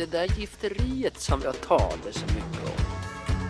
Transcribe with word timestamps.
det 0.00 0.06
där 0.06 0.26
gifteriet 0.38 1.20
som 1.20 1.40
jag 1.44 1.60
talar 1.60 2.12
så 2.12 2.26
mycket 2.26 2.64
om. 2.64 2.84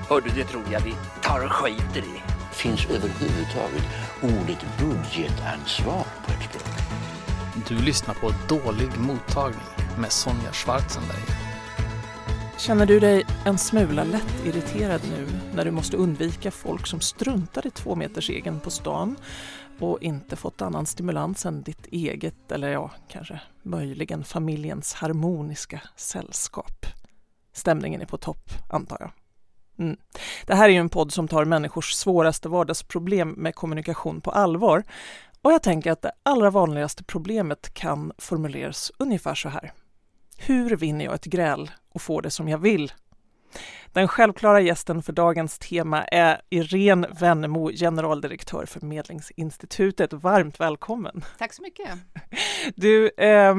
Hördu, 0.09 0.31
det 0.37 0.45
tror 0.45 0.63
jag 0.73 0.81
vi 0.81 0.95
tar 1.23 1.45
och 1.45 1.53
skiter 1.53 2.01
i. 2.01 2.23
Finns 2.53 2.87
överhuvudtaget 2.87 3.85
ordet 4.23 4.65
budgetansvar 4.79 6.05
på 6.27 6.33
ett 6.33 6.51
språk? 6.51 6.75
Du 7.69 7.79
lyssnar 7.79 8.15
på 8.15 8.33
Dålig 8.49 8.89
mottagning 8.99 9.61
med 9.99 10.13
Sonja 10.13 10.53
Schwarzenberg. 10.53 11.23
Känner 12.59 12.87
du 12.87 13.01
dig 13.01 13.27
en 13.45 13.59
smula 13.59 14.05
lätt 14.05 14.47
irriterad 14.47 15.01
nu 15.17 15.27
när 15.55 15.65
du 15.65 15.71
måste 15.71 15.97
undvika 15.97 16.51
folk 16.51 16.87
som 16.87 17.01
struntar 17.01 17.67
i 17.67 17.71
två 17.71 17.95
meters 17.95 18.31
egen 18.31 18.61
på 18.61 18.71
stan 18.71 19.17
och 19.83 20.03
inte 20.03 20.37
fått 20.37 20.63
annan 20.63 20.87
stimulans 20.87 21.47
än 21.47 21.63
ditt 21.63 21.87
eget 21.87 22.53
eller 22.53 22.69
ja, 22.69 22.91
kanske 23.09 23.41
möjligen 23.63 24.25
familjens 24.25 24.95
harmoniska 24.95 25.81
sällskap? 25.97 26.87
Stämningen 27.53 28.01
är 28.01 28.07
på 28.07 28.17
topp, 28.17 28.51
antar 28.71 28.97
jag. 29.01 29.11
Mm. 29.79 29.97
Det 30.47 30.55
här 30.55 30.69
är 30.69 30.73
ju 30.73 30.79
en 30.79 30.89
podd 30.89 31.13
som 31.13 31.29
tar 31.29 31.45
människors 31.45 31.93
svåraste 31.93 32.49
vardagsproblem 32.49 33.31
med 33.31 33.55
kommunikation 33.55 34.21
på 34.21 34.31
allvar. 34.31 34.85
Och 35.43 35.53
jag 35.53 35.63
tänker 35.63 35.93
att 35.93 36.03
det 36.03 36.13
allra 36.23 36.51
vanligaste 36.51 37.05
problemet 37.05 37.75
kan 37.75 38.13
formuleras 38.19 38.93
ungefär 38.99 39.35
så 39.35 39.49
här. 39.49 39.73
Hur 40.39 40.77
vinner 40.77 41.05
jag 41.05 41.15
ett 41.15 41.25
gräl 41.25 41.71
och 41.93 42.03
får 42.03 42.23
det 42.23 42.31
som 42.31 42.49
jag 42.49 42.59
vill? 42.59 42.93
Den 43.93 44.09
självklara 44.09 44.61
gästen 44.61 45.03
för 45.03 45.13
dagens 45.13 45.59
tema 45.59 46.05
är 46.05 46.41
Irene 46.51 47.09
Wennemo, 47.21 47.71
generaldirektör 47.73 48.67
för 48.67 48.81
Medlingsinstitutet. 48.81 50.13
Varmt 50.13 50.61
välkommen! 50.61 51.25
Tack 51.39 51.53
så 51.53 51.63
mycket! 51.63 51.89
Du, 52.75 53.09
eh, 53.09 53.55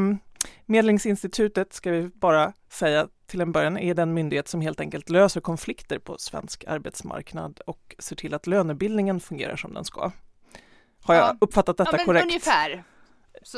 Medlingsinstitutet 0.66 1.74
ska 1.74 1.92
vi 1.92 2.08
bara 2.08 2.54
säga 2.70 3.08
till 3.28 3.42
en 3.42 3.52
början 3.52 3.78
är 3.78 3.94
den 3.94 4.14
myndighet 4.14 4.48
som 4.48 4.62
helt 4.62 4.80
enkelt 4.80 5.10
löser 5.10 5.42
konflikter 5.42 6.00
på 6.00 6.18
svensk 6.18 6.64
arbetsmarknad 6.68 7.60
och 7.66 7.96
ser 8.00 8.16
till 8.16 8.34
att 8.34 8.48
lönebildningen 8.48 9.20
fungerar 9.20 9.56
som 9.56 9.74
den 9.74 9.86
ska. 9.86 10.12
Har 11.04 11.16
jag 11.16 11.38
uppfattat 11.42 11.78
detta 11.78 11.98
ja, 11.98 12.06
korrekt? 12.06 12.26
Ungefär. 12.26 12.84
Så, 13.44 13.58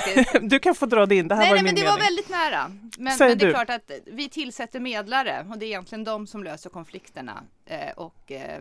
du 0.40 0.58
kan 0.58 0.74
få 0.74 0.86
dra 0.86 1.06
det 1.06 1.14
in, 1.16 1.28
det 1.28 1.34
här 1.34 1.42
nej, 1.42 1.50
var 1.50 1.54
nej, 1.56 1.64
min 1.64 1.74
men 1.74 1.74
det 1.74 1.80
mening. 1.80 1.98
var 1.98 2.04
väldigt 2.04 2.28
nära. 2.28 2.68
Men, 2.98 3.16
men 3.18 3.38
det 3.38 3.46
är 3.46 3.50
klart 3.50 3.70
att 3.70 3.90
vi 4.06 4.28
tillsätter 4.28 4.80
medlare 4.80 5.46
och 5.50 5.58
det 5.58 5.64
är 5.64 5.68
egentligen 5.68 6.04
de 6.04 6.26
som 6.26 6.44
löser 6.44 6.70
konflikterna. 6.70 7.42
Eh, 7.66 7.90
och 7.96 8.32
eh, 8.32 8.60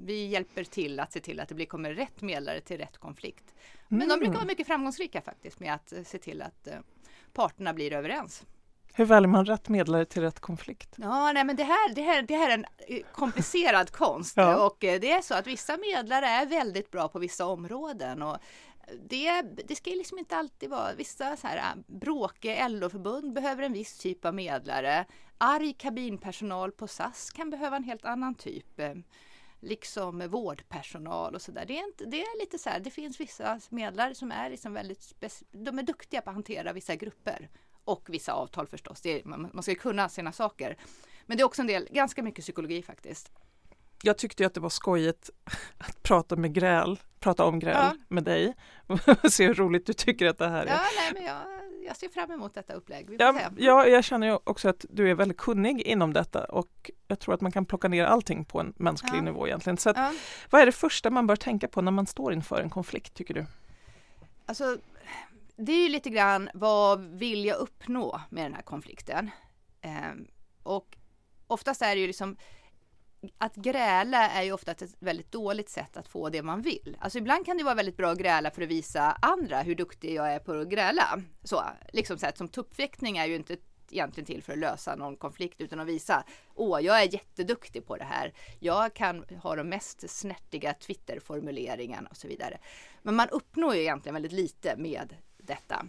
vi 0.00 0.26
hjälper 0.26 0.64
till 0.64 1.00
att 1.00 1.12
se 1.12 1.20
till 1.20 1.40
att 1.40 1.48
det 1.48 1.54
blir, 1.54 1.66
kommer 1.66 1.94
rätt 1.94 2.20
medlare 2.22 2.60
till 2.60 2.78
rätt 2.78 2.98
konflikt. 2.98 3.54
Men 3.88 3.98
de 4.00 4.04
Mm. 4.04 4.18
brukar 4.18 4.34
vara 4.34 4.44
mycket 4.44 4.66
framgångsrika 4.66 5.20
faktiskt 5.20 5.60
med 5.60 5.74
att 5.74 5.92
eh, 5.92 6.02
se 6.04 6.18
till 6.18 6.42
att 6.42 6.66
eh, 6.66 6.74
parterna 7.32 7.72
blir 7.72 7.92
överens. 7.92 8.42
Hur 8.96 9.04
väljer 9.04 9.28
man 9.28 9.46
rätt 9.46 9.68
medlare 9.68 10.04
till 10.04 10.22
rätt 10.22 10.40
konflikt? 10.40 10.94
Ja, 10.96 11.32
nej, 11.32 11.44
men 11.44 11.56
det 11.56 11.64
här, 11.64 11.94
det 11.94 12.02
här, 12.02 12.22
det 12.22 12.34
här 12.36 12.50
är 12.50 12.54
en 12.54 12.64
eh, 12.88 12.98
komplicerad 13.12 13.90
konst 13.90 14.36
Ja. 14.36 14.66
och 14.66 14.84
eh, 14.84 15.00
det 15.00 15.10
är 15.12 15.22
så 15.22 15.34
att 15.34 15.46
vissa 15.46 15.76
medlare 15.76 16.26
är 16.26 16.46
väldigt 16.46 16.90
bra 16.90 17.08
på 17.08 17.18
vissa 17.18 17.46
områden 17.46 18.22
och 18.22 18.36
det, 19.08 19.42
det 19.42 19.76
ska 19.76 19.90
ju 19.90 19.96
liksom 19.96 20.18
inte 20.18 20.36
alltid 20.36 20.70
vara 20.70 20.94
vissa 20.94 21.36
så 21.36 21.46
här 21.46 21.56
äh, 21.56 21.82
bråkiga 21.86 22.68
LO-förbund 22.68 23.32
behöver 23.32 23.62
en 23.62 23.72
viss 23.72 23.98
typ 23.98 24.24
av 24.24 24.34
medlare. 24.34 25.04
Arg 25.38 25.72
kabinpersonal 25.72 26.72
på 26.72 26.88
SAS 26.88 27.30
kan 27.30 27.50
behöva 27.50 27.76
en 27.76 27.84
helt 27.84 28.04
annan 28.04 28.34
typ. 28.34 28.80
Eh, 28.80 28.94
liksom 29.60 30.28
vårdpersonal 30.28 31.34
och 31.34 31.42
sådär. 31.42 31.64
Det 31.66 31.78
är, 31.78 31.84
inte, 31.86 32.04
det 32.04 32.22
är 32.22 32.40
lite 32.40 32.58
så 32.58 32.70
här, 32.70 32.80
det 32.80 32.90
finns 32.90 33.20
vissa 33.20 33.60
medlare 33.68 34.14
som 34.14 34.32
är 34.32 34.50
liksom 34.50 34.72
väldigt 34.72 35.14
de 35.50 35.78
är 35.78 35.82
duktiga 35.82 36.20
på 36.20 36.30
att 36.30 36.36
hantera 36.36 36.72
vissa 36.72 36.96
grupper 36.96 37.48
och 37.84 38.08
vissa 38.08 38.32
avtal 38.32 38.66
förstås. 38.66 39.00
Det 39.00 39.20
är, 39.20 39.24
man, 39.24 39.50
man 39.52 39.62
ska 39.62 39.74
kunna 39.74 40.08
sina 40.08 40.32
saker. 40.32 40.76
Men 41.26 41.36
det 41.36 41.42
är 41.42 41.44
också 41.44 41.62
en 41.62 41.68
del, 41.68 41.88
ganska 41.90 42.22
mycket 42.22 42.44
psykologi 42.44 42.82
faktiskt. 42.82 43.32
Jag 44.04 44.18
tyckte 44.18 44.46
att 44.46 44.54
det 44.54 44.60
var 44.60 44.68
skojigt 44.68 45.30
att 45.78 46.02
prata 46.02 46.36
med 46.36 46.54
gräl, 46.54 47.00
prata 47.20 47.44
om 47.44 47.58
gräl 47.58 47.74
Ja. 47.76 47.96
med 48.08 48.24
dig. 48.24 48.54
Se 49.30 49.46
hur 49.46 49.54
roligt 49.54 49.86
du 49.86 49.92
tycker 49.92 50.26
att 50.26 50.38
det 50.38 50.48
här 50.48 50.66
är. 50.66 50.70
Ja, 50.70 50.80
nej, 50.96 51.10
men 51.14 51.24
jag, 51.24 51.40
jag 51.86 51.96
ser 51.96 52.08
fram 52.08 52.30
emot 52.30 52.54
detta 52.54 52.72
upplägg. 52.74 53.10
Vi 53.10 53.16
Ja, 53.18 53.40
ja, 53.56 53.86
jag 53.86 54.04
känner 54.04 54.26
ju 54.26 54.38
också 54.44 54.68
att 54.68 54.84
du 54.90 55.10
är 55.10 55.14
väldigt 55.14 55.36
kunnig 55.38 55.80
inom 55.80 56.12
detta 56.12 56.44
och 56.44 56.90
jag 57.08 57.18
tror 57.20 57.34
att 57.34 57.40
man 57.40 57.52
kan 57.52 57.64
plocka 57.66 57.88
ner 57.88 58.04
allting 58.04 58.44
på 58.44 58.60
en 58.60 58.72
mänsklig 58.76 59.18
Ja. 59.18 59.22
nivå 59.22 59.46
egentligen. 59.46 59.76
Så 59.76 59.90
att, 59.90 59.96
Ja, 59.96 60.12
vad 60.50 60.60
är 60.60 60.66
det 60.66 60.72
första 60.72 61.10
man 61.10 61.26
bör 61.26 61.36
tänka 61.36 61.68
på 61.68 61.80
när 61.82 61.92
man 61.92 62.06
står 62.06 62.32
inför 62.32 62.60
en 62.60 62.70
konflikt 62.70 63.14
tycker 63.14 63.34
du? 63.34 63.46
alltså, 64.46 64.76
det 65.56 65.72
är 65.72 65.82
ju 65.82 65.88
lite 65.88 66.10
grann 66.10 66.50
vad 66.54 67.00
vill 67.04 67.44
jag 67.44 67.56
uppnå 67.56 68.20
med 68.30 68.44
den 68.44 68.54
här 68.54 68.62
konflikten? 68.62 69.30
Ehm, 69.80 70.26
och 70.62 70.96
oftast 71.46 71.82
är 71.82 71.94
det 71.94 72.00
ju 72.00 72.06
liksom 72.06 72.36
att 73.38 73.54
gräla 73.54 74.30
är 74.30 74.42
ju 74.42 74.52
ofta 74.52 74.72
ett 74.72 74.96
väldigt 74.98 75.32
dåligt 75.32 75.68
sätt 75.68 75.96
att 75.96 76.08
få 76.08 76.28
det 76.28 76.42
man 76.42 76.62
vill. 76.62 76.96
Alltså 77.00 77.18
ibland 77.18 77.46
kan 77.46 77.56
det 77.56 77.64
vara 77.64 77.74
väldigt 77.74 77.96
bra 77.96 78.10
att 78.10 78.18
gräla 78.18 78.50
för 78.50 78.62
att 78.62 78.68
visa 78.68 79.18
andra 79.22 79.62
hur 79.62 79.74
duktig 79.74 80.14
jag 80.14 80.32
är 80.32 80.38
på 80.38 80.52
att 80.52 80.68
gräla. 80.68 81.20
Så, 81.42 81.62
liksom 81.92 82.18
så 82.18 82.26
här, 82.26 82.32
som 82.36 82.48
tuppfäktning 82.48 83.16
är 83.16 83.26
ju 83.26 83.36
inte 83.36 83.56
egentligen 83.90 84.26
till 84.26 84.42
för 84.42 84.52
att 84.52 84.58
lösa 84.58 84.96
någon 84.96 85.16
konflikt 85.16 85.60
utan 85.60 85.80
att 85.80 85.86
visa 85.86 86.24
åh, 86.54 86.80
jag 86.80 87.02
är 87.02 87.12
jätteduktig 87.12 87.86
på 87.86 87.96
det 87.96 88.04
här. 88.04 88.32
Jag 88.60 88.94
kan 88.94 89.24
ha 89.42 89.56
de 89.56 89.68
mest 89.68 90.10
snärtiga 90.10 90.74
Twitterformuleringarna 90.74 92.08
och 92.10 92.16
så 92.16 92.28
vidare. 92.28 92.58
Men 93.02 93.14
man 93.14 93.28
uppnår 93.28 93.74
ju 93.74 93.80
egentligen 93.80 94.14
väldigt 94.14 94.32
lite 94.32 94.76
med 94.76 95.16
detta. 95.36 95.86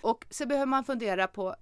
Och 0.00 0.26
så 0.30 0.46
behöver 0.46 0.66
man 0.66 0.84
fundera 0.84 1.26
på 1.26 1.56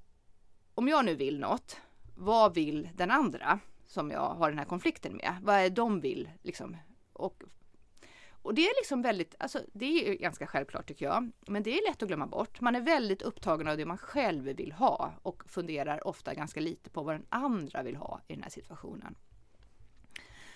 om 0.74 0.88
jag 0.88 1.04
nu 1.04 1.14
vill 1.14 1.38
något, 1.38 1.76
vad 2.16 2.54
vill 2.54 2.88
den 2.94 3.10
andra 3.10 3.60
som 3.96 4.10
jag 4.10 4.28
har 4.34 4.48
den 4.48 4.58
här 4.58 4.66
konflikten 4.66 5.16
med? 5.16 5.36
Vad 5.42 5.54
är 5.54 5.70
de 5.70 6.00
vill 6.00 6.30
liksom? 6.42 6.76
Och, 7.12 7.42
och 8.42 8.54
det 8.54 8.62
är 8.62 8.80
liksom 8.80 9.02
väldigt, 9.02 9.34
alltså 9.38 9.60
det 9.72 10.08
är 10.08 10.14
ganska 10.14 10.46
självklart 10.46 10.88
tycker 10.88 11.06
jag, 11.06 11.30
men 11.46 11.62
det 11.62 11.70
är 11.70 11.90
lätt 11.90 12.02
att 12.02 12.08
glömma 12.08 12.26
bort. 12.26 12.60
Man 12.60 12.74
är 12.74 12.80
väldigt 12.80 13.22
upptagen 13.22 13.68
av 13.68 13.76
det 13.76 13.86
man 13.86 13.98
själv 13.98 14.44
vill 14.44 14.72
ha 14.72 15.12
och 15.22 15.42
funderar 15.48 16.06
ofta 16.06 16.34
ganska 16.34 16.60
lite 16.60 16.90
på 16.90 17.02
vad 17.02 17.14
den 17.14 17.26
andra 17.28 17.82
vill 17.82 17.96
ha 17.96 18.20
i 18.28 18.34
den 18.34 18.42
här 18.42 18.50
situationen. 18.50 19.14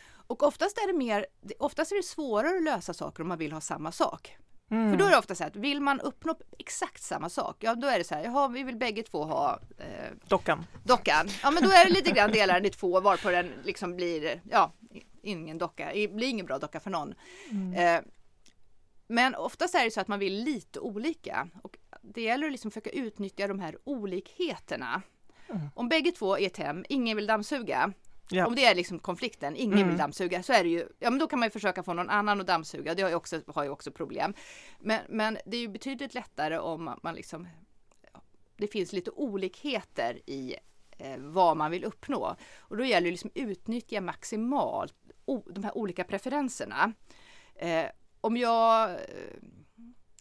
Och 0.08 0.42
oftast 0.42 0.78
är 0.78 0.92
det 0.92 0.98
mer, 0.98 1.26
oftast 1.58 1.92
är 1.92 1.96
det 1.96 2.02
svårare 2.02 2.56
att 2.56 2.62
lösa 2.62 2.94
saker 2.94 3.22
om 3.22 3.28
man 3.28 3.38
vill 3.38 3.52
ha 3.52 3.60
samma 3.60 3.92
sak. 3.92 4.36
Mm. 4.70 4.90
För 4.90 4.98
då 4.98 5.04
är 5.04 5.10
det 5.10 5.18
ofta 5.18 5.34
så 5.34 5.42
här 5.42 5.50
att 5.50 5.56
vill 5.56 5.80
man 5.80 6.00
uppnå 6.00 6.34
exakt 6.58 7.02
samma 7.02 7.28
sak, 7.28 7.56
ja 7.60 7.74
då 7.74 7.86
är 7.86 7.98
det 7.98 8.04
så 8.04 8.14
här, 8.14 8.24
jaha 8.24 8.48
vi 8.48 8.62
vill 8.62 8.76
bägge 8.76 9.02
två 9.02 9.24
ha 9.24 9.60
eh, 9.78 10.12
Dockan. 10.28 10.66
dockan. 10.84 11.28
Ja 11.42 11.50
men 11.50 11.62
då 11.62 11.70
är 11.70 11.84
det 11.84 11.90
lite 11.90 12.10
grann 12.10 12.32
delar 12.32 12.66
i 12.66 12.70
två 12.70 13.00
varpå 13.00 13.30
den 13.30 13.52
liksom 13.64 13.96
blir, 13.96 14.40
ja, 14.50 14.72
ingen 15.22 15.58
docka, 15.58 15.90
blir 15.92 16.28
ingen 16.28 16.46
bra 16.46 16.58
docka 16.58 16.80
för 16.80 16.90
någon. 16.90 17.14
Eh, 17.76 18.00
men 19.06 19.34
oftast 19.34 19.74
är 19.74 19.84
det 19.84 19.90
så 19.90 20.00
att 20.00 20.08
man 20.08 20.18
vill 20.18 20.44
lite 20.44 20.80
olika 20.80 21.48
och 21.62 21.76
det 22.02 22.22
gäller 22.22 22.46
att 22.46 22.52
liksom 22.52 22.70
försöka 22.70 22.90
utnyttja 22.90 23.48
de 23.48 23.60
här 23.60 23.78
olikheterna. 23.84 25.02
Om 25.74 25.88
bägge 25.88 26.12
två 26.12 26.38
är 26.38 26.46
ett 26.46 26.56
hem, 26.56 26.84
ingen 26.88 27.16
vill 27.16 27.26
dammsuga. 27.26 27.92
Ja. 28.30 28.46
Om 28.46 28.54
det 28.54 28.64
är 28.64 28.74
liksom 28.74 28.98
konflikten, 28.98 29.56
ingen 29.56 29.78
Mm. 29.78 29.88
vill 29.88 29.98
dammsuga, 29.98 30.42
så 30.42 30.52
är 30.52 30.62
det 30.64 30.70
ju, 30.70 30.88
ja 30.98 31.10
men 31.10 31.18
då 31.18 31.26
kan 31.26 31.38
man 31.38 31.46
ju 31.46 31.50
försöka 31.50 31.82
få 31.82 31.92
någon 31.92 32.10
annan 32.10 32.40
att 32.40 32.46
dammsuga, 32.46 32.94
det 32.94 33.02
har 33.02 33.08
ju 33.10 33.14
också, 33.16 33.40
har 33.46 33.64
ju 33.64 33.70
också 33.70 33.92
problem. 33.92 34.34
Men, 34.78 35.00
men 35.08 35.38
det 35.46 35.56
är 35.56 35.60
ju 35.60 35.68
betydligt 35.68 36.14
lättare 36.14 36.58
om 36.58 36.84
man- 37.02 37.14
liksom, 37.14 37.48
det 38.56 38.66
finns 38.66 38.92
lite 38.92 39.10
olikheter 39.10 40.20
i 40.26 40.54
eh, 40.98 41.16
vad 41.18 41.56
man 41.56 41.70
vill 41.70 41.84
uppnå. 41.84 42.36
Och 42.58 42.76
då 42.76 42.84
gäller 42.84 43.04
det 43.06 43.10
liksom 43.10 43.30
utnyttja 43.34 44.00
maximalt 44.00 44.94
o, 45.24 45.42
de 45.50 45.64
här 45.64 45.76
olika 45.78 46.04
preferenserna. 46.04 46.92
Eh, 47.56 47.84
om 48.20 48.36
jag, 48.36 48.90
eh, 48.90 48.96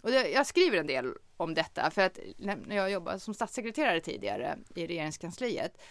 och 0.04 0.12
det, 0.12 0.30
jag 0.30 0.48
skriver 0.48 0.78
en 0.78 0.88
del 0.88 1.14
om 1.38 1.54
detta 1.54 1.92
för 1.92 2.02
att 2.02 2.20
när 2.38 2.56
när 2.56 2.76
jag 2.76 2.92
jobbade 2.92 3.20
som 3.20 3.34
statssekreterare 3.34 4.00
tidigare 4.00 4.58
i 4.76 4.88
regeringskansliet 4.88 5.82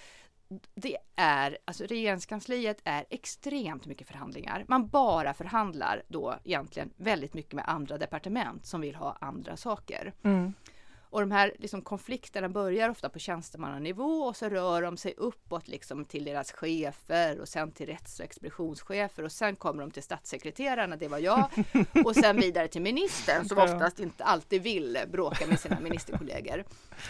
det 0.74 0.96
är, 1.16 1.58
alltså 1.64 1.84
regeringskansliet 1.84 2.80
är 2.84 3.04
extremt 3.10 3.86
mycket 3.86 4.06
förhandlingar. 4.06 4.64
Man 4.68 4.88
bara 4.88 5.34
förhandlar 5.34 6.02
då 6.08 6.34
egentligen 6.44 6.90
väldigt 6.96 7.34
mycket 7.34 7.52
med 7.52 7.64
andra 7.68 7.98
departement 7.98 8.66
som 8.66 8.80
vill 8.80 8.94
ha 8.94 9.16
andra 9.20 9.56
saker. 9.56 10.12
Mm. 10.22 10.52
Och 11.10 11.20
de 11.20 11.30
här 11.30 11.52
liksom, 11.58 11.82
konflikterna 11.82 12.48
börjar 12.48 12.88
ofta 12.88 13.08
på 13.08 13.18
tjänstemannanivå 13.18 14.22
och 14.22 14.36
så 14.36 14.48
rör 14.48 14.82
de 14.82 14.96
sig 14.96 15.14
uppåt 15.16 15.68
liksom, 15.68 16.04
till 16.04 16.24
deras 16.24 16.52
chefer 16.52 17.40
och 17.40 17.48
sen 17.48 17.72
till 17.72 17.86
rätts 17.86 18.18
och 18.18 18.24
expeditionschefer 18.24 19.22
och 19.22 19.32
sen 19.32 19.56
kommer 19.56 19.82
de 19.82 19.90
till 19.90 20.02
statssekreterarna, 20.02 20.96
det 20.96 21.08
var 21.08 21.18
jag, 21.18 21.50
och 22.04 22.16
sen 22.16 22.36
vidare 22.36 22.68
till 22.68 22.82
ministern 22.82 23.48
som 23.48 23.58
oftast 23.58 24.00
inte 24.00 24.24
alltid 24.24 24.62
vill 24.62 24.98
bråka 25.12 25.46
med 25.46 25.60
sina 25.60 25.80
ministerkollegor. 25.80 26.64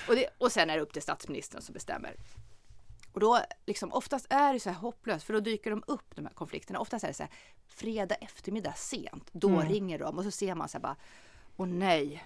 Och, 0.09 0.15
det, 0.15 0.27
och 0.39 0.53
sen 0.53 0.71
är 0.71 0.77
det 0.77 0.83
upp 0.83 0.93
till 0.93 1.03
statsministern 1.03 1.63
som 1.63 1.73
bestämmer. 1.73 2.17
Och 3.19 3.23
då 3.23 3.41
liksom 3.67 3.93
oftast 3.93 4.27
är 4.31 4.53
det 4.53 4.61
så 4.61 4.71
här 4.71 4.77
hopplöst 4.77 5.27
för 5.27 5.33
då 5.35 5.41
dyker 5.41 5.71
de 5.71 5.83
upp 5.87 6.17
de 6.17 6.27
här 6.27 6.33
konflikterna. 6.35 6.79
Oftast 6.81 7.05
är 7.05 7.09
det 7.09 7.15
så 7.15 7.23
här 7.23 7.33
fredag 7.69 8.15
eftermiddag 8.15 8.73
sent. 8.77 9.29
Då 9.33 9.49
Mm. 9.49 9.69
ringer 9.69 9.99
de 9.99 10.19
och 10.19 10.25
så 10.25 10.31
ser 10.31 10.55
man 10.55 10.69
så 10.69 10.79
här 10.79 10.83
bara 10.83 10.97
Åh 11.57 11.67
nej, 11.67 12.25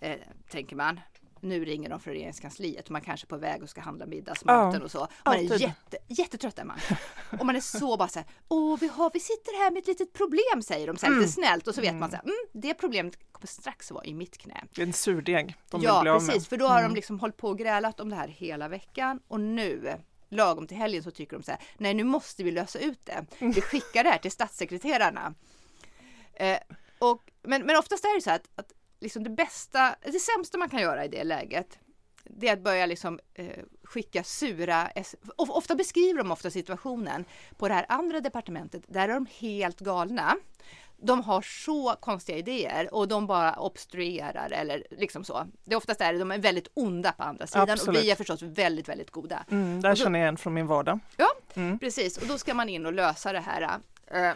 eh, 0.00 0.18
tänker 0.50 0.76
man. 0.76 1.00
nu 1.40 1.64
ringer 1.64 1.90
de 1.90 2.00
från 2.00 2.14
regeringskansliet 2.14 2.84
och 2.84 2.90
man 2.90 3.00
kanske 3.00 3.24
är 3.24 3.28
på 3.28 3.36
väg 3.36 3.62
och 3.62 3.70
ska 3.70 3.80
handla 3.80 4.06
middagsmaten 4.06 4.80
Ja, 4.80 4.84
och 4.84 4.90
så. 4.90 4.98
Man 5.24 5.34
är 5.34 5.38
alltid. 5.38 5.60
jätte, 5.60 5.96
jättetrött 6.08 6.58
är 6.58 6.64
man. 6.64 6.78
Och 7.40 7.46
man 7.46 7.56
är 7.56 7.60
så 7.60 7.96
bara 7.96 8.08
så 8.08 8.18
här, 8.18 8.28
åh 8.48 8.78
vi, 8.80 8.88
har, 8.88 9.10
vi 9.14 9.20
sitter 9.20 9.64
här 9.64 9.70
med 9.70 9.80
ett 9.80 9.86
litet 9.86 10.12
problem 10.12 10.62
säger 10.62 10.86
de 10.86 10.96
så 10.96 11.06
här, 11.06 11.14
lite 11.14 11.32
snällt 11.32 11.68
och 11.68 11.74
så 11.74 11.80
vet 11.80 11.94
man 11.94 12.10
så 12.10 12.16
här, 12.16 12.22
mm, 12.24 12.36
det 12.52 12.74
problemet 12.74 13.32
kommer 13.32 13.46
strax 13.46 13.90
att 13.90 13.94
vara 13.94 14.04
i 14.04 14.14
mitt 14.14 14.38
knä. 14.38 14.64
Det 14.74 14.82
är 14.82 14.86
en 14.86 14.92
surdeg 14.92 15.54
de 15.70 15.82
Ja 15.82 16.02
precis, 16.04 16.48
för 16.48 16.56
då 16.56 16.66
har 16.66 16.82
de 16.82 16.94
liksom 16.94 17.20
hållit 17.20 17.36
på 17.36 17.48
och 17.48 17.58
grälat 17.58 18.00
om 18.00 18.08
det 18.10 18.16
här 18.16 18.28
hela 18.28 18.68
veckan 18.68 19.20
och 19.28 19.40
nu 19.40 19.94
lagom 20.30 20.66
till 20.66 20.76
helgen 20.76 21.02
så 21.02 21.10
tycker 21.10 21.36
de 21.36 21.42
så 21.42 21.50
här, 21.50 21.60
nej 21.78 21.94
nu 21.94 22.04
måste 22.04 22.44
vi 22.44 22.50
lösa 22.50 22.78
ut 22.78 23.06
det. 23.06 23.26
Vi 23.38 23.60
skickar 23.60 24.04
det 24.04 24.10
här 24.10 24.18
till 24.18 24.30
statssekreterarna. 24.30 25.34
Eh, 26.34 26.58
och, 26.98 27.30
men, 27.42 27.62
men 27.62 27.76
oftast 27.76 28.04
är 28.04 28.14
det 28.14 28.22
så 28.22 28.30
här 28.30 28.36
att, 28.36 28.48
att 28.54 28.72
liksom 29.00 29.24
det 29.24 29.30
bästa, 29.30 29.96
det 30.02 30.20
sämsta 30.20 30.58
man 30.58 30.68
kan 30.68 30.80
göra 30.80 31.04
i 31.04 31.08
det 31.08 31.24
läget 31.24 31.78
det 32.24 32.48
är 32.48 32.52
att 32.52 32.64
börja 32.64 32.86
liksom, 32.86 33.20
eh, 33.34 33.64
skicka 33.82 34.24
sura, 34.24 34.90
ofta 35.36 35.74
beskriver 35.74 36.18
de 36.18 36.32
ofta 36.32 36.50
situationen 36.50 37.24
på 37.56 37.68
det 37.68 37.74
här 37.74 37.86
andra 37.88 38.20
departementet, 38.20 38.82
där 38.88 39.08
är 39.08 39.14
de 39.14 39.26
helt 39.38 39.80
galna. 39.80 40.36
De 41.02 41.22
har 41.22 41.42
så 41.42 41.94
konstiga 42.00 42.38
idéer 42.38 42.94
och 42.94 43.08
de 43.08 43.26
bara 43.26 43.52
obstruerar 43.54 44.50
eller 44.50 44.86
liksom 44.90 45.24
så. 45.24 45.46
Det 45.64 45.72
är 45.72 45.76
oftast 45.76 46.00
är 46.00 46.12
det, 46.12 46.18
de 46.18 46.30
är 46.30 46.38
väldigt 46.38 46.68
onda 46.74 47.12
på 47.12 47.22
andra 47.22 47.46
sidan 47.46 47.70
Absolut. 47.70 47.98
och 47.98 48.04
vi 48.04 48.10
är 48.10 48.14
förstås 48.16 48.42
väldigt, 48.42 48.88
väldigt 48.88 49.10
goda. 49.10 49.44
Mm, 49.50 49.80
där 49.80 49.94
känner 49.94 50.18
jag 50.18 50.24
igen 50.24 50.36
från 50.36 50.54
min 50.54 50.66
vardag. 50.66 50.98
Ja, 51.16 51.28
Mm. 51.54 51.78
precis. 51.78 52.16
Och 52.16 52.26
då 52.26 52.38
ska 52.38 52.54
man 52.54 52.68
in 52.68 52.86
och 52.86 52.92
lösa 52.92 53.32
det 53.32 53.40
här. 53.40 53.78
Eh, 54.06 54.32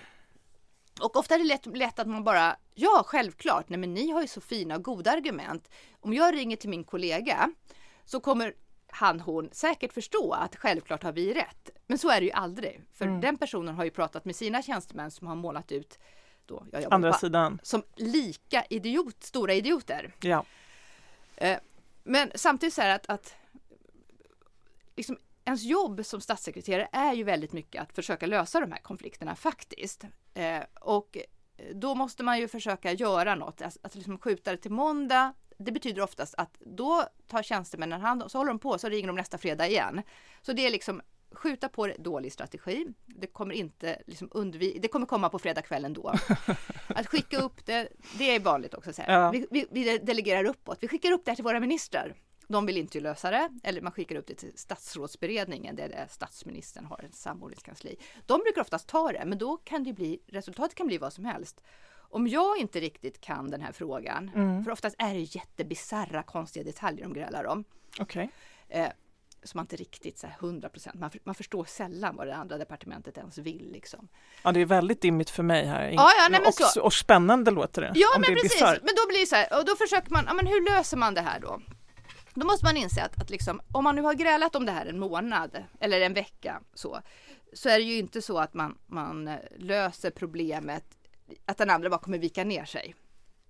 och 1.01 1.17
ofta 1.17 1.35
är 1.35 1.39
det 1.39 1.45
lätt, 1.45 1.67
lätt 1.67 1.99
att 1.99 2.07
man 2.09 2.25
bara, 2.25 2.57
ja 2.75 3.03
självklart, 3.07 3.69
nej 3.69 3.79
men 3.79 3.95
ni 3.95 4.11
har 4.11 4.23
ju 4.23 4.29
så 4.29 4.41
fina 4.41 4.77
och 4.77 4.83
goda 4.85 5.11
argument. 5.11 5.69
Om 6.01 6.15
jag 6.15 6.35
ringer 6.35 6.57
till 6.57 6.71
min 6.71 6.85
kollega 6.85 7.51
så 8.05 8.21
kommer 8.21 8.55
han, 8.87 9.21
hon 9.21 9.49
säkert 9.53 9.93
förstå 9.93 10.33
att 10.33 10.57
självklart 10.57 11.03
har 11.03 11.13
vi 11.13 11.35
rätt. 11.35 11.71
Men 11.87 11.99
så 11.99 12.11
är 12.11 12.21
det 12.21 12.27
ju 12.27 12.33
aldrig. 12.33 12.81
För 12.93 13.05
Mm. 13.05 13.21
den 13.21 13.37
personen 13.39 13.75
har 13.75 13.85
ju 13.85 13.91
pratat 13.91 14.25
med 14.25 14.37
sina 14.37 14.63
tjänstemän 14.63 15.11
som 15.11 15.27
har 15.27 15.35
målat 15.37 15.73
ut 15.73 15.99
då, 16.46 16.67
jag 16.73 16.82
jobbar 16.82 16.94
Andra 16.94 17.12
på, 17.12 17.19
sidan. 17.19 17.61
som 17.62 17.82
lika 17.96 18.64
idiot, 18.70 19.23
stora 19.25 19.55
idioter. 19.55 20.12
Ja. 20.20 20.44
Eh, 21.37 21.58
Men 22.05 22.31
samtidigt 22.35 22.75
så 22.75 22.82
är 22.82 22.88
det 22.88 22.94
att, 22.94 23.06
att 23.11 23.35
liksom, 24.96 25.19
ens 25.44 25.62
jobb 25.62 26.06
som 26.06 26.20
statssekreterare 26.20 26.88
är 26.93 27.12
ju 27.12 27.25
väldigt 27.25 27.52
mycket 27.52 27.82
att 27.82 27.93
försöka 27.93 28.26
lösa 28.26 28.61
de 28.61 28.73
här 28.73 28.81
konflikterna 28.81 29.37
faktiskt. 29.37 30.05
Eh, 30.35 30.62
och 30.81 31.19
då 31.75 31.94
måste 31.94 32.23
man 32.23 32.38
ju 32.38 32.49
försöka 32.49 32.93
göra 32.93 33.35
något, 33.35 33.62
att, 33.62 33.76
att 33.82 33.94
liksom 33.94 34.19
skjuta 34.19 34.50
det 34.50 34.56
till 34.56 34.70
måndag. 34.73 35.35
Det 35.58 35.73
betyder 35.73 36.02
oftast 36.02 36.35
att 36.35 36.56
då 36.61 37.05
tar 37.29 37.43
tjänstemännen 37.43 38.00
hand 38.00 38.23
om, 38.23 38.29
så 38.31 38.38
håller 38.38 38.49
de 38.50 38.58
på, 38.58 38.79
så 38.79 38.88
ringer 38.88 39.06
de 39.06 39.17
nästa 39.17 39.38
fredag 39.38 39.69
igen. 39.69 40.02
Så 40.43 40.52
det 40.52 40.67
är 40.67 40.70
liksom 40.70 41.02
skjuta 41.35 41.69
på 41.69 41.87
det, 41.87 41.95
dålig 41.99 42.33
strategi. 42.33 42.87
Det 43.07 43.27
kommer 43.27 43.55
inte 43.55 44.03
liksom 44.07 44.29
undvi- 44.29 44.79
det 44.81 44.89
kommer 44.89 45.07
komma 45.07 45.29
på 45.29 45.39
fredagskvällen 45.39 45.93
då. 45.93 46.15
Att 46.87 47.07
skicka 47.07 47.39
upp 47.39 47.67
det, 47.67 47.89
det 48.19 48.35
är 48.37 48.41
vanligt 48.41 48.75
också. 48.75 48.93
Så. 48.93 49.03
Ja. 49.07 49.31
Vi, 49.31 49.47
vi, 49.51 49.67
vi 49.71 49.99
delegerar 49.99 50.45
uppåt. 50.45 50.79
Vi 50.81 50.89
skickar 50.89 51.13
upp 51.13 51.25
det 51.25 51.31
här 51.31 51.37
till 51.37 51.45
våra 51.45 51.61
ministrar. 51.61 52.15
De 52.49 52.67
vill 52.67 52.77
inte 52.77 53.01
lösa 53.01 53.31
det. 53.31 53.51
Eller 53.63 53.81
man 53.81 53.93
skickar 53.93 54.17
upp 54.17 54.27
det 54.27 54.35
till 54.35 54.53
statsrådsberedningen 54.59 55.77
där 55.77 55.89
det 55.89 56.07
statsministern 56.11 56.85
har 56.85 57.05
ett 57.05 57.15
samordningskansli. 57.15 57.97
De 58.27 58.41
brukar 58.41 58.61
oftast 58.61 58.89
ta 58.89 59.13
det, 59.13 59.25
men 59.27 59.39
då 59.39 59.57
kan 59.57 59.85
det 59.85 59.93
bli, 59.93 60.19
resultatet 60.27 60.75
kan 60.75 60.87
bli 60.87 60.99
vad 60.99 61.13
som 61.13 61.25
helst. 61.25 61.65
Om 62.11 62.29
jag 62.29 62.59
inte 62.59 62.81
riktigt 62.81 63.21
kan 63.21 63.51
den 63.51 63.61
här 63.61 63.73
frågan, 63.73 64.31
för 64.65 64.71
oftast 64.71 64.97
är 64.99 65.15
det 65.15 65.21
jättebisarra 65.21 66.23
konstiga 66.23 66.65
detaljer 66.65 67.03
de 67.05 67.13
grälar 67.13 67.45
om. 67.45 67.65
Okej. 68.01 68.31
Eh, 68.69 68.89
som 69.44 69.58
man 69.58 69.64
inte 69.64 69.76
riktigt 69.76 70.19
så 70.19 70.26
här 70.26 70.37
100 70.41 70.69
procent, 70.69 71.00
man, 71.00 71.11
man 71.25 71.35
förstår 71.35 71.64
sällan 71.64 72.17
vad 72.17 72.26
det 72.26 72.35
andra 72.37 72.58
departementet 72.58 73.19
ens 73.19 73.38
vill 73.38 73.70
liksom. 73.73 74.08
Ja, 74.43 74.52
det 74.52 74.61
är 74.61 74.64
väldigt 74.67 75.00
dimmigt 75.00 75.31
för 75.31 75.43
mig 75.43 75.67
här. 75.67 75.82
Ja, 75.88 76.11
ja, 76.19 76.29
nej, 76.31 76.41
men 76.41 76.49
och, 76.49 76.55
så- 76.55 76.82
och 76.82 76.93
spännande 76.93 77.50
låter 77.50 77.82
det. 77.82 77.93
Ja 77.94 78.08
men 78.14 78.23
det 78.35 78.43
precis, 78.43 78.52
bisarrt. 78.52 78.79
men 78.82 78.94
då 78.96 79.08
blir 79.08 79.20
det 79.20 79.26
så 79.26 79.37
här, 79.37 79.58
och 79.58 79.64
då 79.64 79.76
försöker 79.76 80.11
man, 80.11 80.25
ja 80.26 80.35
men 80.35 80.46
hur 80.46 80.64
löser 80.70 80.96
man 80.96 81.14
det 81.14 81.20
här 81.20 81.41
då? 81.41 81.61
Då 82.35 82.46
måste 82.46 82.64
man 82.64 82.76
inse 82.76 83.02
att, 83.02 83.23
att 83.23 83.31
liksom, 83.31 83.61
om 83.73 83.85
man 83.85 83.96
nu 83.96 84.02
har 84.02 84.14
grälat 84.14 84.56
om 84.56 84.67
det 84.67 84.73
här 84.73 84.87
en 84.87 84.99
månad 84.99 85.64
eller 85.81 86.00
en 86.00 86.14
vecka 86.14 86.61
så, 86.75 87.00
så 87.52 87.69
är 87.69 87.79
det 87.79 87.85
ju 87.85 87.99
inte 87.99 88.23
så 88.23 88.38
att 88.38 88.55
man, 88.55 88.79
man 88.87 89.29
eh, 89.29 89.37
löser 89.58 90.11
problemet, 90.11 90.85
att 91.46 91.58
den 91.58 91.70
andra 91.70 91.91
bara 91.91 92.00
kommer 92.00 92.19
vika 92.19 92.44
ner 92.44 92.64
sig. 92.64 92.94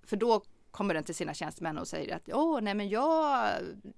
För 0.07 0.17
då 0.17 0.43
kommer 0.75 0.95
den 0.95 1.05
till 1.05 1.15
sina 1.15 1.35
tjänstemän 1.35 1.79
och 1.79 1.89
säger 1.89 2.17
att 2.17 2.29
åh 2.33 2.61
nej 2.61 2.75
men 2.75 2.89
jag 2.89 3.51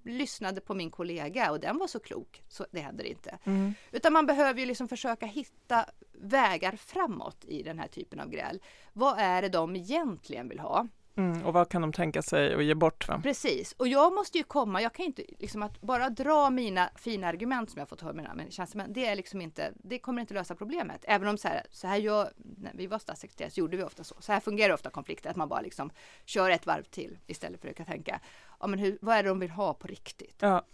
lyssnade 0.03 0.61
på 0.61 0.73
min 0.73 0.91
kollega 0.91 1.51
och 1.51 1.59
den 1.59 1.77
var 1.77 1.87
så 1.87 1.99
klok. 1.99 2.43
Så 2.47 2.65
det 2.71 2.79
händer 2.79 3.03
inte. 3.03 3.37
Mm. 3.43 3.73
Utan 3.91 4.13
man 4.13 4.25
behöver 4.25 4.59
ju 4.59 4.65
liksom 4.65 4.87
försöka 4.87 5.25
hitta 5.25 5.85
vägar 6.13 6.75
framåt 6.75 7.45
i 7.45 7.63
den 7.63 7.79
här 7.79 7.87
typen 7.87 8.19
av 8.19 8.29
gräl. 8.29 8.61
Vad 8.93 9.19
är 9.19 9.41
det 9.41 9.49
de 9.49 9.75
egentligen 9.75 10.49
vill 10.49 10.59
ha? 10.59 10.87
Mm, 11.17 11.45
och 11.45 11.53
vad 11.53 11.69
kan 11.69 11.81
de 11.81 11.93
tänka 11.93 12.21
sig 12.21 12.53
att 12.53 12.63
ge 12.63 12.75
bort? 12.75 13.07
Va? 13.07 13.19
Precis, 13.23 13.73
och 13.77 13.87
jag 13.87 14.13
måste 14.13 14.37
ju 14.37 14.43
komma, 14.43 14.81
jag 14.81 14.93
kan 14.93 15.05
inte 15.05 15.23
liksom 15.39 15.63
att 15.63 15.81
bara 15.81 16.09
dra 16.09 16.49
mina 16.49 16.89
fina 16.95 17.27
argument 17.27 17.69
som 17.69 17.79
jag 17.79 17.89
fått 17.89 18.01
höra 18.01 18.13
med 18.13 18.35
mina 18.37 18.51
tjänstemän, 18.51 18.93
det 18.93 19.05
är 19.05 19.15
liksom 19.15 19.41
inte, 19.41 19.71
det 19.75 19.99
kommer 19.99 20.21
inte 20.21 20.33
lösa 20.33 20.55
problemet. 20.55 21.05
Även 21.07 21.27
om 21.27 21.37
så 21.37 21.47
här, 21.47 21.63
så 21.71 21.87
här 21.87 21.97
gör, 21.97 22.31
när 22.37 22.71
vi 22.73 22.87
var 22.87 22.99
statssekreterare 22.99 23.51
så 23.51 23.59
gjorde 23.59 23.77
vi 23.77 23.83
ofta 23.83 24.03
så. 24.03 24.15
Så 24.19 24.31
här 24.31 24.39
fungerar 24.39 24.73
ofta 24.73 24.89
konflikter, 24.89 25.29
att 25.29 25.35
man 25.35 25.49
bara 25.49 25.61
liksom 25.61 25.91
kör 26.25 26.49
ett 26.49 26.65
varv 26.65 26.83
till 26.83 27.17
istället 27.27 27.61
för 27.61 27.69
att 27.69 27.87
tänka, 27.87 28.19
ja 28.59 28.67
men 28.67 28.79
hur, 28.79 28.97
vad 29.01 29.15
är 29.15 29.23
det 29.23 29.29
de 29.29 29.39
vill 29.39 29.51
ha 29.51 29.73
på 29.73 29.87
riktigt? 29.87 30.37
Ja. 30.39 30.65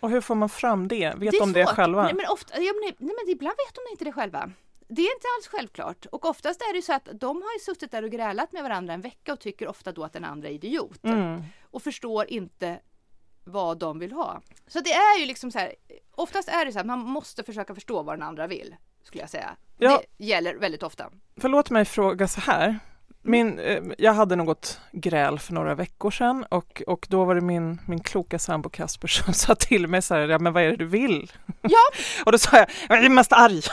Och 0.00 0.10
hur 0.10 0.20
får 0.20 0.34
man 0.34 0.48
fram 0.48 0.88
det? 0.88 1.14
Vet 1.16 1.34
är 1.34 1.40
de 1.40 1.52
det 1.52 1.66
svårt. 1.66 1.74
själva? 1.76 2.02
Nej 2.02 2.14
men, 2.14 2.24
ofta, 2.28 2.60
ja, 2.60 2.72
men, 2.72 2.94
nej 2.98 3.14
men 3.24 3.32
ibland 3.32 3.54
vet 3.66 3.74
de 3.74 3.80
inte 3.92 4.04
det 4.04 4.12
själva. 4.12 4.50
Det 4.92 5.02
är 5.02 5.14
inte 5.14 5.26
alls 5.38 5.48
självklart. 5.48 6.06
Och 6.06 6.24
oftast 6.24 6.60
är 6.60 6.74
det 6.74 6.82
så 6.82 6.92
att 6.92 7.08
de 7.12 7.36
har 7.36 7.58
suttit 7.58 7.90
där 7.90 8.02
och 8.02 8.10
grälat 8.10 8.52
med 8.52 8.62
varandra 8.62 8.94
en 8.94 9.00
vecka 9.00 9.32
och 9.32 9.40
tycker 9.40 9.68
ofta 9.68 9.92
då 9.92 10.04
att 10.04 10.12
den 10.12 10.24
andra 10.24 10.48
är 10.48 10.52
idiot. 10.52 11.04
Mm. 11.04 11.42
Och 11.70 11.82
förstår 11.82 12.30
inte 12.30 12.80
vad 13.44 13.78
de 13.78 13.98
vill 13.98 14.12
ha. 14.12 14.40
Så 14.66 14.80
det 14.80 14.92
är 14.92 15.18
ju 15.18 15.26
liksom 15.26 15.50
så 15.50 15.58
här, 15.58 15.74
oftast 16.10 16.48
är 16.48 16.64
det 16.64 16.72
så 16.72 16.78
att 16.80 16.86
man 16.86 16.98
måste 16.98 17.44
försöka 17.44 17.74
förstå 17.74 18.02
vad 18.02 18.14
den 18.14 18.22
andra 18.22 18.46
vill. 18.46 18.76
Skulle 19.02 19.22
jag 19.22 19.30
säga. 19.30 19.56
Ja. 19.78 20.02
Det 20.18 20.24
gäller 20.24 20.54
väldigt 20.54 20.82
ofta. 20.82 21.10
Förlåt 21.36 21.70
mig 21.70 21.84
fråga 21.84 22.28
så 22.28 22.40
här. 22.40 22.78
Min, 23.22 23.58
eh, 23.58 23.82
jag 23.98 24.12
hade 24.12 24.36
något 24.36 24.80
gräl 24.92 25.38
för 25.38 25.52
några 25.52 25.74
veckor 25.74 26.10
sedan 26.10 26.44
och, 26.48 26.82
och 26.86 27.06
då 27.10 27.24
var 27.24 27.34
det 27.34 27.40
min, 27.40 27.80
min 27.86 28.00
kloka 28.00 28.38
sambo 28.38 28.68
Kasper 28.68 29.08
som 29.24 29.34
sa 29.34 29.54
till 29.54 29.86
mig 29.86 30.02
så 30.02 30.14
här, 30.14 30.28
ja 30.28 30.38
men 30.38 30.52
vad 30.52 30.62
är 30.62 30.70
det 30.70 30.76
du 30.76 30.86
vill? 30.86 31.32
Ja. 31.62 31.78
och 32.24 32.32
då 32.32 32.38
sa 32.38 32.56
jag, 32.56 32.66
jag 32.88 33.04
är 33.04 33.08
mest 33.08 33.32
arg. 33.32 33.60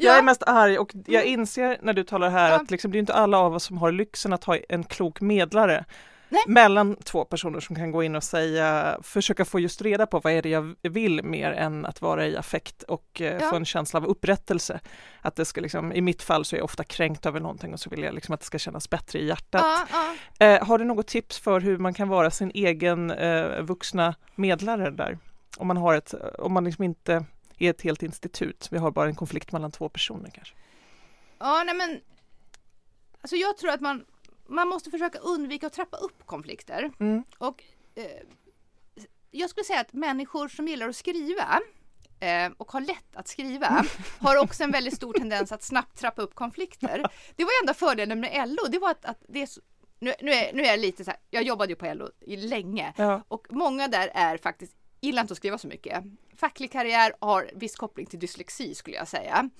Jag 0.00 0.18
är 0.18 0.22
mest 0.22 0.42
arg 0.46 0.78
och 0.78 0.92
jag 1.06 1.24
inser 1.24 1.78
när 1.82 1.92
du 1.92 2.04
talar 2.04 2.30
här 2.30 2.50
Ja. 2.50 2.56
att 2.56 2.70
liksom, 2.70 2.92
det 2.92 2.98
är 2.98 3.00
inte 3.00 3.14
alla 3.14 3.38
av 3.38 3.54
oss 3.54 3.64
som 3.64 3.78
har 3.78 3.92
lyxen 3.92 4.32
att 4.32 4.44
ha 4.44 4.56
en 4.68 4.84
klok 4.84 5.20
medlare 5.20 5.84
Nej. 6.32 6.42
mellan 6.46 6.96
två 6.96 7.24
personer 7.24 7.60
som 7.60 7.76
kan 7.76 7.90
gå 7.90 8.02
in 8.02 8.16
och 8.16 8.24
säga, 8.24 8.98
försöka 9.02 9.44
få 9.44 9.60
just 9.60 9.82
reda 9.82 10.06
på 10.06 10.20
vad 10.20 10.32
är 10.32 10.42
det 10.42 10.48
jag 10.48 10.74
vill 10.82 11.24
mer 11.24 11.52
än 11.52 11.86
att 11.86 12.02
vara 12.02 12.26
i 12.26 12.36
affekt 12.36 12.82
och 12.82 13.20
eh, 13.20 13.38
Ja. 13.42 13.50
få 13.50 13.56
en 13.56 13.64
känsla 13.64 13.96
av 13.98 14.06
upprättelse. 14.06 14.80
Att 15.20 15.36
det 15.36 15.44
ska 15.44 15.60
liksom, 15.60 15.92
i 15.92 16.00
mitt 16.00 16.22
fall 16.22 16.44
så 16.44 16.56
är 16.56 16.58
jag 16.58 16.64
ofta 16.64 16.84
kränkt 16.84 17.26
över 17.26 17.40
någonting 17.40 17.72
och 17.72 17.80
så 17.80 17.90
vill 17.90 18.02
jag 18.02 18.14
liksom 18.14 18.34
att 18.34 18.40
det 18.40 18.46
ska 18.46 18.58
kännas 18.58 18.90
bättre 18.90 19.18
i 19.18 19.26
hjärtat. 19.26 19.62
Ja, 19.64 19.86
ja. 20.38 20.46
Eh, 20.46 20.66
har 20.66 20.78
du 20.78 20.84
något 20.84 21.06
tips 21.06 21.38
för 21.38 21.60
hur 21.60 21.78
man 21.78 21.94
kan 21.94 22.08
vara 22.08 22.30
sin 22.30 22.50
egen 22.54 23.10
eh, 23.10 23.62
vuxna 23.62 24.14
medlare 24.34 24.90
där? 24.90 25.18
Om 25.56 25.66
man 25.66 25.76
har 25.76 25.94
ett, 25.94 26.14
om 26.38 26.52
man 26.52 26.64
liksom 26.64 26.84
inte 26.84 27.24
är 27.58 27.70
ett 27.70 27.82
helt 27.82 28.02
institut, 28.02 28.68
vi 28.70 28.78
har 28.78 28.90
bara 28.90 29.06
en 29.08 29.14
konflikt 29.14 29.52
mellan 29.52 29.70
två 29.70 29.88
personer 29.88 30.30
kanske. 30.34 30.54
ja 31.38 31.62
nej 31.66 31.74
men. 31.74 32.00
Alltså 33.22 33.36
jag 33.36 33.56
tror 33.56 33.70
att 33.70 33.80
man, 33.80 34.04
man 34.50 34.68
måste 34.68 34.90
försöka 34.90 35.18
undvika 35.18 35.66
att 35.66 35.72
trappa 35.72 35.96
upp 35.96 36.26
konflikter. 36.26 36.92
Mm. 37.00 37.24
Och 37.38 37.64
eh, 37.94 38.04
jag 39.30 39.50
skulle 39.50 39.64
säga 39.64 39.80
att 39.80 39.92
människor 39.92 40.48
som 40.48 40.68
gillar 40.68 40.88
att 40.88 40.96
skriva 40.96 41.60
eh, 42.20 42.52
och 42.56 42.72
har 42.72 42.80
lätt 42.80 43.16
att 43.16 43.28
skriva 43.28 43.84
har 44.18 44.36
också 44.36 44.64
en 44.64 44.70
väldigt 44.70 44.94
stor 44.94 45.12
tendens 45.12 45.52
att 45.52 45.62
snabbt 45.62 45.98
trappa 45.98 46.22
upp 46.22 46.34
konflikter. 46.34 47.06
Det 47.36 47.44
var 47.44 47.50
enda 47.62 47.74
fördelen 47.74 48.20
med 48.20 48.48
LO, 48.48 48.68
det 48.70 48.78
var 48.78 48.90
att, 48.90 49.04
att 49.04 49.22
det 49.28 49.42
är 49.42 49.46
så, 49.46 49.60
nu, 49.98 50.14
nu, 50.20 50.32
är, 50.32 50.52
nu 50.52 50.62
är 50.62 50.66
jag 50.66 50.80
lite 50.80 51.04
så 51.04 51.10
här, 51.10 51.20
jag 51.30 51.42
jobbade 51.42 51.72
ju 51.72 51.76
på 51.76 51.94
LO 51.94 52.08
länge 52.26 52.92
Ja. 52.96 53.22
och 53.28 53.46
många 53.50 53.88
där 53.88 54.10
är 54.14 54.36
faktiskt 54.36 54.76
gillar 55.00 55.22
inte 55.22 55.32
att 55.32 55.38
skriva 55.38 55.58
så 55.58 55.68
mycket. 55.68 56.04
Facklig 56.36 56.72
karriär 56.72 57.12
har 57.20 57.50
viss 57.54 57.76
koppling 57.76 58.06
till 58.06 58.18
dyslexi 58.18 58.74
skulle 58.74 58.96
jag 58.96 59.08
säga. 59.08 59.50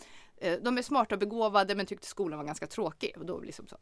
Eh, 0.41 0.59
De 0.63 0.79
är 0.79 0.83
smarta 0.83 1.15
och 1.15 1.19
begåvade 1.19 1.75
men 1.75 1.87
tyckte 1.87 2.07
skolan 2.07 2.39
var 2.39 2.47
ganska 2.47 2.67
tråkig. 2.67 3.15
Och 3.19 3.27
då, 3.27 3.41
liksom 3.41 3.67
så. 3.67 3.77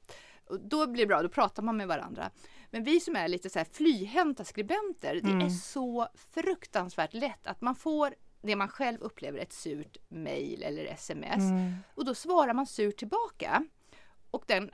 Och 0.47 0.61
då 0.61 0.87
blir 0.87 1.03
det 1.03 1.07
bra, 1.07 1.23
då 1.23 1.29
pratar 1.29 1.63
man 1.63 1.77
med 1.77 1.89
varandra. 1.89 2.31
Men 2.71 2.85
vi 2.85 3.01
som 3.01 3.17
är 3.17 3.29
lite 3.29 3.51
så 3.51 3.59
här 3.59 3.67
flyhänta 3.73 4.45
skribenter, 4.45 5.15
det 5.15 5.31
Mm. 5.31 5.47
är 5.47 5.51
så 5.51 6.09
fruktansvärt 6.35 7.15
lätt 7.15 7.47
att 7.47 7.61
man 7.61 7.75
får 7.75 8.15
det 8.43 8.57
man 8.57 8.69
själv 8.69 9.01
upplever 9.01 9.39
ett 9.39 9.53
surt 9.53 9.97
mail 10.09 10.63
eller 10.63 10.85
sms 10.85 11.37
Mm. 11.51 11.75
och 11.95 12.05
då 12.05 12.15
svarar 12.15 12.55
man 12.55 12.67
surt 12.67 12.97
tillbaka. 12.97 13.65
Och 14.31 14.45
den, 14.47 14.71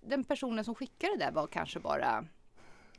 den 0.00 0.24
personen 0.24 0.64
som 0.64 0.74
skickade 0.74 1.12
det 1.16 1.24
där 1.24 1.32
var 1.32 1.46
kanske 1.46 1.80
bara 1.80 2.24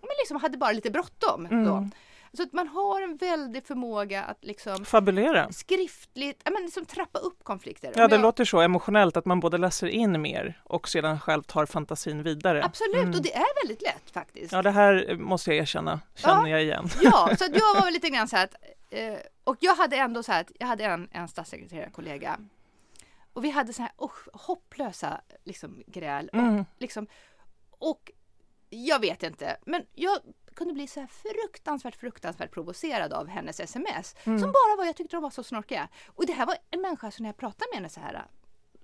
men 0.01 0.09
liksom 0.19 0.37
hade 0.41 0.57
bara 0.57 0.71
lite 0.71 0.91
bråttom 0.91 1.45
Mm. 1.45 1.65
då. 1.65 1.89
Så 2.35 2.43
att 2.43 2.53
man 2.53 2.67
har 2.67 3.01
en 3.01 3.17
väldig 3.17 3.65
förmåga 3.67 4.23
att 4.23 4.43
liksom 4.45 4.85
Fabulera. 4.85 5.51
skriftligt, 5.51 6.41
ja, 6.43 6.51
men 6.51 6.63
liksom 6.63 6.85
trappa 6.85 7.19
upp 7.19 7.43
konflikter. 7.43 7.93
Ja, 7.95 8.07
det 8.07 8.15
jag- 8.15 8.21
låter 8.21 8.45
så 8.45 8.61
emotionellt 8.61 9.17
att 9.17 9.25
man 9.25 9.39
både 9.39 9.57
läser 9.57 9.87
in 9.87 10.21
mer 10.21 10.61
och 10.63 10.89
sedan 10.89 11.19
själv 11.19 11.43
tar 11.43 11.65
fantasin 11.65 12.23
vidare. 12.23 12.63
Absolut, 12.63 12.95
Mm. 12.95 13.09
och 13.15 13.21
det 13.23 13.35
är 13.35 13.63
väldigt 13.63 13.81
lätt 13.81 14.11
faktiskt. 14.11 14.51
Ja, 14.51 14.61
det 14.61 14.71
här 14.71 15.15
måste 15.15 15.49
jag 15.51 15.57
erkänna, 15.57 15.99
känner 16.15 16.41
Ja. 16.41 16.49
jag 16.49 16.63
igen. 16.63 16.87
Ja, 17.01 17.29
så 17.39 17.45
att 17.45 17.51
jag 17.55 17.75
var 17.75 17.83
väl 17.83 17.93
lite 17.93 18.09
grann 18.09 18.27
så 18.27 18.35
här 18.35 18.43
att, 18.43 18.55
eh, 18.89 19.13
och 19.43 19.57
jag 19.59 19.75
hade 19.75 19.95
ändå 19.97 20.23
så 20.23 20.31
här 20.31 20.41
att 20.41 20.51
jag 20.59 20.67
hade 20.67 20.83
en, 20.85 21.09
en 21.11 21.27
statssekreterarkollega 21.27 22.39
och 23.33 23.43
vi 23.45 23.49
hade 23.49 23.73
så 23.73 23.81
här 23.81 23.91
oh, 23.97 24.11
hopplösa 24.33 25.21
liksom, 25.43 25.83
gräl. 25.87 26.29
Och, 26.33 26.39
Mm. 26.39 26.65
liksom, 26.79 27.07
och 27.69 28.11
jag 28.69 28.99
vet 28.99 29.23
inte, 29.23 29.57
men 29.65 29.85
jag 29.93 30.17
kunde 30.55 30.73
bli 30.73 30.87
så 30.87 30.99
här 30.99 31.07
fruktansvärt, 31.07 31.95
fruktansvärt 31.95 32.51
provocerad 32.51 33.13
av 33.13 33.27
hennes 33.27 33.59
sms. 33.59 34.15
Mm. 34.23 34.39
Som 34.39 34.51
bara 34.51 34.75
var, 34.77 34.85
jag 34.85 34.95
tyckte 34.95 35.15
de 35.15 35.23
var 35.23 35.29
så 35.29 35.43
snorkiga. 35.43 35.87
Och 36.07 36.25
det 36.25 36.33
här 36.33 36.45
var 36.45 36.57
en 36.71 36.81
människa 36.81 37.11
som 37.11 37.23
när 37.23 37.29
jag 37.29 37.37
pratade 37.37 37.65
med 37.71 37.75
henne 37.77 37.89
så 37.89 37.99
här, 37.99 38.25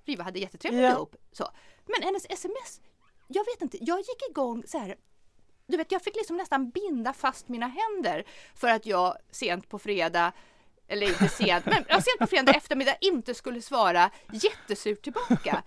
vi 0.05 0.21
hade 0.21 0.39
jättetrevligt 0.39 0.81
Ja. 0.83 0.91
ihop. 0.91 1.15
Så. 1.31 1.47
Men 1.85 2.03
hennes 2.03 2.25
sms, 2.29 2.81
jag 3.27 3.45
vet 3.45 3.61
inte, 3.61 3.77
jag 3.81 3.99
gick 3.99 4.29
igång 4.29 4.63
så 4.67 4.77
här 4.77 4.95
du 5.67 5.77
vet, 5.77 5.91
jag 5.91 6.01
fick 6.01 6.15
liksom 6.15 6.37
nästan 6.37 6.69
binda 6.69 7.13
fast 7.13 7.47
mina 7.47 7.67
händer 7.67 8.23
för 8.55 8.67
att 8.67 8.85
jag 8.85 9.17
sent 9.31 9.69
på 9.69 9.79
fredag 9.79 10.31
eller 10.87 11.07
inte 11.07 11.27
sent, 11.27 11.65
men 11.65 11.83
sent 11.83 12.19
på 12.19 12.27
fredag 12.27 12.53
eftermiddag 12.53 12.95
inte 13.01 13.33
skulle 13.33 13.61
svara 13.61 14.11
jättesurt 14.31 15.01
tillbaka. 15.01 15.63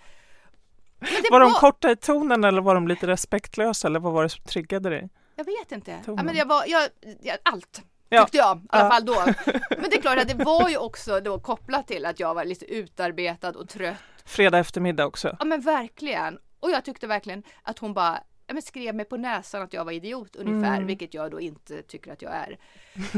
Det 1.01 1.31
Var 1.31 1.41
de 1.41 1.53
korta 1.53 1.91
i 1.91 1.97
tonen 1.97 2.45
eller 2.45 2.63
var 2.63 2.75
de 2.75 2.89
lite 2.89 3.07
respektlösa 3.07 3.89
eller 3.89 4.01
vad 4.01 4.13
var 4.13 4.23
det 4.23 4.29
som 4.29 4.45
triggade 4.45 4.91
dig? 4.91 5.09
Jag 5.35 5.45
vet 5.45 5.73
inte. 5.73 6.03
Ja, 6.07 6.23
men 6.23 6.37
jag 6.37 6.47
var, 6.47 6.65
jag, 6.67 6.89
jag, 7.23 7.39
allt 7.43 7.83
tyckte 8.23 8.37
jag, 8.37 8.59
i 8.59 8.67
alla 8.69 8.91
fall 8.91 9.05
då. 9.05 9.25
Men 9.71 9.91
det 9.91 9.97
är 9.97 10.01
klart 10.01 10.19
att 10.19 10.29
det 10.29 10.45
var 10.45 10.69
ju 10.69 10.77
också 10.77 11.21
då 11.21 11.39
kopplat 11.39 11.87
till 11.87 12.07
att 12.07 12.21
jag 12.21 12.35
var 12.35 12.45
lite 12.45 12.65
utarbetad 12.65 13.51
och 13.51 13.69
trött. 13.69 13.97
Fredag 14.25 14.59
eftermiddag 14.59 15.07
också. 15.07 15.37
Ja 15.39 15.45
men 15.45 15.61
verkligen. 15.61 16.39
Och 16.61 16.71
jag 16.71 16.85
tyckte 16.85 17.07
verkligen 17.07 17.43
att 17.63 17.79
hon 17.79 17.95
bara 17.95 18.23
ja, 18.47 18.61
skrev 18.61 18.95
mig 18.95 19.05
på 19.05 19.17
näsan 19.17 19.63
att 19.63 19.73
jag 19.73 19.85
var 19.85 19.93
idiot 19.93 20.37
ungefär, 20.37 20.75
Mm. 20.75 20.87
vilket 20.87 21.15
jag 21.15 21.31
då 21.31 21.41
inte 21.41 21.83
tycker 21.83 22.13
att 22.13 22.23
jag 22.23 22.33
är. 22.33 22.59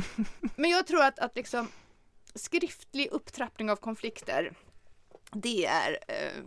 men 0.56 0.70
jag 0.70 0.86
tror 0.86 1.04
att, 1.04 1.18
att 1.18 1.36
liksom 1.36 1.68
skriftlig 2.34 3.08
upptrappning 3.12 3.70
av 3.70 3.76
konflikter, 3.76 4.52
det 5.32 5.66
är 5.66 5.98
eh, 6.08 6.42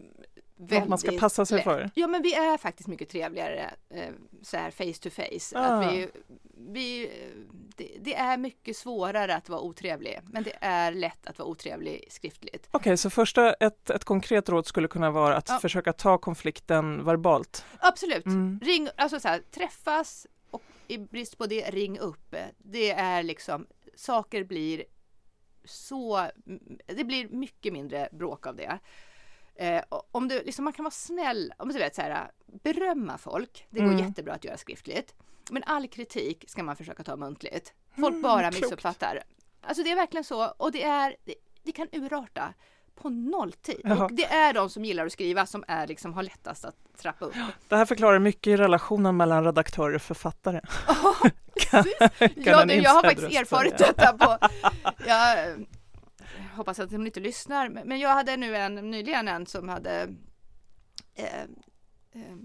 väldigt 0.59 0.89
man 0.89 0.97
ska 0.97 1.11
passa 1.11 1.45
sig 1.45 1.55
lätt. 1.55 1.63
för. 1.63 1.89
Ja 1.95 2.07
men 2.07 2.21
vi 2.21 2.33
är 2.33 2.57
faktiskt 2.57 2.89
mycket 2.89 3.09
trevligare 3.09 3.73
eh, 3.89 4.09
så 4.41 4.57
här 4.57 4.71
face 4.71 4.99
to 5.01 5.09
face. 5.09 5.59
Ah. 5.59 5.65
Att 5.65 5.93
vi, 5.93 6.07
vi, 6.57 7.11
det, 7.75 7.97
det 8.01 8.15
är 8.15 8.37
mycket 8.37 8.77
svårare 8.77 9.35
att 9.35 9.49
vara 9.49 9.61
otrevlig, 9.61 10.19
men 10.23 10.43
det 10.43 10.53
är 10.61 10.91
lätt 10.91 11.27
att 11.27 11.39
vara 11.39 11.49
otrevlig 11.49 12.07
skriftligt. 12.09 12.67
Okej, 12.71 12.97
så 12.97 13.09
första, 13.09 13.53
ett, 13.53 13.89
ett 13.89 14.03
konkret 14.03 14.49
råd 14.49 14.65
skulle 14.67 14.87
kunna 14.87 15.11
vara 15.11 15.35
att 15.37 15.49
Ja. 15.49 15.59
försöka 15.59 15.93
ta 15.93 16.17
konflikten 16.17 17.05
verbalt. 17.05 17.65
Absolut. 17.79 18.25
Mm. 18.25 18.59
Ring, 18.63 18.89
alltså 18.95 19.19
så 19.19 19.27
här, 19.27 19.41
träffas 19.51 20.27
och 20.51 20.61
i 20.87 20.97
brist 20.97 21.37
på 21.37 21.45
det, 21.45 21.69
ring 21.69 21.99
upp. 21.99 22.35
Det 22.57 22.91
är 22.91 23.23
liksom, 23.23 23.67
saker 23.95 24.43
blir 24.43 24.83
så, 25.65 26.27
det 26.85 27.03
blir 27.03 27.29
mycket 27.29 27.73
mindre 27.73 28.09
bråk 28.11 28.47
av 28.47 28.55
det. 28.55 28.79
Eh, 29.59 29.83
om 30.11 30.27
du, 30.27 30.43
liksom, 30.43 30.63
man 30.63 30.73
kan 30.73 30.83
vara 30.85 30.91
snäll, 30.91 31.53
om 31.57 31.69
du 31.69 31.79
vet 31.79 31.95
så 31.95 32.01
här, 32.01 32.31
berömma 32.63 33.17
folk, 33.17 33.65
det 33.69 33.79
går 33.79 33.87
Mm. 33.91 34.05
jättebra 34.07 34.33
att 34.33 34.43
göra 34.43 34.57
skriftligt. 34.57 35.13
Men 35.51 35.63
all 35.65 35.87
kritik 35.87 36.43
ska 36.47 36.63
man 36.63 36.75
försöka 36.75 37.03
ta 37.03 37.15
muntligt. 37.15 37.73
Folk 37.95 38.07
Mm, 38.09 38.21
bara 38.21 38.51
klokt. 38.51 38.61
missuppfattar. 38.63 39.23
Alltså 39.61 39.83
det 39.83 39.91
är 39.91 39.95
verkligen 39.95 40.23
så 40.23 40.45
och 40.47 40.71
det 40.71 40.83
är, 40.83 41.15
det, 41.25 41.35
det 41.63 41.71
kan 41.71 41.87
urarta 41.91 42.53
på 42.95 43.09
nolltid. 43.09 43.81
Jaha. 43.83 44.05
Och 44.05 44.13
det 44.13 44.25
är 44.25 44.53
de 44.53 44.69
som 44.69 44.85
gillar 44.85 45.05
att 45.05 45.11
skriva 45.11 45.45
som 45.45 45.63
är 45.67 45.87
liksom 45.87 46.13
har 46.13 46.23
lättast 46.23 46.65
att 46.65 46.75
trappa 46.97 47.25
upp. 47.25 47.33
Det 47.67 47.75
här 47.75 47.85
förklarar 47.85 48.19
mycket 48.19 48.47
i 48.47 48.57
relationen 48.57 49.17
mellan 49.17 49.43
redaktör 49.43 49.93
och 49.95 50.01
författare. 50.01 50.61
Ja, 50.87 51.15
en 52.61 52.67
du, 52.67 52.73
jag 52.73 52.91
har 52.91 53.03
faktiskt 53.03 53.31
erfarit 53.39 53.77
detta 53.77 54.13
på... 54.13 54.37
Jag 55.07 55.65
hoppas 56.59 56.79
att 56.79 56.89
de 56.89 57.05
inte 57.05 57.19
lyssnar, 57.19 57.69
men 57.69 57.99
jag 57.99 58.09
hade 58.09 58.37
nu 58.37 58.55
en, 58.55 58.75
nyligen 58.75 59.27
en 59.27 59.45
som 59.45 59.69
hade... 59.69 60.15
Eh, 61.15 61.41
eh, 62.11 62.35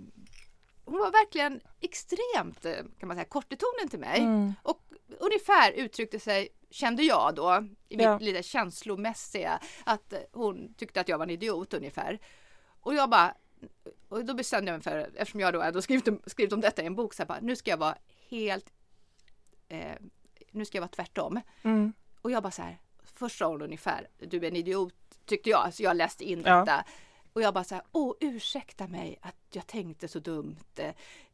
hon 0.85 0.99
var 0.99 1.11
verkligen 1.11 1.61
extremt, 1.81 2.65
eh, 2.65 2.85
kan 2.99 3.09
man 3.09 3.17
säga, 3.17 3.25
kort 3.25 3.53
i 3.53 3.57
tonen 3.57 3.89
till 3.91 3.99
mig. 3.99 4.21
Mm. 4.21 4.53
Och 4.63 4.81
ungefär 5.19 5.73
uttryckte 5.73 6.21
sig, 6.21 6.49
kände 6.71 7.03
jag 7.03 7.35
då, 7.35 7.69
i 7.89 7.97
mitt 7.97 8.05
Ja. 8.05 8.19
lite 8.19 8.43
känslomässiga, 8.43 9.61
att 9.85 10.15
hon 10.33 10.75
tyckte 10.75 11.01
att 11.01 11.09
jag 11.09 11.19
var 11.19 11.25
en 11.25 11.31
idiot 11.31 11.75
ungefär. 11.75 12.19
Och 12.81 12.95
jag 12.95 13.11
bara, 13.11 13.35
och 14.09 14.25
då 14.25 14.35
bestämde 14.35 14.71
jag 14.71 14.77
mig 14.77 14.83
för, 14.83 15.11
eftersom 15.17 15.41
jag 15.41 15.53
då 15.53 15.63
ändå 15.63 15.83
skrivit, 15.83 16.09
skrivit 16.27 16.53
om 16.53 16.61
detta 16.61 16.83
i 16.83 16.87
en 16.87 16.95
bok, 16.95 17.15
så 17.15 17.25
bara, 17.25 17.41
nu 17.41 17.57
ska 17.57 17.71
jag 17.71 17.79
vara 17.79 17.99
helt, 18.29 18.73
eh, 19.69 19.97
nu 20.51 20.65
ska 20.65 20.77
jag 20.77 20.83
vara 20.83 20.89
tvärtom. 20.89 21.41
Mm. 21.63 21.93
Och 22.21 22.31
jag 22.31 22.43
bara 22.43 22.51
så 22.51 22.63
här, 22.63 22.79
först 23.17 23.39
sa 23.39 23.47
hon 23.47 23.63
ungefär, 23.63 24.09
du 24.19 24.37
är 24.37 24.45
en 24.45 24.57
idiot, 24.57 24.95
tyckte 25.27 25.51
jag, 25.51 25.75
så 25.75 25.83
jag 25.83 25.97
läste 25.97 26.25
in 26.25 26.43
Ja. 26.47 26.57
detta. 26.57 26.85
Och 27.33 27.43
jag 27.43 27.55
bara 27.55 27.65
så 27.65 27.75
här, 27.75 27.85
åh 27.93 28.15
ursäkta 28.21 28.87
mig 28.87 29.19
att 29.23 29.37
jag 29.53 29.67
tänkte 29.67 30.09
så 30.09 30.19
dumt. 30.19 30.57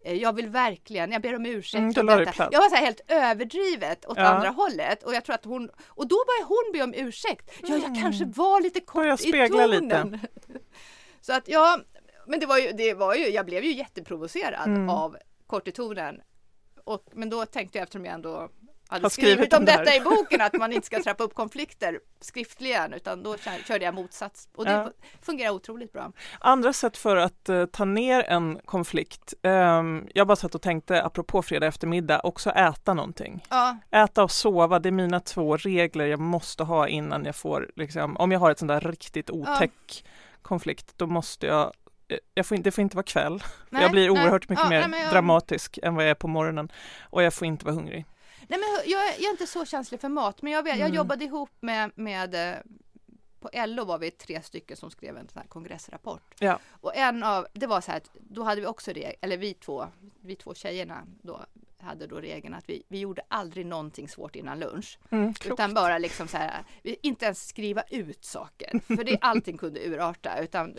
Eh, 0.02 0.12
Jag 0.14 0.32
vill 0.32 0.48
verkligen, 0.48 1.12
jag 1.12 1.22
ber 1.22 1.36
om 1.36 1.46
ursäkt 1.46 1.80
Mm. 1.80 1.92
Jag 2.52 2.60
var 2.60 2.68
så 2.68 2.74
här 2.76 2.84
helt 2.84 3.00
överdrivet 3.08 4.06
åt 4.06 4.16
Ja. 4.16 4.22
andra 4.24 4.48
hållet. 4.48 5.02
Och 5.02 5.14
jag 5.14 5.24
tror 5.24 5.34
att 5.34 5.44
hon, 5.44 5.70
och 5.86 6.08
då 6.08 6.16
började 6.26 6.48
hon 6.48 6.72
be 6.72 6.82
om 7.00 7.06
ursäkt. 7.08 7.50
Ja, 7.62 7.68
jag 7.68 7.84
Mm. 7.84 7.94
kanske 8.02 8.24
var 8.24 8.60
lite 8.60 8.80
kort 8.80 8.94
Börja 9.02 9.14
i 9.46 9.48
tonen. 9.48 10.10
lite. 10.10 10.28
Så 11.20 11.32
att 11.32 11.48
ja, 11.48 11.80
men 12.26 12.40
det 12.40 12.46
var 12.46 12.58
ju, 12.58 12.72
det 12.72 12.94
var 12.94 13.14
ju, 13.14 13.28
jag 13.28 13.46
blev 13.46 13.64
ju 13.64 13.72
jätteprovocerad 13.72 14.68
Mm. 14.68 14.88
av 14.90 15.16
kort 15.46 15.68
i 15.68 15.72
tonen. 15.72 16.20
Och, 16.84 17.04
men 17.12 17.30
då 17.30 17.46
tänkte 17.46 17.78
jag 17.78 17.82
eftersom 17.82 18.04
jag 18.04 18.14
ändå 18.14 18.48
hade 18.90 19.04
Har 19.04 19.10
skrivit, 19.10 19.32
skrivit 19.34 19.54
om 19.54 19.64
det 19.64 19.72
detta 19.76 19.96
i 19.96 20.00
boken 20.00 20.40
att 20.40 20.52
man 20.52 20.72
inte 20.72 20.86
ska 20.86 21.02
trappa 21.02 21.24
upp 21.24 21.34
konflikter 21.34 22.00
skriftligen 22.20 22.92
utan 22.94 23.22
då 23.22 23.36
kör- 23.36 23.64
körde 23.68 23.84
jag 23.84 23.94
motsats 23.94 24.48
och 24.54 24.64
det 24.64 24.70
Ja. 24.70 24.90
fungerar 25.22 25.50
otroligt 25.50 25.92
bra. 25.92 26.12
Andra 26.40 26.72
sätt 26.72 26.96
för 26.96 27.16
att 27.16 27.48
eh, 27.48 27.66
ta 27.66 27.84
ner 27.84 28.22
en 28.28 28.60
konflikt. 28.64 29.34
ehm, 29.42 30.08
jag 30.14 30.26
bara 30.26 30.36
satt 30.36 30.54
och 30.54 30.62
tänkte, 30.62 31.02
apropå 31.02 31.42
fredag 31.42 31.66
eftermiddag, 31.66 32.20
också 32.20 32.50
äta 32.50 32.94
någonting. 32.94 33.44
Ja, 33.50 33.76
Äta 33.90 34.22
och 34.22 34.30
sova, 34.30 34.78
det 34.78 34.88
är 34.88 34.92
mina 34.92 35.20
två 35.20 35.56
regler 35.56 36.06
jag 36.06 36.20
måste 36.20 36.62
ha 36.64 36.88
innan 36.88 37.24
jag 37.24 37.36
får, 37.36 37.70
liksom, 37.76 38.16
om 38.16 38.32
jag 38.32 38.38
har 38.40 38.50
ett 38.50 38.58
sånt 38.58 38.68
där 38.68 38.80
riktigt 38.80 39.30
otäck 39.30 40.04
konflikt, 40.42 40.92
då 40.96 41.06
måste 41.06 41.46
jag 41.46 41.72
eh, 42.08 42.18
jag 42.34 42.46
får, 42.46 42.56
inte- 42.56 42.66
det 42.66 42.72
får 42.72 42.82
inte 42.82 42.96
vara 42.96 43.04
kväll, 43.06 43.42
nej, 43.70 43.82
jag 43.82 43.90
blir 43.90 44.10
nej. 44.10 44.22
oerhört 44.22 44.48
mycket 44.48 44.64
Ja, 44.64 44.70
mer 44.70 44.88
nej, 44.88 45.02
jag- 45.02 45.10
dramatisk 45.12 45.78
än 45.82 45.94
vad 45.94 46.04
jag 46.04 46.10
är 46.10 46.14
på 46.14 46.28
morgonen 46.28 46.72
och 47.02 47.22
jag 47.22 47.34
får 47.34 47.46
inte 47.46 47.64
vara 47.64 47.74
hungrig. 47.74 48.04
Nej 48.50 48.58
men 48.58 48.90
jag, 48.90 49.08
är- 49.08 49.12
jag 49.14 49.24
är 49.24 49.30
inte 49.30 49.46
så 49.46 49.64
känslig 49.64 50.00
för 50.00 50.08
mat 50.08 50.42
men 50.42 50.52
jag, 50.52 50.68
jag 50.68 50.78
Mm. 50.80 50.94
jobbade 50.94 51.24
ihop 51.24 51.50
med, 51.60 51.90
med 51.94 52.34
eh, 52.34 52.58
på 53.40 53.50
LO 53.66 53.84
var 53.84 53.98
vi 53.98 54.10
tre 54.10 54.42
stycken 54.42 54.76
som 54.76 54.90
skrev 54.90 55.16
en 55.16 55.28
sån 55.28 55.42
kongressrapport. 55.48 56.34
Ja. 56.38 56.58
Och 56.80 56.96
en 56.96 57.22
av, 57.22 57.46
det 57.52 57.66
var 57.66 57.80
så 57.80 57.90
här 57.90 57.98
att 57.98 58.10
då 58.14 58.42
hade 58.42 58.60
vi 58.60 58.66
också 58.66 58.92
det, 58.92 59.14
eller 59.20 59.36
vi 59.36 59.54
två, 59.54 59.86
vi 60.20 60.36
två 60.36 60.54
tjejerna 60.54 61.02
då 61.22 61.40
hade 61.78 62.06
då 62.06 62.16
regeln 62.16 62.54
att 62.54 62.68
vi, 62.68 62.82
vi 62.88 62.98
gjorde 62.98 63.22
aldrig 63.28 63.66
någonting 63.66 64.08
svårt 64.08 64.36
innan 64.36 64.58
lunch. 64.58 64.98
Mm. 65.10 65.34
Utan 65.46 65.74
bara 65.74 65.98
liksom 65.98 66.28
så 66.28 66.36
här, 66.36 66.64
vi, 66.82 66.96
inte 67.02 67.24
ens 67.24 67.48
skriva 67.48 67.82
ut 67.90 68.24
saker. 68.24 68.80
För 68.96 69.04
det, 69.04 69.18
allting 69.20 69.58
kunde 69.58 69.80
urarta. 69.88 70.38
Utan, 70.42 70.76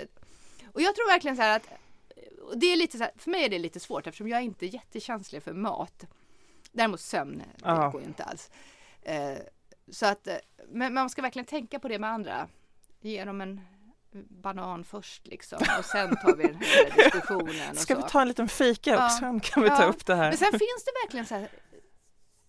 och 0.74 0.82
jag 0.82 0.96
tror 0.96 1.08
verkligen 1.12 1.36
så 1.38 1.42
här 1.44 1.56
att, 1.56 1.68
det 2.56 2.66
är 2.66 2.76
lite 2.76 2.98
så 2.98 3.04
här, 3.04 3.14
för 3.18 3.32
mig 3.32 3.44
är 3.46 3.50
det 3.50 3.60
lite 3.60 3.80
svårt 3.80 4.08
eftersom 4.08 4.28
jag 4.28 4.40
är 4.40 4.44
inte 4.44 4.66
jättekänslig 4.66 5.44
för 5.44 5.54
mat. 5.54 6.06
Däremot 6.72 7.00
sömn, 7.00 7.38
det 7.38 7.46
Ja. 7.64 7.90
går 7.90 8.02
ju 8.02 8.08
inte 8.08 8.24
alls. 8.24 8.50
Eh, 9.02 9.38
så 9.92 10.06
att, 10.06 10.28
eh, 10.28 10.36
men 10.68 10.94
man 10.94 11.10
ska 11.10 11.22
verkligen 11.22 11.46
tänka 11.46 11.80
på 11.80 11.88
det 11.88 12.00
med 12.00 12.10
andra. 12.10 12.48
Ge 13.02 13.26
dem 13.26 13.42
en 13.42 13.62
banan 14.14 14.84
först 14.84 15.28
liksom 15.28 15.60
och 15.80 15.86
sen 15.86 16.10
tar 16.16 16.36
vi 16.36 16.44
den 16.48 16.56
här 16.56 16.96
diskussionen. 16.96 17.76
Ska 17.76 17.96
vi 17.96 18.04
ta 18.10 18.22
en 18.22 18.28
liten 18.28 18.48
fika 18.48 18.90
Ja. 18.92 19.06
och 19.06 19.12
sen 19.12 19.40
kan 19.40 19.64
vi 19.64 19.70
ta 19.70 19.82
Ja. 19.84 19.88
upp 19.88 20.06
det 20.06 20.16
här. 20.16 20.30
Men 20.30 20.38
sen 20.38 20.52
finns 20.52 20.84
det 20.86 20.92
verkligen 21.06 21.26
så 21.26 21.36
här 21.36 21.50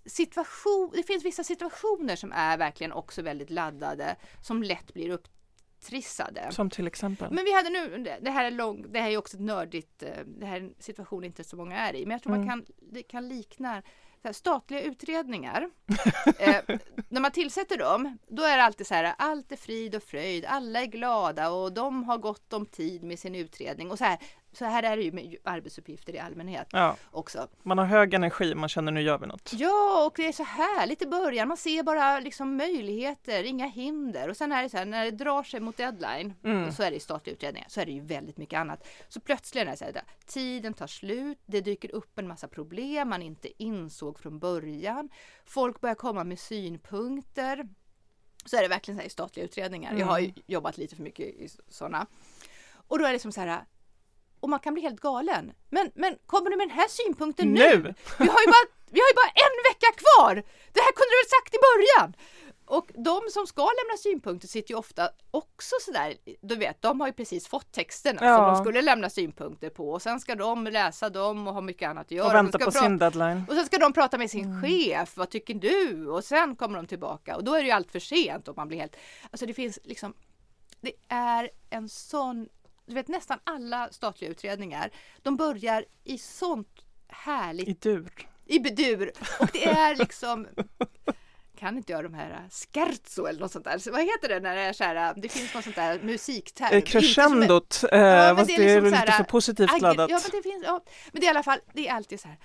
situation, 0.07 0.91
det 0.95 1.02
finns 1.02 1.25
vissa 1.25 1.45
situationer 1.45 2.17
som 2.17 2.33
är 2.33 2.59
verkligen 2.59 2.93
också 2.93 3.23
väldigt 3.23 3.50
laddade 3.50 4.17
som 4.43 4.62
lätt 4.62 4.95
blir 4.95 5.11
upptrissade. 5.11 6.47
Som 6.50 6.71
till 6.71 6.87
exempel. 6.87 7.33
Men 7.33 7.45
vi 7.45 7.52
hade 7.55 7.71
nu, 7.71 8.05
det 8.21 8.31
här 8.31 8.45
är 8.45 8.50
lång, 8.50 8.93
det 8.93 9.00
här 9.00 9.11
är 9.11 9.17
också 9.17 9.37
ett 9.37 9.43
nördigt, 9.43 10.02
eh, 10.02 10.11
det 10.26 10.47
här 10.47 10.57
är 10.57 10.61
en 10.61 10.75
situation 10.79 11.25
inte 11.25 11.45
så 11.45 11.57
många 11.57 11.76
är 11.79 11.95
i, 11.97 12.07
men 12.07 12.11
jag 12.12 12.23
tror 12.23 12.35
Mm. 12.35 12.47
man 12.47 12.64
kan, 12.64 12.75
det 12.93 13.02
kan 13.02 13.29
likna 13.29 13.83
här, 14.29 14.33
statliga 14.33 14.81
utredningar. 14.81 15.71
eh, 16.38 16.61
när 17.09 17.21
man 17.21 17.31
tillsätter 17.31 17.79
dem, 17.79 18.19
då 18.29 18.43
är 18.43 18.57
det 18.57 18.62
alltid 18.62 18.87
så 18.87 18.95
här, 18.95 19.14
allt 19.19 19.52
är 19.52 19.57
frid 19.57 19.95
och 19.95 20.02
fröjd, 20.02 20.45
alla 20.45 20.81
är 20.81 20.87
glada 20.87 21.50
och 21.50 21.73
de 21.73 22.05
har 22.05 22.19
gott 22.19 22.52
om 22.52 22.67
tid 22.67 23.02
med 23.02 23.19
sin 23.19 23.35
utredning 23.35 23.91
och 23.91 23.99
så 23.99 24.05
här. 24.05 24.19
Så 24.52 24.64
här 24.64 24.82
är 24.82 24.97
det 24.97 25.02
ju 25.02 25.12
med 25.12 25.37
arbetsuppgifter 25.44 26.14
i 26.14 26.18
allmänhet 26.18 26.66
Ja, 26.73 26.97
också. 27.11 27.49
man 27.62 27.78
har 27.78 27.85
hög 27.85 28.14
energi, 28.14 28.54
man 28.54 28.68
känner 28.68 28.92
nu 28.92 29.02
gör 29.02 29.18
vi 29.18 29.26
något. 29.26 29.52
Ja, 29.52 30.06
och 30.06 30.12
det 30.16 30.28
är 30.28 30.32
så 30.32 30.42
härligt 30.42 31.02
i 31.02 31.06
början. 31.06 31.49
Man 31.49 31.56
ser 31.56 31.82
bara 31.82 32.21
liksom 32.21 32.56
möjligheter, 32.56 33.44
inga 33.44 33.66
hinder. 33.66 34.28
Och 34.28 34.37
sen 34.37 34.52
är 34.52 34.62
det 34.62 34.68
så 34.68 34.76
här, 34.76 34.85
när 34.85 35.04
det 35.04 35.11
drar 35.11 35.42
sig 35.42 35.61
mot 35.61 35.76
deadline, 35.76 36.35
Mm. 36.44 36.68
och 36.68 36.75
så 36.75 36.82
är 36.82 36.90
det 36.90 36.97
i 36.97 37.00
statliga 37.00 37.35
utredningar, 37.35 37.66
så 37.71 37.80
är 37.80 37.87
det 37.87 37.92
ju 37.92 38.00
väldigt 38.00 38.37
mycket 38.37 38.59
annat. 38.59 38.87
Så 39.09 39.21
plötsligt 39.21 39.62
är 39.62 39.71
det 39.71 39.76
så 39.76 39.85
här, 39.85 40.02
tiden 40.26 40.75
tar 40.75 40.87
slut, 40.87 41.38
det 41.47 41.61
dyker 41.61 41.94
upp 41.94 42.18
en 42.18 42.28
massa 42.28 42.49
problem 42.49 43.09
man 43.09 43.23
inte 43.23 43.62
insåg 43.62 44.18
från 44.18 44.38
början. 44.38 45.09
Folk 45.44 45.80
börjar 45.80 45.94
komma 45.94 46.25
med 46.25 46.38
synpunkter. 46.38 47.68
Så 48.44 48.56
är 48.56 48.62
det 48.62 48.68
verkligen 48.68 48.97
så 48.99 49.00
här 49.00 49.06
i 49.06 49.11
statliga 49.11 49.44
utredningar. 49.47 49.94
Jag 49.94 50.06
har 50.06 50.18
ju 50.18 50.32
jobbat 50.47 50.78
lite 50.78 50.97
för 50.97 51.02
mycket 51.02 51.26
i 51.26 51.49
sådana. 51.68 52.06
Och 52.88 52.99
då 52.99 53.04
är 53.06 53.12
det 53.12 53.18
som 53.18 53.32
så 53.32 53.40
här, 53.40 53.64
och 54.43 54.49
man 54.49 54.61
kan 54.61 54.75
bli 54.75 54.83
helt 54.83 55.01
galen. 55.01 55.53
Men, 55.71 55.91
men 55.95 56.13
kommer 56.27 56.51
du 56.51 56.57
med 56.57 56.69
den 56.69 56.77
här 56.77 56.89
synpunkten 56.89 57.49
nu? 57.49 57.61
Nu! 57.61 57.95
Vi 58.19 58.27
har 58.35 58.41
ju 58.47 58.51
bara, 58.57 58.67
vi 58.95 59.01
har 59.01 59.09
ju 59.13 59.17
bara 59.23 59.33
en 59.47 59.55
vecka 59.71 59.91
kvar! 60.03 60.35
Det 60.75 60.81
här 60.87 60.93
kunde 60.99 61.11
du 61.15 61.19
väl 61.23 61.31
sagt 61.37 61.55
i 61.55 61.59
början? 61.69 62.17
Och 62.65 62.87
de 62.95 63.21
som 63.31 63.47
ska 63.47 63.63
lämna 63.63 63.97
synpunkter 63.99 64.49
sitter 64.49 64.71
ju 64.71 64.79
ofta 64.79 65.11
också 65.31 65.75
sådär, 65.81 66.15
du 66.41 66.57
vet, 66.57 66.83
de 66.83 67.01
har 67.01 67.07
ju 67.07 67.13
precis 67.13 67.47
fått 67.47 67.73
texterna 67.73 68.19
som 68.19 68.27
Ja. 68.29 68.47
de 68.47 68.57
skulle 68.57 68.83
lämna 68.83 69.11
synpunkter 69.11 69.71
på 69.71 69.91
och 69.93 70.03
sen 70.03 70.21
ska 70.21 70.35
de 70.35 70.65
läsa 70.67 71.11
dem 71.11 71.47
och 71.49 71.55
ha 71.55 71.61
mycket 71.61 71.89
annat 71.91 72.07
att 72.07 72.11
göra. 72.11 72.27
Och 72.29 72.35
vänta 72.35 72.59
ska 72.59 72.65
på 72.65 72.71
sin 72.71 72.99
deadline. 72.99 73.45
och 73.49 73.55
sen 73.55 73.67
ska 73.67 73.79
de 73.79 73.93
prata 73.93 74.19
med 74.19 74.31
sin 74.31 74.63
chef, 74.63 75.17
vad 75.17 75.31
tycker 75.31 75.55
du? 75.55 76.09
Och 76.09 76.25
sen 76.25 76.57
kommer 76.57 76.77
de 76.77 76.87
tillbaka 76.87 77.37
och 77.37 77.45
då 77.45 77.55
är 77.55 77.59
det 77.61 77.67
ju 77.67 77.71
allt 77.73 77.93
för 77.93 77.99
sent 78.01 78.49
och 78.49 78.57
man 78.57 78.69
blir 78.69 78.79
helt... 78.79 78.97
Alltså 79.31 79.47
det 79.47 79.55
finns 79.55 79.79
liksom... 79.83 80.15
Det 80.81 80.93
är 81.09 81.51
en 81.71 81.89
sån... 81.89 82.49
Du 82.87 82.95
vet 82.95 83.09
nästan 83.09 83.39
alla 83.45 83.89
statliga 83.93 84.31
utredningar, 84.31 84.91
de 85.23 85.37
börjar 85.37 85.85
i 86.05 86.19
sånt 86.19 86.69
härligt 87.09 87.69
I 87.69 87.73
dur. 87.73 88.29
i 88.47 88.59
bedur 88.59 89.12
och 89.41 89.49
det 89.53 89.65
är 89.65 89.97
liksom 89.97 90.47
kan 91.62 91.77
inte 91.77 91.93
jag 91.93 92.05
de 92.05 92.15
här 92.15 92.31
äh, 92.31 92.51
scherzo 92.51 93.27
eller 93.27 93.41
något 93.41 93.53
sånt 93.53 93.65
där. 93.65 93.79
Så 93.79 93.91
vad 93.91 94.01
heter 94.01 94.29
det 94.29 94.41
när 94.41 94.57
det 94.57 94.62
är 94.62 94.73
så 94.73 94.85
här, 94.85 95.09
äh, 95.09 95.15
det 95.17 95.29
finns 95.29 95.55
något 95.55 95.65
sånt 95.65 95.77
där 95.77 96.01
musikterm. 96.03 96.67
Eh, 96.67 96.71
som 96.71 96.83
Crescendot, 96.83 97.85
eh, 97.93 98.01
men 98.01 98.37
fast 98.37 98.49
det 98.49 98.55
är 98.55 98.59
det 98.59 98.81
liksom 98.81 98.93
här, 98.93 99.07
lite 99.07 99.17
för 99.17 99.25
positivt 99.25 99.81
laddat. 99.81 100.11
Ja, 100.11 100.21
men 100.23 100.43
det 100.43 100.51
finns, 100.51 100.65
ja. 100.65 100.81
Men 101.12 101.21
det 101.21 101.27
är 101.27 101.29
i 101.29 101.31
alla 101.31 101.43
fall, 101.43 101.59
det 101.73 101.89
är 101.89 101.93
alltid 101.95 102.21
så 102.21 102.29
här. 102.29 102.39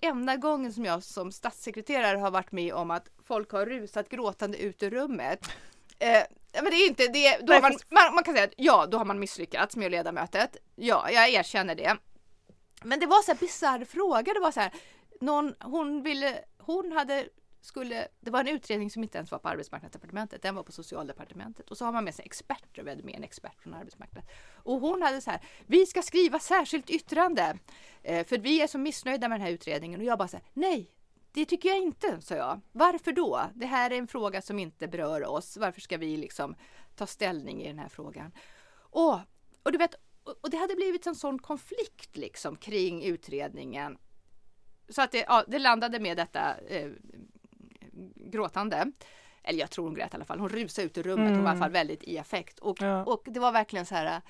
Enda 0.00 0.36
gången 0.36 0.72
som 0.72 0.84
jag 0.84 1.02
som 1.02 1.32
statssekreterare 1.32 2.18
har 2.18 2.30
varit 2.30 2.52
med 2.52 2.74
om 2.74 2.90
att 2.90 3.08
folk 3.24 3.50
har 3.50 3.66
rusat 3.66 4.08
gråtande 4.08 4.58
ut 4.58 4.82
ur 4.82 4.90
rummet. 4.90 5.40
Eh, 5.98 6.22
ja, 6.56 6.62
men 6.62 6.70
det 6.70 6.76
är 6.76 6.88
inte 6.88 7.08
det. 7.08 7.38
Då 7.38 7.44
Nej, 7.46 7.60
har 7.60 7.62
man, 7.62 7.78
man, 7.90 8.14
man 8.14 8.24
kan 8.24 8.34
säga 8.34 8.46
att 8.46 8.54
ja, 8.56 8.86
då 8.86 8.98
har 8.98 9.04
man 9.04 9.18
misslyckats 9.18 9.76
med 9.76 9.86
att 9.86 9.92
leda 9.92 10.12
mötet. 10.12 10.56
Ja, 10.74 11.10
jag 11.10 11.28
erkänner 11.28 11.74
det. 11.74 11.96
Men 12.82 13.00
det 13.00 13.06
var 13.06 13.22
så 13.22 13.32
här 13.32 13.38
bisarr 13.38 13.84
fråga. 13.84 14.34
Det 14.34 14.40
var 14.40 14.50
så 14.50 14.60
här, 14.60 14.72
någon, 15.20 15.54
hon 15.60 16.02
ville, 16.02 16.38
hon 16.58 16.92
hade 16.92 17.28
skulle, 17.66 18.08
det 18.20 18.30
var 18.30 18.40
en 18.40 18.48
utredning 18.48 18.90
som 18.90 19.02
inte 19.02 19.18
ens 19.18 19.30
var 19.30 19.38
på 19.38 19.48
arbetsmarknadsdepartementet, 19.48 20.42
den 20.42 20.54
var 20.54 20.62
på 20.62 20.72
socialdepartementet 20.72 21.70
och 21.70 21.76
så 21.76 21.84
har 21.84 21.92
man 21.92 22.04
med 22.04 22.14
sig 22.14 22.24
experter, 22.24 22.82
vi 22.82 22.90
hade 22.90 23.02
med 23.02 23.14
en 23.14 23.24
expert 23.24 23.62
från 23.62 23.74
arbetsmarknaden. 23.74 24.30
Och 24.54 24.80
hon 24.80 25.02
hade 25.02 25.20
så 25.20 25.30
här, 25.30 25.40
vi 25.66 25.86
ska 25.86 26.02
skriva 26.02 26.38
särskilt 26.38 26.90
yttrande 26.90 27.58
eh, 28.02 28.26
för 28.26 28.38
vi 28.38 28.62
är 28.62 28.66
så 28.66 28.78
missnöjda 28.78 29.28
med 29.28 29.40
den 29.40 29.46
här 29.46 29.52
utredningen 29.52 30.00
och 30.00 30.06
jag 30.06 30.18
bara 30.18 30.28
så 30.28 30.36
här, 30.36 30.46
nej, 30.52 30.90
det 31.36 31.46
tycker 31.46 31.68
jag 31.68 31.78
inte, 31.78 32.20
sa 32.20 32.34
jag. 32.34 32.60
Varför 32.72 33.12
då? 33.12 33.50
Det 33.54 33.66
här 33.66 33.90
är 33.90 33.98
en 33.98 34.06
fråga 34.06 34.42
som 34.42 34.58
inte 34.58 34.88
berör 34.88 35.24
oss. 35.24 35.56
Varför 35.56 35.80
ska 35.80 35.96
vi 35.96 36.16
liksom 36.16 36.54
ta 36.94 37.06
ställning 37.06 37.62
i 37.62 37.68
den 37.68 37.78
här 37.78 37.88
frågan? 37.88 38.32
Och, 38.76 39.14
och 39.62 39.72
du 39.72 39.78
vet, 39.78 39.94
och 40.40 40.50
det 40.50 40.56
hade 40.56 40.74
blivit 40.74 41.06
en 41.06 41.14
sån 41.14 41.38
konflikt 41.38 42.16
liksom 42.16 42.56
kring 42.56 43.04
utredningen. 43.04 43.98
Så 44.88 45.02
att 45.02 45.12
det, 45.12 45.24
ja, 45.28 45.44
det 45.48 45.58
landade 45.58 46.00
med 46.00 46.16
detta 46.16 46.58
eh, 46.58 46.90
gråtande. 48.16 48.92
Eller 49.42 49.58
jag 49.60 49.70
tror 49.70 49.84
hon 49.84 49.94
grät 49.94 50.12
i 50.12 50.16
alla 50.16 50.24
fall. 50.24 50.38
Hon 50.40 50.48
rusade 50.48 50.86
ut 50.86 50.98
ur 50.98 51.02
rummet. 51.02 51.30
Hon 51.30 51.42
var 51.44 51.50
i 51.50 51.50
alla 51.50 51.60
fall 51.60 51.70
väldigt 51.72 52.04
i 52.04 52.18
affekt. 52.18 52.58
Och, 52.58 52.82
Ja. 52.82 53.04
och 53.04 53.22
det 53.26 53.40
var 53.40 53.52
verkligen 53.52 53.86
så 53.86 53.94
här. 53.94 54.20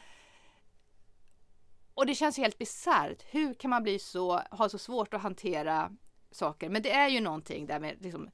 Och 1.95 2.07
det 2.07 2.15
känns 2.15 2.37
helt 2.37 2.59
bisarrt. 2.59 3.23
Hur 3.31 3.55
kan 3.55 3.71
man 3.71 3.83
bli 3.83 3.99
så, 3.99 4.39
ha 4.39 4.69
så 4.69 4.79
svårt 4.79 5.15
att 5.15 5.23
hantera 5.23 5.93
saker? 6.37 6.69
Men 6.69 6.83
det 6.83 6.91
är 6.93 7.09
ju 7.09 7.21
någonting 7.21 7.67
där 7.67 7.81
med 7.81 7.97
liksom 8.01 8.31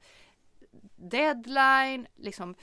deadline, 0.95 2.07
liksom 2.15 2.55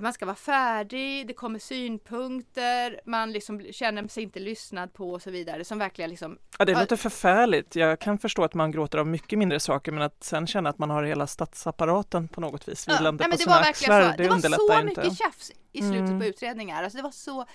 man 0.00 0.12
ska 0.12 0.26
vara 0.26 0.36
färdig, 0.36 1.26
det 1.26 1.32
kommer 1.34 1.58
synpunkter, 1.58 3.00
man 3.04 3.32
liksom 3.32 3.66
känner 3.72 4.08
sig 4.08 4.22
inte 4.22 4.40
lyssnad 4.40 4.92
på 4.92 5.10
och 5.12 5.22
så 5.22 5.30
vidare 5.30 5.64
som 5.64 5.78
verkligen 5.78 6.10
liksom 6.10 6.38
Ja, 6.58 6.64
det 6.64 6.72
Ja. 6.72 6.80
låter 6.80 6.96
förfärligt. 6.96 7.76
Jag 7.76 8.00
kan 8.00 8.18
förstå 8.18 8.44
att 8.44 8.54
man 8.54 8.70
gråter 8.70 8.98
av 8.98 9.06
mycket 9.06 9.38
mindre 9.38 9.60
saker 9.60 9.92
men 9.92 10.02
att 10.02 10.24
sen 10.24 10.46
känna 10.46 10.70
att 10.70 10.78
man 10.78 10.90
har 10.90 11.02
hela 11.02 11.26
statsapparaten 11.26 12.28
på 12.28 12.40
något 12.40 12.68
vis 12.68 12.88
vilande 12.88 13.10
nej, 13.12 13.18
på 13.18 13.22
men 13.22 13.30
det 13.30 13.38
sina 13.38 13.54
var 13.56 13.62
verkligen 13.62 13.92
axlar, 13.94 14.10
så, 14.12 14.16
det, 14.16 14.22
det 14.22 14.28
var 14.28 14.36
underlättar 14.36 14.80
så 14.82 14.88
inte. 14.88 15.00
mycket 15.02 15.18
tjafs 15.18 15.52
i 15.72 15.78
slutet 15.78 16.00
Mm. 16.00 16.20
på 16.20 16.26
utredningar. 16.26 16.82
Alltså 16.82 16.96
det 16.96 17.02
var 17.02 17.10
så 17.10 17.46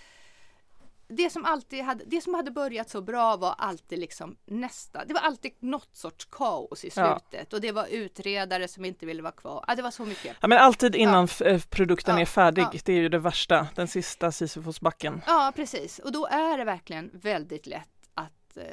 det 1.12 1.30
som 1.30 1.46
alltid 1.46 1.84
hade, 1.84 2.04
det 2.06 2.22
som 2.22 2.34
hade 2.34 2.52
börjat 2.52 2.90
så 2.90 3.02
bra 3.02 3.38
var 3.38 3.56
alltid 3.58 4.00
liksom 4.00 4.36
nästa, 4.46 5.06
det 5.06 5.14
var 5.14 5.22
alltid 5.22 5.52
något 5.60 5.90
sorts 5.96 6.26
kaos 6.26 6.86
i 6.86 6.92
Ja. 6.96 7.20
slutet 7.30 7.54
och 7.54 7.62
det 7.62 7.72
var 7.72 7.88
utredare 7.88 8.68
som 8.68 8.86
inte 8.86 9.06
ville 9.06 9.22
vara 9.22 9.32
kvar. 9.32 9.66
Ja, 9.68 9.76
det 9.76 9.82
var 9.82 9.92
så 9.92 10.06
mycket. 10.06 10.38
Ja, 10.42 10.48
men 10.48 10.58
alltid 10.58 10.96
innan 10.96 11.26
f- 11.26 11.42
eh, 11.42 11.62
produkten 11.70 12.16
Ja, 12.16 12.22
är 12.22 12.26
färdig, 12.26 12.62
ja. 12.62 12.72
det 12.86 12.94
är 12.94 12.98
ju 12.98 13.10
det 13.10 13.20
värsta, 13.20 13.68
den 13.76 13.88
sista 13.88 14.32
Sisyfosbacken. 14.32 15.22
Ja, 15.28 15.52
precis. 15.56 16.00
Och 16.00 16.12
då 16.12 16.26
är 16.28 16.58
det 16.58 16.64
verkligen 16.64 17.10
väldigt 17.14 17.68
lätt 17.68 17.90
att 18.14 18.58
eh, 18.58 18.64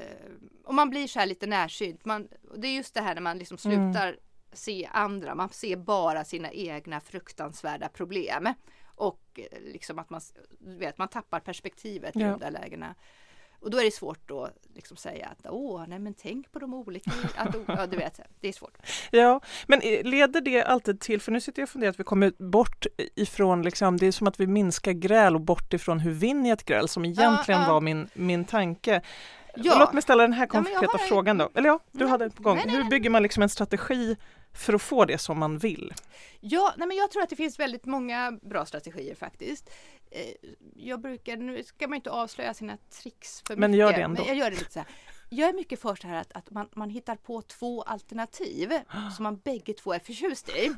och 0.64 0.74
man 0.74 0.90
blir 0.90 1.07
så 1.07 1.18
här 1.18 1.27
lite 1.27 1.46
närsynt. 1.46 2.05
Man, 2.05 2.29
det 2.57 2.68
är 2.68 2.72
just 2.72 2.94
det 2.94 3.01
här 3.01 3.14
när 3.14 3.22
man 3.22 3.38
liksom 3.38 3.59
Mm. 3.64 3.92
slutar 3.92 4.16
se 4.53 4.88
andra. 4.92 5.35
Man 5.35 5.48
ser 5.51 5.77
bara 5.77 6.24
sina 6.24 6.51
egna 6.53 7.01
fruktansvärda 7.01 7.88
problem. 7.88 8.55
Och 8.99 9.21
eh, 9.37 9.61
liksom 9.73 9.99
att 9.99 10.11
man, 10.11 10.21
vet, 10.61 10.99
man 10.99 11.09
tappar 11.09 11.41
perspektivet 11.41 12.17
i 12.17 12.21
Ja. 12.21 12.29
de 12.31 12.39
där 12.41 12.51
lägena. 12.51 12.95
Och 13.61 13.71
då 13.71 13.79
är 13.81 13.85
det 13.85 13.91
svårt 13.95 14.31
att 14.31 14.57
liksom 14.75 14.97
säga 14.97 15.27
att 15.29 15.47
åh, 15.51 15.85
nej 15.89 15.99
men 15.99 16.15
tänk 16.15 16.53
på 16.53 16.59
de 16.59 16.75
olika, 16.75 17.11
att, 17.37 17.57
ja, 17.69 17.87
du 17.87 17.97
vet, 17.97 18.21
det 18.41 18.49
är 18.49 18.53
svårt. 18.53 18.79
Ja, 19.11 19.41
men 19.67 19.81
eh, 19.81 20.05
leder 20.05 20.41
det 20.41 20.63
alltid 20.63 21.01
till, 21.01 21.21
för 21.21 21.33
nu 21.33 21.41
sitter 21.41 21.63
jag 21.63 21.67
och 21.67 21.71
funderar 21.71 21.91
att 21.91 22.01
vi 22.01 22.05
kommer 22.05 22.33
bort 22.39 22.87
ifrån, 23.15 23.63
liksom, 23.63 23.97
det 23.97 24.07
är 24.07 24.13
som 24.13 24.27
att 24.27 24.41
vi 24.41 24.47
minskar 24.47 24.93
gräl 24.93 25.35
och 25.35 25.41
bort 25.41 25.75
ifrån 25.75 26.01
hur 26.01 26.13
vinner 26.13 26.49
jag 26.51 26.57
ett 26.57 26.65
gräl 26.65 26.89
som 26.89 27.05
egentligen 27.05 27.61
ja. 27.61 27.73
var 27.73 27.81
min, 27.81 28.09
min 28.15 28.45
tanke. 28.45 29.01
Ja. 29.57 29.77
Låt 29.79 29.93
mig 29.93 30.03
ställa 30.03 30.23
den 30.23 30.33
här 30.33 30.43
Ja, 30.47 30.51
konkreta 30.51 30.93
en- 31.03 31.09
frågan 31.09 31.39
då. 31.39 31.51
Eller 31.55 31.69
ja, 31.69 31.79
du 31.93 32.07
hade 32.07 32.25
en 32.25 32.31
på 32.31 32.43
gång. 32.43 32.57
nej, 32.57 32.67
nej, 32.67 32.77
hur 32.77 32.85
bygger 32.91 33.11
man 33.11 33.23
liksom 33.23 33.43
en 33.43 33.49
strategi 33.49 34.17
för 34.59 34.73
att 34.73 34.83
få 34.83 35.05
det 35.05 35.18
som 35.18 35.38
man 35.38 35.59
vill? 35.59 35.94
Ja, 36.40 36.75
nej 36.77 36.88
men 36.88 36.97
jag 36.97 37.11
tror 37.11 37.23
att 37.23 37.29
det 37.31 37.37
finns 37.37 37.59
väldigt 37.59 37.85
många 37.87 38.33
bra 38.42 38.66
strategier 38.66 39.14
faktiskt. 39.14 39.71
Eh, 40.11 40.51
Jag 40.77 41.01
brukar, 41.01 41.37
nu 41.37 41.62
ska 41.64 41.88
man 41.88 41.97
inte 41.97 42.11
avslöja 42.11 42.55
sina 42.55 42.77
tricks 43.03 43.42
för 43.47 43.57
Men 43.57 43.71
mycket. 43.71 43.81
gör 43.81 43.92
det 43.92 44.03
ändå. 44.03 44.21
Men 44.23 44.29
jag 44.29 44.37
gör 44.37 44.51
det 44.51 44.57
lite 44.59 44.73
så 44.73 44.79
här. 44.79 44.88
Jag 45.31 45.49
är 45.49 45.53
mycket 45.53 45.81
för 45.81 45.94
så 45.94 46.09
här 46.09 46.21
att, 46.21 46.33
att 46.33 46.51
man, 46.51 46.68
man 46.77 46.90
hittar 46.90 47.16
på 47.16 47.42
två 47.42 47.83
alternativ 47.83 48.73
som 49.16 49.23
man 49.23 49.37
bägge 49.38 49.73
två 49.73 49.92
är 49.92 49.99
förtjust 49.99 50.49
i. 50.49 50.73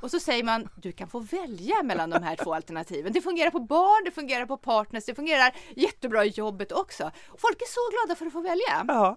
Och 0.00 0.10
så 0.10 0.20
säger 0.20 0.44
man, 0.44 0.68
du 0.76 0.92
kan 0.92 1.08
få 1.08 1.18
välja 1.20 1.82
mellan 1.82 2.10
de 2.10 2.22
här 2.22 2.36
två 2.36 2.54
alternativen. 2.54 3.12
Det 3.12 3.20
fungerar 3.20 3.50
på 3.50 3.60
barn, 3.60 4.04
det 4.04 4.10
fungerar 4.10 4.46
på 4.46 4.56
partners, 4.56 5.04
det 5.04 5.14
fungerar 5.14 5.54
jättebra 5.76 6.24
i 6.24 6.28
jobbet 6.28 6.72
också. 6.72 7.10
Folk 7.38 7.62
är 7.62 7.66
så 7.68 7.80
glada 7.96 8.18
för 8.18 8.26
att 8.26 8.32
få 8.32 8.40
välja. 8.40 8.84
Ja, 8.88 9.16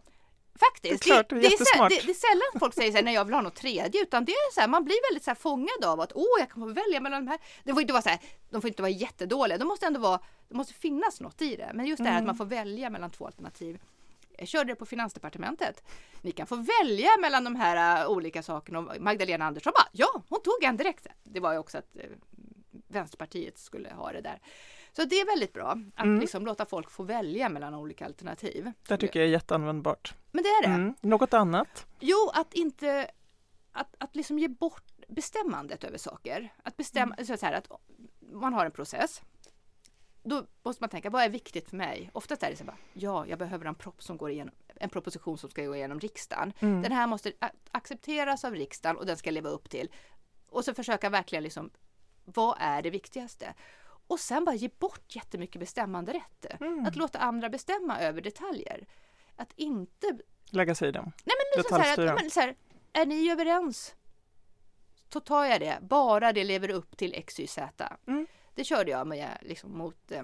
Faktiskt. 0.60 1.04
Det 1.04 1.10
är 1.10 1.14
klart, 1.14 1.30
det 1.30 1.36
det, 1.36 1.48
är 1.48 1.90
det, 1.90 2.02
det 2.06 2.12
är 2.12 2.14
sällan 2.14 2.60
folk 2.60 2.74
säger 2.74 2.92
så 2.92 2.98
här, 2.98 3.04
nej 3.04 3.14
jag 3.14 3.26
vill 3.26 3.34
ha 3.34 3.42
något 3.42 3.56
tredje, 3.56 4.02
utan 4.02 4.26
det 4.26 4.32
är 4.32 4.54
så 4.54 4.62
här, 4.62 4.68
man 4.68 4.84
blir 4.84 5.10
väldigt 5.10 5.24
så 5.24 5.30
här 5.30 5.36
fångad 5.36 5.86
av 5.86 6.00
att 6.02 6.12
åh, 6.16 6.40
jag 6.40 6.50
kan 6.50 6.62
få 6.62 6.74
välja 6.74 7.00
mellan 7.00 7.26
de 7.26 7.32
här. 7.32 7.40
Det 7.64 7.74
får 7.74 7.82
inte 7.82 7.94
vara 7.94 8.04
så 8.04 8.10
här, 8.10 8.20
de 8.50 8.62
får 8.62 8.68
inte 8.68 8.82
vara 8.82 8.92
jättedåliga, 8.92 9.58
de 9.58 9.68
måste 9.68 9.86
ändå 9.86 10.00
vara, 10.00 10.20
det 10.50 10.56
måste 10.56 10.74
finnas 10.74 11.22
något 11.22 11.42
i 11.42 11.56
det. 11.56 11.72
Men 11.74 11.86
just 11.86 12.04
det 12.04 12.10
här 12.10 12.20
att 12.20 12.26
man 12.26 12.38
får 12.38 12.46
välja 12.46 12.90
mellan 12.90 13.10
två 13.10 13.26
alternativ. 13.26 13.80
Jag 14.38 14.48
körde 14.48 14.72
det 14.72 14.76
på 14.76 14.86
Finansdepartementet. 14.86 15.84
Ni 16.22 16.32
kan 16.32 16.48
få 16.48 16.56
välja 16.56 17.10
mellan 17.20 17.44
de 17.44 17.56
här 17.56 18.04
äh, 18.04 18.10
olika 18.10 18.44
sakerna. 18.44 18.80
Och 18.80 19.02
Magdalena 19.02 19.46
Andersson 19.46 19.74
bara, 19.76 19.88
ja, 19.92 20.24
hon 20.30 20.42
tog 20.42 20.64
en 20.64 20.78
direkt. 20.78 21.08
Det 21.24 21.40
var 21.40 21.54
ju 21.54 21.60
också 21.60 21.78
att 21.78 21.96
eh, 21.96 22.04
Vänsterpartiet 22.88 23.58
skulle 23.58 23.94
ha 23.94 24.12
det 24.12 24.22
där. 24.22 24.40
Så 24.98 25.06
det 25.06 25.16
är 25.16 25.26
väldigt 25.26 25.54
bra 25.54 25.72
att 25.96 26.06
Mm. 26.06 26.20
liksom 26.20 26.46
låta 26.46 26.66
folk 26.66 26.92
få 26.92 27.04
välja 27.04 27.50
mellan 27.50 27.74
olika 27.76 28.06
alternativ. 28.06 28.72
det 28.88 28.98
tycker 28.98 29.20
jag 29.20 29.28
är 29.28 29.32
jätteanvändbart. 29.32 30.16
Men 30.32 30.44
det 30.44 30.50
är 30.50 30.62
det. 30.62 30.74
Mm. 30.74 30.96
Något 31.02 31.34
annat? 31.34 31.86
Jo, 32.00 32.32
att 32.34 32.54
inte 32.54 33.12
att, 33.72 33.96
att 33.98 34.16
liksom 34.16 34.40
ge 34.40 34.48
bort 34.48 34.84
bestämmandet 35.08 35.84
över 35.84 35.98
saker. 35.98 36.54
Att 36.64 36.78
bestämma, 36.78 37.16
så 37.18 37.38
så 37.38 37.46
här, 37.46 37.54
att 37.54 37.72
man 38.20 38.54
har 38.54 38.66
en 38.66 38.72
process. 38.72 39.22
Då 40.24 40.46
måste 40.64 40.84
man 40.84 40.90
tänka, 40.90 41.10
vad 41.10 41.24
är 41.24 41.30
viktigt 41.30 41.70
för 41.70 41.78
mig? 41.78 42.10
Oftast 42.14 42.44
är 42.44 42.50
det 42.50 42.56
så 42.56 42.64
här, 42.64 42.76
ja, 42.94 43.28
jag 43.28 43.40
behöver 43.40 43.66
en, 43.66 43.76
prop 43.76 44.04
som 44.04 44.18
går 44.18 44.32
igenom, 44.32 44.54
en 44.76 44.90
proposition 44.90 45.38
som 45.38 45.50
ska 45.50 45.66
gå 45.66 45.76
igenom 45.76 46.00
riksdagen. 46.00 46.54
Mm. 46.60 46.82
Den 46.82 46.92
här 46.92 47.08
måste 47.08 47.32
accepteras 47.72 48.46
av 48.46 48.54
riksdagen 48.54 48.98
och 48.98 49.06
den 49.06 49.18
ska 49.18 49.32
leva 49.32 49.50
upp 49.50 49.70
till. 49.70 49.90
Och 50.50 50.66
så 50.66 50.74
försöka 50.74 51.10
verkligen 51.10 51.44
liksom, 51.44 51.70
vad 52.26 52.58
är 52.60 52.82
det 52.82 52.90
viktigaste? 52.90 53.54
Och 54.08 54.20
sen 54.20 54.46
bara 54.46 54.56
ge 54.56 54.70
bort 54.80 55.16
jättemycket 55.16 55.60
bestämmanderätt. 55.60 56.46
Mm. 56.60 56.86
Att 56.86 56.96
låta 56.96 57.20
andra 57.20 57.50
bestämma 57.50 58.00
över 58.00 58.22
detaljer. 58.22 58.88
Att 59.36 59.54
inte... 59.56 60.18
Lägga 60.50 60.76
sig 60.76 60.90
i 60.90 60.92
dem. 60.92 61.12
Nej 61.26 61.36
men 61.38 61.64
liksom 61.64 61.78
så 61.78 61.84
här, 61.84 62.08
att, 62.08 62.22
men 62.22 62.30
så 62.32 62.40
här, 62.40 62.56
är 62.94 63.06
ni 63.06 63.32
överens? 63.32 63.96
Så 65.14 65.20
tar 65.20 65.46
jag 65.46 65.60
det, 65.60 65.78
bara 65.82 66.34
det 66.34 66.44
lever 66.44 66.70
upp 66.70 66.98
till 66.98 67.14
X, 67.14 67.40
Y, 67.40 67.48
Z. 67.48 67.98
Mm. 68.08 68.28
Det 68.54 68.64
körde 68.64 68.92
jag 68.92 69.08
med 69.08 69.38
liksom, 69.42 69.78
mot 69.78 70.12
eh, 70.12 70.24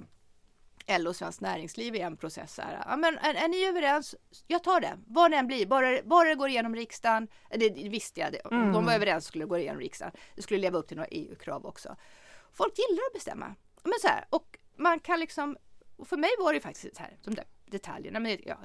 LO 0.99 1.09
och 1.09 1.15
Svenskt 1.15 1.41
Näringsliv 1.41 1.95
i 1.95 1.99
en 1.99 2.17
process. 2.17 2.59
Här. 2.63 2.83
Ja, 2.89 2.97
men 2.97 3.17
är, 3.17 3.33
är 3.33 3.47
ni 3.47 3.65
överens? 3.65 4.15
Jag 4.47 4.63
tar 4.63 4.81
det, 4.81 4.97
vad 5.07 5.31
det 5.31 5.37
än 5.37 5.47
blir. 5.47 5.65
Bara, 5.65 6.01
bara 6.03 6.29
det 6.29 6.35
går 6.35 6.49
igenom 6.49 6.75
riksdagen. 6.75 7.27
Eh, 7.49 7.59
Det, 7.59 7.69
visste 7.89 8.19
jag. 8.19 8.31
Det. 8.31 8.39
Mm. 8.51 8.71
de 8.71 8.85
var 8.85 8.93
överens 8.93 9.25
skulle 9.25 9.43
det 9.43 9.49
gå 9.49 9.57
igenom 9.57 9.81
riksdagen. 9.81 10.13
Det 10.35 10.41
skulle 10.41 10.59
leva 10.59 10.77
upp 10.77 10.87
till 10.87 10.97
några 10.97 11.07
EU-krav 11.07 11.65
också. 11.65 11.95
Folk 12.51 12.73
gillar 12.77 13.03
att 13.07 13.13
bestämma. 13.13 13.55
Men 13.83 13.93
så 14.01 14.07
här, 14.07 14.25
och 14.29 14.57
man 14.77 14.99
kan 14.99 15.19
liksom, 15.19 15.57
och 15.97 16.07
för 16.07 16.17
mig 16.17 16.29
var 16.39 16.53
det 16.53 16.59
faktiskt 16.59 16.95
så 16.95 17.01
här, 17.03 17.17
de 17.23 17.35
där 17.35 17.45
detaljerna. 17.65 18.19
Men 18.19 18.37
jag, 18.45 18.57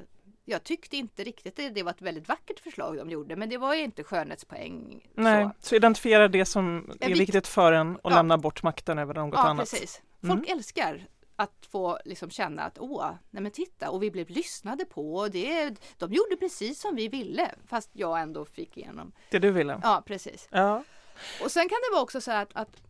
jag 0.44 0.64
tyckte 0.64 0.96
inte 0.96 1.24
riktigt 1.24 1.56
det, 1.56 1.70
det 1.70 1.82
var 1.82 1.90
ett 1.90 2.02
väldigt 2.02 2.28
vackert 2.28 2.60
förslag 2.60 2.96
de 2.96 3.10
gjorde, 3.10 3.36
men 3.36 3.48
det 3.48 3.56
var 3.58 3.74
ju 3.74 3.82
inte 3.82 4.04
skönhetspoäng. 4.04 5.08
Nej, 5.14 5.44
Så. 5.44 5.68
så. 5.68 5.74
identifiera 5.74 6.28
det 6.28 6.44
som 6.44 6.90
är 7.00 7.08
vikt- 7.08 7.20
viktigt 7.20 7.46
för 7.48 7.72
en 7.72 7.96
och 7.96 8.12
Ja. 8.12 8.16
lämna 8.16 8.38
bort 8.38 8.62
makten 8.62 8.98
över 8.98 9.14
något 9.14 9.34
Ja, 9.36 9.48
annat. 9.48 9.70
precis. 9.70 10.02
Folk 10.20 10.32
Mm. 10.48 10.56
älskar 10.58 11.06
att 11.36 11.66
få 11.70 11.98
liksom 12.04 12.30
känna 12.30 12.62
att 12.62 12.78
åh, 12.78 13.10
nej 13.30 13.42
men 13.42 13.52
titta 13.52 13.90
och 13.90 14.02
vi 14.02 14.10
blev 14.10 14.30
lyssnade 14.30 14.84
på 14.84 15.14
och 15.14 15.30
det, 15.30 15.74
de 15.98 16.12
gjorde 16.12 16.36
precis 16.36 16.80
som 16.80 16.94
vi 16.96 17.08
ville 17.08 17.54
fast 17.66 17.90
jag 17.92 18.20
ändå 18.20 18.44
fick 18.44 18.76
igenom. 18.76 19.12
Det 19.30 19.38
du 19.38 19.50
ville. 19.50 19.80
Ja, 19.82 20.02
precis. 20.06 20.48
Ja. 20.50 20.84
Och 21.44 21.50
sen 21.52 21.68
kan 21.68 21.78
det 21.88 21.92
vara 21.94 22.02
också 22.02 22.20
så 22.20 22.32
att, 22.32 22.50
att 22.54 22.82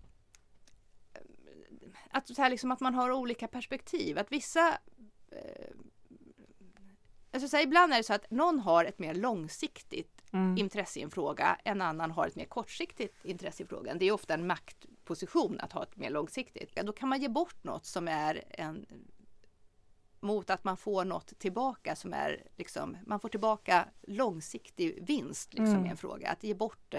att, 2.11 2.29
så 2.29 2.43
här 2.43 2.51
liksom 2.51 2.73
att 2.73 2.81
man 2.81 2.95
har 2.95 3.11
olika 3.13 3.49
perspektiv. 3.49 4.19
Att 4.19 4.33
vissa 4.33 4.79
eh, 5.31 5.71
alltså 7.33 7.49
så 7.49 7.57
här, 7.57 7.65
ibland 7.65 7.93
är 7.93 7.97
det 7.97 8.03
så 8.05 8.15
att 8.15 8.31
någon 8.31 8.59
har 8.61 8.85
ett 8.85 8.99
mer 8.99 9.15
långsiktigt 9.15 10.15
Mm. 10.33 10.59
intresse 10.59 11.01
i 11.01 11.03
en 11.03 11.11
fråga, 11.11 11.59
en 11.65 11.81
annan 11.83 12.11
har 12.11 12.27
ett 12.27 12.37
mer 12.37 12.45
kortsiktigt 12.45 13.25
intresse 13.25 13.63
i 13.63 13.67
frågan. 13.67 13.99
Det 13.99 14.05
är 14.05 14.13
ofta 14.13 14.35
en 14.35 14.47
maktposition 14.47 15.61
att 15.61 15.73
ha 15.73 15.83
ett 15.83 15.97
mer 15.97 16.11
långsiktigt. 16.11 16.71
Ja, 16.75 16.83
då 16.83 16.93
kan 16.93 17.09
man 17.09 17.21
ge 17.21 17.29
bort 17.29 17.65
något 17.65 17.87
som 17.87 18.09
är 18.09 18.45
en 18.49 18.87
mot 20.21 20.51
att 20.51 20.65
man 20.65 20.77
får 20.77 21.05
något 21.05 21.39
tillbaka 21.39 21.97
som 21.97 22.13
är 22.15 22.43
liksom, 22.57 22.97
man 23.07 23.21
får 23.21 23.29
tillbaka 23.29 23.89
långsiktig 24.03 25.05
vinst 25.07 25.55
liksom, 25.55 25.75
Mm. 25.75 25.87
i 25.87 25.89
en 25.89 25.97
fråga. 25.97 26.31
Att 26.31 26.45
ge 26.45 26.55
bort 26.55 26.95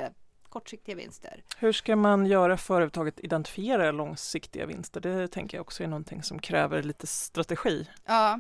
kortsiktiga 0.50 0.96
vinster. 0.96 1.44
Hur 1.58 1.72
ska 1.72 1.96
man 1.96 2.26
göra 2.26 2.58
för 2.58 2.74
att 2.74 2.76
överhuvudtaget 2.76 3.20
identifiera 3.20 3.92
långsiktiga 3.92 4.66
vinster? 4.66 5.02
Det 5.02 5.28
tänker 5.28 5.58
jag 5.58 5.62
också 5.62 5.84
är 5.84 5.88
någonting 5.88 6.24
som 6.24 6.40
kräver 6.40 6.84
lite 6.84 7.08
strategi. 7.08 7.90
Ja. 8.06 8.40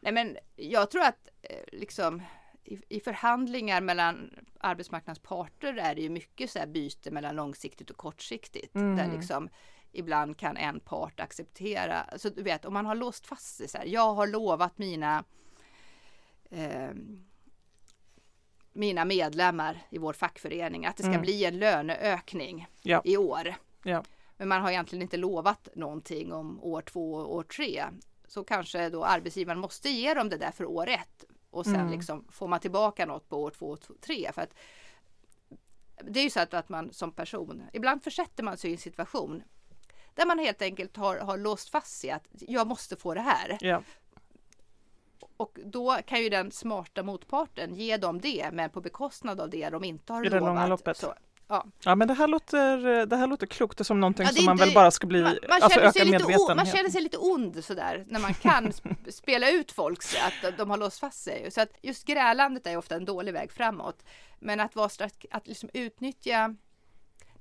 Nej 0.00 0.12
men 0.12 0.36
jag 0.56 0.90
tror 0.90 1.02
att 1.02 1.28
eh, 1.42 1.56
liksom 1.72 2.22
i, 2.64 2.78
i 2.88 3.00
förhandlingar 3.00 3.80
mellan 3.80 4.30
arbetsmarknadens 4.60 5.18
parter 5.18 5.76
är 5.76 5.94
det 5.94 6.00
ju 6.00 6.10
mycket 6.10 6.50
så 6.50 6.58
här 6.58 6.66
byte 6.66 7.10
mellan 7.10 7.36
långsiktigt 7.36 7.90
och 7.90 7.96
kortsiktigt. 7.96 8.74
Mm. 8.74 8.96
Där 8.96 9.16
liksom 9.16 9.48
ibland 9.92 10.36
kan 10.36 10.56
en 10.56 10.80
part 10.80 11.20
acceptera, 11.20 11.94
alltså 11.94 12.30
du 12.30 12.42
vet 12.42 12.64
om 12.64 12.74
man 12.74 12.86
har 12.86 12.94
låst 12.94 13.26
fast 13.26 13.56
sig 13.56 13.68
så 13.68 13.78
här, 13.78 13.86
jag 13.86 14.14
har 14.14 14.26
lovat 14.26 14.78
mina 14.78 15.24
eh, 16.50 16.90
mina 18.76 19.04
medlemmar 19.04 19.78
i 19.90 19.98
vår 19.98 20.12
fackförening 20.12 20.86
att 20.86 20.96
det 20.96 21.02
ska 21.02 21.10
Mm. 21.10 21.22
bli 21.22 21.44
en 21.44 21.58
löneökning 21.58 22.66
Ja. 22.82 23.02
i 23.04 23.16
år. 23.16 23.54
Ja. 23.82 24.04
Men 24.36 24.48
man 24.48 24.62
har 24.62 24.70
egentligen 24.70 25.02
inte 25.02 25.16
lovat 25.16 25.68
någonting 25.74 26.32
om 26.32 26.60
år 26.62 26.82
två 26.82 27.14
och 27.14 27.34
år 27.34 27.42
tre. 27.42 27.84
Så 28.28 28.44
kanske 28.44 28.88
då 28.88 29.04
arbetsgivaren 29.04 29.60
måste 29.60 29.88
ge 29.90 30.14
dem 30.14 30.28
det 30.28 30.36
där 30.36 30.50
för 30.50 30.64
år 30.64 30.88
ett 30.88 31.24
och 31.50 31.64
sen 31.64 31.74
Mm. 31.76 31.90
liksom 31.92 32.24
får 32.30 32.48
man 32.48 32.60
tillbaka 32.60 33.06
något 33.06 33.28
på 33.28 33.42
år 33.42 33.50
två 33.50 33.66
och 33.66 33.80
tre. 34.00 34.30
För 34.32 34.42
att 34.42 34.54
det 36.02 36.20
är 36.20 36.24
ju 36.24 36.30
så 36.30 36.40
att, 36.40 36.54
att 36.54 36.68
man 36.68 36.92
som 36.92 37.12
person, 37.12 37.62
ibland 37.72 38.04
försätter 38.04 38.42
man 38.42 38.56
sig 38.56 38.70
i 38.70 38.72
en 38.72 38.78
situation 38.78 39.42
där 40.14 40.26
man 40.26 40.38
helt 40.38 40.62
enkelt 40.62 40.96
har, 40.96 41.16
har 41.18 41.38
låst 41.38 41.68
fast 41.70 42.00
sig 42.00 42.10
att 42.10 42.24
jag 42.30 42.66
måste 42.66 42.96
få 42.96 43.14
det 43.14 43.20
här. 43.20 43.58
Ja. 43.60 43.82
Och 45.36 45.58
då 45.64 45.98
kan 46.06 46.22
ju 46.22 46.28
den 46.28 46.50
smarta 46.52 47.02
motparten 47.02 47.74
ge 47.74 47.96
dem 47.96 48.20
det, 48.20 48.50
men 48.52 48.70
på 48.70 48.80
bekostnad 48.80 49.40
av 49.40 49.50
det 49.50 49.68
de 49.70 49.84
inte 49.84 50.12
har 50.12 50.24
I 50.26 50.28
det 50.28 50.36
lovat. 50.40 50.54
långa 50.54 50.66
loppet. 50.66 50.96
Så, 50.96 51.14
ja. 51.48 51.64
ja, 51.84 51.94
men 51.94 52.08
det 52.08 52.14
här 52.14 52.26
låter, 52.28 53.06
det 53.06 53.16
här 53.16 53.26
låter 53.26 53.46
klokt 53.46 53.80
och 53.80 53.86
som 53.86 54.00
någonting 54.00 54.26
Ja, 54.26 54.32
det 54.32 54.34
är 54.34 54.36
som 54.36 54.44
man 54.46 54.54
inte- 54.54 54.64
väl 54.64 54.74
bara 54.74 54.90
ska 54.90 55.06
bli, 55.06 55.22
Man, 55.22 55.36
man, 55.48 55.62
alltså 55.62 55.78
känner 55.80 55.92
sig 55.92 56.02
öka 56.02 56.10
lite 56.10 56.24
o, 56.24 56.28
man 56.28 56.36
medvetenheten. 56.36 56.76
känner 56.76 56.90
sig 56.90 57.00
lite 57.02 57.16
ond 57.18 57.64
sådär 57.64 58.04
när 58.08 58.20
man 58.20 58.34
kan 58.34 58.66
sp- 58.72 59.10
spela 59.10 59.50
ut 59.50 59.72
folks 59.72 60.16
att 60.44 60.58
de 60.58 60.70
har 60.70 60.76
låst 60.76 60.98
fast 60.98 61.22
sig. 61.24 61.50
Så 61.50 61.60
att 61.60 61.70
just 61.82 62.06
grälandet 62.06 62.66
är 62.66 62.76
ofta 62.76 62.94
en 62.94 63.04
dålig 63.04 63.32
väg 63.32 63.52
framåt. 63.52 64.04
Men 64.38 64.60
att, 64.60 64.76
vara 64.76 64.90
att 65.30 65.46
liksom 65.48 65.68
utnyttja 65.72 66.54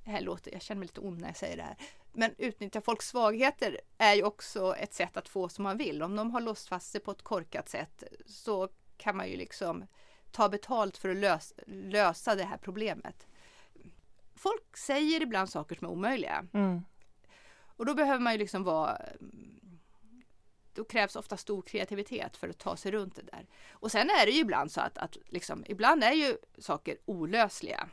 det 0.04 0.12
här 0.12 0.22
låter, 0.22 0.54
jag 0.54 0.62
känner 0.62 0.80
mig 0.80 0.88
lite 0.88 1.00
ond 1.02 1.20
när 1.22 1.28
jag 1.28 1.38
säger 1.38 1.58
det 1.58 1.64
här. 1.64 1.76
Men 2.16 2.36
utnyttja 2.38 2.82
folks 2.82 3.08
svagheter 3.08 3.82
är 3.98 4.14
ju 4.14 4.24
också 4.24 4.76
ett 4.76 4.94
sätt 4.94 5.18
att 5.18 5.30
få 5.30 5.50
som 5.50 5.64
man 5.64 5.78
vill. 5.78 6.04
Om 6.04 6.16
de 6.16 6.32
har 6.32 6.42
låst 6.42 6.68
fast 6.68 6.92
sig 6.92 7.02
på 7.02 7.12
ett 7.12 7.22
korkat 7.22 7.70
sätt 7.70 8.04
så 8.26 8.70
kan 8.98 9.18
man 9.18 9.30
ju 9.30 9.38
liksom 9.38 9.86
ta 10.32 10.50
betalt 10.50 10.98
för 10.98 11.10
att 11.10 11.18
lös, 11.18 11.54
lösa 11.68 12.36
det 12.36 12.44
här 12.44 12.58
problemet. 12.58 13.28
Folk 14.36 14.78
säger 14.78 15.22
ibland 15.22 15.50
saker 15.50 15.76
som 15.76 15.88
är 15.88 15.92
omöjliga. 15.92 16.46
Mm. 16.54 16.82
Och 17.78 17.86
då 17.86 17.94
behöver 17.94 18.20
man 18.20 18.34
ju 18.34 18.40
liksom 18.40 18.64
vara 18.64 19.02
då 20.74 20.84
krävs 20.84 21.16
ofta 21.16 21.38
stor 21.38 21.62
kreativitet 21.62 22.38
för 22.38 22.50
att 22.50 22.58
ta 22.58 22.78
sig 22.78 22.92
runt 22.92 23.16
det 23.16 23.22
där. 23.22 23.48
Och 23.72 23.92
sen 23.92 24.10
är 24.10 24.26
det 24.26 24.32
ju 24.32 24.40
ibland 24.40 24.72
så 24.72 24.82
att, 24.82 24.98
att 24.98 25.18
liksom, 25.26 25.64
ibland 25.68 26.04
är 26.04 26.12
ju 26.12 26.38
saker 26.58 26.98
olösliga. 27.06 27.90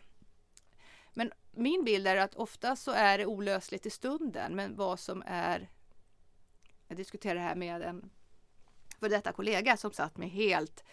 Men 1.14 1.32
min 1.50 1.84
bild 1.84 2.06
är 2.06 2.16
att 2.16 2.34
ofta 2.34 2.76
så 2.76 2.90
är 2.90 3.18
det 3.18 3.26
olösligt 3.26 3.86
i 3.86 3.90
stunden, 3.90 4.56
men 4.56 4.76
vad 4.76 5.00
som 5.00 5.22
är... 5.26 5.70
Jag 6.88 6.96
diskuterade 6.96 7.40
det 7.40 7.44
här 7.44 7.54
med 7.54 7.82
en 7.82 8.10
för 9.00 9.08
detta 9.08 9.32
kollega 9.32 9.76
som 9.76 9.92
satt 9.92 10.16
med 10.16 10.30
helt 10.30 10.84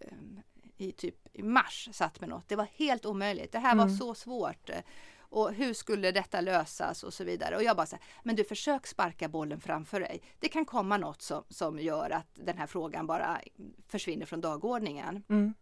um, 0.00 0.40
i 0.76 0.92
typ 0.92 1.28
i 1.32 1.42
mars 1.42 1.88
satt 1.92 2.20
med 2.20 2.28
något. 2.28 2.48
Det 2.48 2.56
var 2.56 2.68
helt 2.74 3.06
omöjligt. 3.06 3.52
Det 3.52 3.58
här 3.58 3.76
var 3.76 3.84
Mm. 3.84 3.96
så 3.96 4.14
svårt. 4.14 4.70
Och 5.18 5.52
hur 5.52 5.74
skulle 5.74 6.12
detta 6.12 6.40
lösas 6.40 7.02
och 7.04 7.14
så 7.14 7.24
vidare. 7.24 7.56
Och 7.56 7.62
jag 7.62 7.76
bara 7.76 7.86
så 7.86 7.96
här, 7.96 8.04
men 8.22 8.36
du 8.36 8.44
försök 8.44 8.86
sparka 8.86 9.28
bollen 9.28 9.60
framför 9.60 10.00
dig. 10.00 10.22
Det 10.40 10.48
kan 10.48 10.64
komma 10.64 10.96
något 10.96 11.22
som, 11.22 11.44
som 11.48 11.78
gör 11.78 12.10
att 12.10 12.28
den 12.34 12.58
här 12.58 12.66
frågan 12.66 13.06
bara 13.06 13.40
försvinner 13.88 14.26
från 14.26 14.40
dagordningen. 14.40 15.24
Mm. 15.28 15.54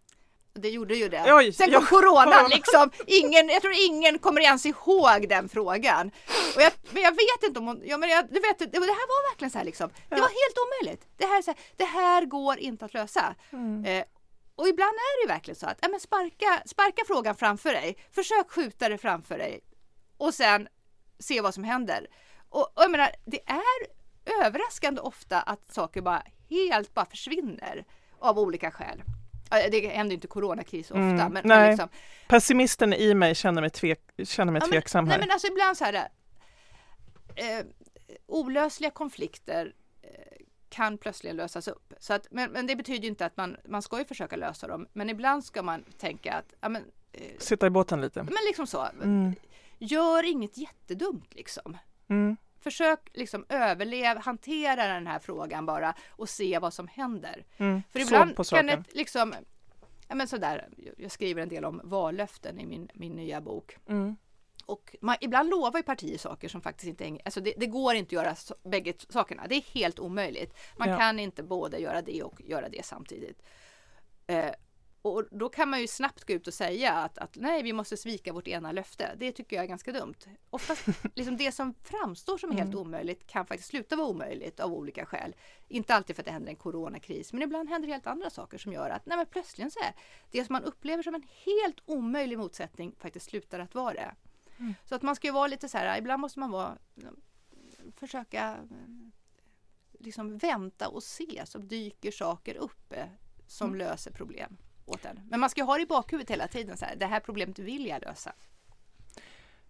Det 0.55 0.71
gjorde 0.71 0.97
ju 0.97 1.09
det. 1.09 1.35
Oj, 1.35 1.53
Sen 1.53 1.73
kom 1.73 1.87
coronan 1.87 2.51
liksom. 2.51 2.90
Ingen, 3.07 3.49
jag 3.49 3.62
tror 3.62 3.75
ingen 3.88 4.19
kommer 4.19 4.40
ens 4.40 4.67
ihåg 4.67 5.29
den 5.29 5.49
frågan. 5.49 6.11
Och 6.57 6.62
jag, 6.62 6.73
men 6.90 7.03
jag 7.03 7.11
vet 7.11 7.43
inte 7.43 7.59
om 7.59 7.67
hon, 7.67 7.83
ja 7.85 7.97
men 7.99 8.09
jag, 8.09 8.27
du 8.31 8.40
vet, 8.40 8.59
det, 8.59 8.67
det 8.67 8.79
här 8.79 9.09
var 9.09 9.31
verkligen 9.31 9.51
så 9.51 9.59
här 9.59 9.64
liksom. 9.64 9.90
Det 10.09 10.14
var 10.14 10.21
helt 10.21 10.59
omöjligt. 10.64 11.09
Det 11.17 11.27
här, 11.27 11.38
är 11.38 11.43
så 11.43 11.51
här, 11.51 11.61
det 11.77 11.85
här 11.85 12.25
går 12.25 12.59
inte 12.59 12.85
att 12.85 12.95
lösa. 12.95 13.35
Mm. 13.53 13.85
Eh, 13.85 14.05
och 14.57 14.69
ibland 14.69 14.95
är 14.95 15.27
det 15.27 15.33
verkligen 15.33 15.57
så 15.57 15.67
att 15.67 15.79
ja, 15.83 15.88
men 15.88 16.01
sparka, 16.01 16.62
sparka 16.67 17.03
frågan 17.07 17.37
framför 17.37 17.73
dig. 17.73 17.97
Försök 18.12 18.51
skjuta 18.51 18.88
det 18.88 18.99
framför 18.99 19.38
dig. 19.38 19.61
Och 20.17 20.35
sen 20.35 20.69
se 21.19 21.40
vad 21.40 21.55
som 21.55 21.64
händer. 21.64 22.07
Och, 22.49 22.62
och 22.62 22.83
jag 22.83 22.90
menar, 22.90 23.11
det 23.25 23.40
är 23.47 23.87
överraskande 24.45 25.01
ofta 25.01 25.40
att 25.40 25.75
saker 25.75 26.01
bara 26.01 26.23
helt 26.51 26.95
bara 26.95 27.07
försvinner 27.07 27.85
av 28.19 28.38
olika 28.38 28.71
skäl. 28.71 29.03
Det 29.50 29.88
händer 29.88 30.14
inte 30.14 30.26
coronakris 30.26 30.90
ofta, 30.90 31.00
Mm, 31.00 31.16
men, 31.16 31.33
men 31.33 31.42
nej. 31.44 31.68
liksom, 31.70 31.88
Pessimisten 32.28 32.92
i 32.92 33.14
mig 33.14 33.35
känner 33.35 33.61
mig, 33.61 33.70
tvek, 33.70 34.00
känner 34.24 34.52
mig 34.52 34.61
Ja, 34.61 34.66
men- 34.66 34.72
tveksam 34.72 35.04
Nej 35.04 35.12
här. 35.12 35.20
men 35.20 35.30
alltså 35.30 35.46
ibland 35.46 35.76
så 35.76 35.85
här. 35.85 35.94
Eh, 37.37 37.66
olösliga 38.26 38.90
konflikter 38.90 39.72
eh, 40.02 40.11
kan 40.68 40.98
plötsligt 40.98 41.35
lösas 41.35 41.68
upp. 41.68 41.92
Så 41.98 42.12
att, 42.14 42.26
men, 42.30 42.50
men 42.52 42.66
det 42.66 42.76
betyder 42.76 43.09
inte 43.09 43.26
att 43.26 43.37
man, 43.37 43.57
man 43.68 43.83
ska 43.83 43.98
ju 43.98 44.04
försöka 44.04 44.37
lösa 44.37 44.66
dem. 44.66 44.87
Men 44.92 45.11
ibland 45.11 45.44
ska 45.44 45.62
man 45.62 45.85
tänka 45.98 46.33
att, 46.35 46.54
ja 46.61 46.68
men, 46.68 46.83
eh, 47.12 47.20
Sitta 47.38 47.66
i 47.66 47.70
båten 47.70 48.00
lite. 48.00 48.22
men 48.22 48.35
liksom 48.46 48.66
så. 48.66 48.88
Mm. 49.02 49.35
Gör 49.78 50.22
inget 50.30 50.59
jättedumt 50.59 51.35
liksom. 51.35 51.78
Mm. 52.09 52.37
Försök 52.64 53.00
liksom 53.12 53.44
överleva, 53.48 54.20
hantera 54.20 54.87
den 54.87 55.07
här 55.07 55.18
frågan 55.18 55.66
bara 55.66 55.94
och 56.11 56.29
se 56.29 56.59
vad 56.59 56.74
som 56.74 56.88
händer. 56.88 57.44
Mm. 57.57 57.83
För 57.90 58.00
ibland 58.00 58.48
kan 58.48 58.68
ett 58.68 58.94
liksom, 58.94 59.35
ja 60.09 60.14
men 60.14 60.29
sådär, 60.29 60.68
jag 60.96 61.11
skriver 61.11 61.42
en 61.42 61.48
del 61.48 61.64
om 61.64 61.81
vallöften 61.85 62.61
i 62.61 62.66
min, 62.66 62.88
min 62.94 63.12
nya 63.12 63.40
bok. 63.40 63.77
Mm. 63.88 64.16
Och 64.66 64.96
man, 65.00 65.16
ibland 65.20 65.50
lovar 65.50 65.79
ju 65.79 65.83
partier 65.83 66.18
saker 66.18 66.48
som 66.48 66.61
faktiskt 66.61 66.88
inte 66.88 67.05
hänger, 67.05 67.22
alltså 67.24 67.40
det, 67.40 67.55
det 67.57 67.66
går 67.66 67.94
inte 67.94 68.09
att 68.09 68.24
göra 68.24 68.35
så, 68.35 68.55
bägge 68.64 68.94
sakerna. 69.09 69.46
Det 69.48 69.55
är 69.55 69.62
helt 69.74 69.98
omöjligt. 69.98 70.55
Man 70.77 70.88
Ja. 70.88 70.98
kan 70.98 71.18
inte 71.18 71.42
både 71.42 71.79
göra 71.79 72.03
det 72.03 72.22
och 72.22 72.40
göra 72.40 72.68
det 72.68 72.85
samtidigt. 72.85 73.42
Eh, 74.27 74.50
och 75.05 75.25
då 75.31 75.49
kan 75.49 75.71
man 75.71 75.81
ju 75.81 75.87
snabbt 75.87 76.25
gå 76.25 76.33
ut 76.33 76.47
och 76.47 76.55
säga 76.55 76.93
att, 76.93 77.19
att 77.19 77.37
nej, 77.37 77.62
vi 77.62 77.73
måste 77.73 77.97
svika 77.97 78.33
vårt 78.33 78.49
ena 78.49 78.73
löfte. 78.73 79.14
Det 79.17 79.33
tycker 79.33 79.57
jag 79.57 79.62
är 79.62 79.69
ganska 79.69 79.93
dumt. 79.93 80.14
Oftast, 80.51 80.87
liksom 81.14 81.37
det 81.37 81.53
som 81.53 81.75
framstår 81.83 82.38
som 82.38 82.51
helt 82.51 82.75
omöjligt 82.75 83.27
kan 83.27 83.47
faktiskt 83.47 83.69
sluta 83.69 83.97
vara 83.97 84.09
omöjligt 84.09 84.61
av 84.61 84.73
olika 84.73 85.07
skäl. 85.07 85.37
Inte 85.69 85.95
alltid 85.95 86.17
för 86.17 86.23
att 86.23 86.27
det 86.27 86.33
händer 86.33 86.51
en 86.51 86.57
coronakris, 86.57 87.33
men 87.33 87.43
ibland 87.43 87.69
händer 87.69 87.88
helt 87.88 88.07
andra 88.07 88.31
saker 88.31 88.59
som 88.59 88.73
gör 88.73 88.90
att 88.90 89.07
nej, 89.07 89.17
men 89.17 89.27
plötsligt 89.27 89.73
så 89.73 89.81
är 89.81 89.95
det 90.31 90.45
som 90.45 90.53
man 90.53 90.64
upplever 90.64 91.03
som 91.03 91.14
en 91.14 91.27
helt 91.45 91.81
omöjlig 91.85 92.38
motsättning 92.38 92.95
faktiskt 92.99 93.27
slutar 93.27 93.59
att 93.59 93.75
vara 93.75 93.95
det. 93.95 94.14
Så 94.85 94.95
att 94.95 95.03
man 95.03 95.17
ska 95.17 95.27
ju 95.27 95.33
vara 95.33 95.47
lite 95.47 95.69
så 95.69 95.79
här, 95.79 95.99
ibland 95.99 96.21
måste 96.21 96.40
man 96.40 96.51
vara 96.51 96.79
försöka 97.97 98.59
liksom 100.01 100.38
vänta 100.38 100.88
och 100.88 101.03
se 101.03 101.43
så 101.47 101.59
dyker 101.59 102.11
saker 102.11 102.55
upp 102.55 102.93
eh, 102.93 103.07
som 103.47 103.75
löser 103.75 104.11
problem 104.11 104.57
åt 104.87 105.05
en. 105.05 105.20
Men 105.31 105.40
man 105.40 105.51
ska 105.51 105.64
ha 105.64 105.77
det 105.77 105.83
i 105.83 105.87
bakhuvudet 105.87 106.31
hela 106.31 106.49
tiden, 106.49 106.77
så 106.77 106.85
här, 106.85 106.97
det 106.97 107.07
här 107.07 107.20
problemet 107.20 107.59
vill 107.59 107.87
jag 107.87 108.03
lösa. 108.03 108.33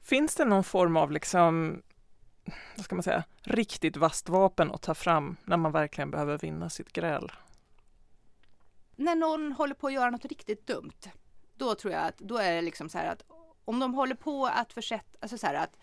Finns 0.02 0.34
det 0.34 0.44
någon 0.44 0.64
form 0.64 0.96
av 0.96 1.10
liksom, 1.12 1.82
vad 2.76 2.84
ska 2.84 2.94
man 2.94 3.02
säga, 3.02 3.24
riktigt 3.42 3.96
vasst 3.96 4.28
vapen 4.28 4.72
att 4.72 4.82
ta 4.82 4.94
fram 4.94 5.36
när 5.44 5.56
man 5.56 5.72
verkligen 5.72 6.10
behöver 6.10 6.38
vinna 6.38 6.70
sitt 6.70 6.92
gräl? 6.92 7.32
När 8.96 9.14
någon 9.14 9.52
håller 9.52 9.74
på 9.74 9.86
att 9.86 9.92
göra 9.92 10.10
något 10.10 10.24
riktigt 10.24 10.66
dumt, 10.66 11.00
då 11.56 11.74
tror 11.74 11.92
jag 11.92 12.02
att 12.04 12.18
då 12.18 12.36
är 12.36 12.54
det 12.54 12.62
liksom 12.62 12.88
så 12.88 12.98
här 12.98 13.06
att 13.12 13.22
om 13.64 13.78
de 13.78 13.94
håller 13.94 14.14
på 14.14 14.46
att 14.46 14.72
försätta, 14.72 15.18
alltså 15.20 15.38
så 15.38 15.46
här 15.46 15.54
att 15.54 15.76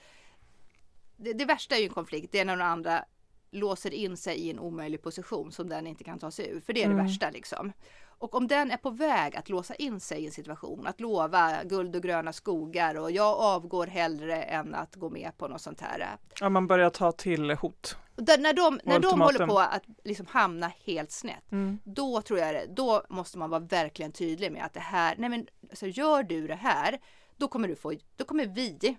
det, 1.16 1.34
det 1.34 1.46
värsta 1.46 1.76
är 1.76 1.80
ju 1.80 1.86
en 1.88 1.94
konflikt, 1.94 2.32
det 2.32 2.40
är 2.40 2.46
när 2.46 2.56
någon 2.56 2.68
andra 2.68 3.06
låser 3.52 3.94
in 3.94 4.18
sig 4.18 4.38
i 4.38 4.52
en 4.52 4.60
omöjlig 4.60 5.02
position 5.02 5.52
som 5.52 5.70
den 5.70 5.88
inte 5.88 6.04
kan 6.04 6.20
ta 6.20 6.32
sig 6.32 6.50
ur, 6.50 6.60
för 6.60 6.74
det 6.74 6.84
är 6.84 6.88
det 6.88 6.94
Mm. 6.94 7.06
värsta 7.06 7.30
liksom. 7.30 7.74
Och 8.22 8.36
om 8.36 8.48
den 8.48 8.72
är 8.72 8.78
på 8.78 8.90
väg 8.90 9.36
att 9.36 9.50
låsa 9.50 9.76
in 9.76 10.00
sig 10.00 10.22
i 10.22 10.26
en 10.26 10.32
situation, 10.32 10.88
att 10.88 11.00
lova 11.00 11.64
guld 11.64 11.96
och 11.96 12.04
gröna 12.04 12.34
skogar 12.34 12.96
och 12.96 13.12
jag 13.12 13.38
avgår 13.40 13.88
hellre 13.88 14.44
än 14.44 14.76
att 14.76 14.96
gå 14.96 15.10
med 15.10 15.32
på 15.38 15.48
något 15.48 15.62
sånt 15.62 15.82
här. 15.82 16.18
Ja, 16.40 16.50
man 16.50 16.68
börjar 16.68 16.90
ta 16.90 17.12
till 17.12 17.52
hot. 17.52 17.98
Där, 18.16 18.38
när 18.38 18.54
de, 18.54 18.80
när 18.84 19.00
de 19.00 19.22
håller 19.22 19.48
på 19.48 19.60
att 19.60 19.84
liksom 20.04 20.26
hamna 20.26 20.72
helt 20.86 21.12
snett, 21.12 21.52
Mm. 21.52 21.80
då 21.84 22.22
tror 22.22 22.40
jag 22.40 22.56
det, 22.56 22.66
då 22.76 23.04
måste 23.10 23.38
man 23.38 23.50
vara 23.50 23.60
verkligen 23.60 24.12
tydlig 24.12 24.52
med 24.52 24.66
att 24.66 24.74
det 24.74 24.80
här, 24.80 25.16
nej 25.18 25.30
men 25.30 25.48
alltså 25.70 25.88
gör 25.88 26.24
du 26.24 26.48
det 26.48 26.56
här, 26.56 27.00
då 27.38 27.48
kommer 27.48 27.68
du 27.68 27.76
få, 27.76 27.94
då 28.16 28.26
kommer 28.26 28.46
vi 28.46 28.98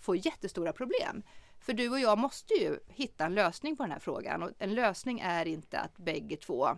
få 0.00 0.16
jättestora 0.16 0.72
problem. 0.72 1.22
För 1.60 1.72
du 1.72 1.88
och 1.90 2.00
jag 2.00 2.18
måste 2.18 2.54
ju 2.54 2.78
hitta 2.88 3.24
en 3.24 3.34
lösning 3.34 3.76
på 3.76 3.82
den 3.82 3.92
här 3.92 3.98
frågan 3.98 4.42
och 4.42 4.50
en 4.58 4.74
lösning 4.74 5.20
är 5.20 5.46
inte 5.46 5.80
att 5.80 5.96
bägge 5.96 6.36
två 6.36 6.68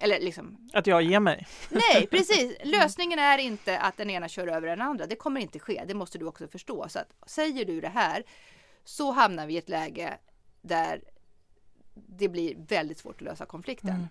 eller 0.00 0.20
liksom, 0.20 0.70
Att 0.72 0.86
jag 0.86 1.02
ger 1.02 1.20
mig. 1.20 1.46
nej 1.70 2.06
precis, 2.10 2.56
lösningen 2.64 3.18
är 3.18 3.38
inte 3.38 3.78
att 3.78 3.96
den 3.96 4.10
ena 4.10 4.28
kör 4.28 4.46
över 4.46 4.68
den 4.68 4.80
andra. 4.80 5.06
Det 5.06 5.16
kommer 5.16 5.40
inte 5.40 5.58
ske, 5.58 5.84
det 5.86 5.94
måste 5.94 6.18
du 6.18 6.26
också 6.26 6.48
förstå. 6.48 6.88
Så 6.88 6.98
att 6.98 7.12
säger 7.26 7.64
du 7.64 7.80
det 7.80 7.88
här 7.88 8.24
så 8.84 9.10
hamnar 9.10 9.46
vi 9.46 9.54
i 9.54 9.58
ett 9.58 9.68
läge 9.68 10.18
där 10.62 11.02
det 11.94 12.28
blir 12.28 12.54
väldigt 12.68 12.98
svårt 12.98 13.14
att 13.14 13.20
lösa 13.20 13.46
konflikten. 13.46 13.90
Mm. 13.90 14.08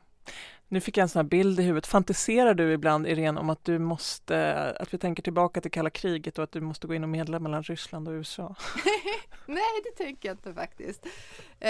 Nu 0.71 0.81
fick 0.81 0.97
jag 0.97 1.03
en 1.03 1.09
sån 1.09 1.19
här 1.19 1.29
bild 1.29 1.59
i 1.59 1.63
huvudet. 1.63 1.87
Fantiserar 1.87 2.53
du 2.53 2.73
ibland, 2.73 3.07
Irene, 3.07 3.39
om 3.39 3.49
att 3.49 3.65
du 3.65 3.79
måste, 3.79 4.53
att 4.79 4.93
vi 4.93 4.97
tänker 4.97 5.23
tillbaka 5.23 5.61
till 5.61 5.71
kalla 5.71 5.89
kriget 5.89 6.37
och 6.37 6.43
att 6.43 6.51
du 6.51 6.61
måste 6.61 6.87
gå 6.87 6.93
in 6.93 7.03
och 7.03 7.09
medla 7.09 7.39
mellan 7.39 7.63
Ryssland 7.63 8.07
och 8.07 8.11
USA? 8.11 8.55
Nej, 9.45 9.81
det 9.83 10.03
tänker 10.03 10.29
jag 10.29 10.33
inte 10.33 10.53
faktiskt. 10.53 11.05
Eh, 11.59 11.69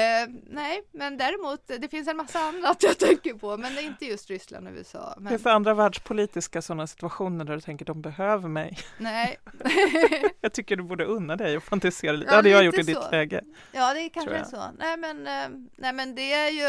nej, 0.50 0.84
men 0.92 1.18
däremot, 1.18 1.68
det 1.68 1.90
finns 1.90 2.08
en 2.08 2.18
massa 2.18 2.40
annat 2.40 2.84
jag 2.84 2.98
tänker 2.98 3.34
på, 3.34 3.58
men 3.58 3.76
det 3.76 3.82
är 3.82 3.86
inte 3.86 4.06
just 4.06 4.30
Ryssland 4.30 4.68
och 4.68 4.74
USA. 4.74 5.16
Men, 5.18 5.40
för 5.40 5.50
andra 5.50 5.74
världspolitiska 5.74 6.62
sådana 6.62 6.88
situationer 6.88 7.46
där 7.46 7.54
du 7.56 7.62
tänker 7.62 7.86
de 7.86 8.02
behöver 8.02 8.50
mig? 8.50 8.78
nej, 8.98 9.40
Jag 10.42 10.54
tycker 10.54 10.76
du 10.76 10.84
borde 10.84 11.06
unna 11.06 11.36
dig 11.36 11.58
och 11.58 11.64
fantisera 11.64 12.12
lite. 12.12 12.26
Ja, 12.26 12.32
det 12.32 12.36
hade 12.36 12.50
jag 12.50 12.64
gjort 12.64 12.78
lite 12.78 12.92
i 12.92 12.94
så. 12.94 13.02
ditt 13.02 13.12
läge. 13.12 13.42
ja, 13.72 13.94
det 13.94 14.10
kanske 14.10 14.30
Tror 14.30 14.40
är 14.40 14.44
så. 14.44 14.64
Nej, 14.80 14.98
men, 14.98 15.28
eh, 15.28 15.60
nej, 15.76 15.94
men 15.94 16.16
det 16.16 16.34
är 16.34 16.50
ju, 16.50 16.64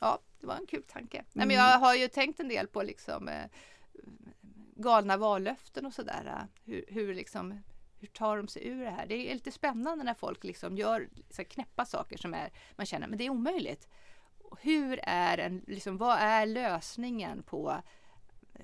ja, 0.00 0.18
det 0.40 0.46
var 0.46 0.56
en 0.56 0.66
kul 0.66 0.82
tanke. 0.82 1.16
Nej, 1.32 1.46
men 1.46 1.56
Mm. 1.56 1.56
jag 1.70 1.78
har 1.78 1.94
ju 1.94 2.08
tänkt 2.08 2.40
en 2.40 2.48
del 2.48 2.66
på 2.68 2.82
liksom 2.82 3.28
eh, 3.28 3.44
galna 4.76 5.16
vallöften 5.16 5.86
och 5.86 5.94
sådär. 5.94 6.26
eh, 6.26 6.44
Hur, 6.64 6.84
hur 6.88 7.14
liksom 7.14 7.60
hur 8.00 8.08
tar 8.08 8.36
de 8.36 8.48
sig 8.48 8.66
ur 8.68 8.84
det 8.84 8.90
här? 8.90 9.06
Det 9.06 9.14
är 9.30 9.34
lite 9.34 9.52
spännande 9.52 10.04
när 10.04 10.14
folk 10.14 10.44
liksom 10.44 10.76
gör 10.76 11.08
så 11.30 11.36
här 11.42 11.44
knäppa 11.48 11.84
saker 11.84 12.16
som 12.18 12.34
är, 12.34 12.50
man 12.76 12.86
känner 12.86 13.06
men 13.08 13.18
det 13.18 13.24
är 13.26 13.30
omöjligt. 13.30 13.88
Hur 14.60 15.00
är 15.02 15.38
en, 15.38 15.64
liksom, 15.66 15.96
vad 15.96 16.18
är 16.18 16.46
lösningen 16.46 17.42
på 17.42 17.82
eh, 18.54 18.60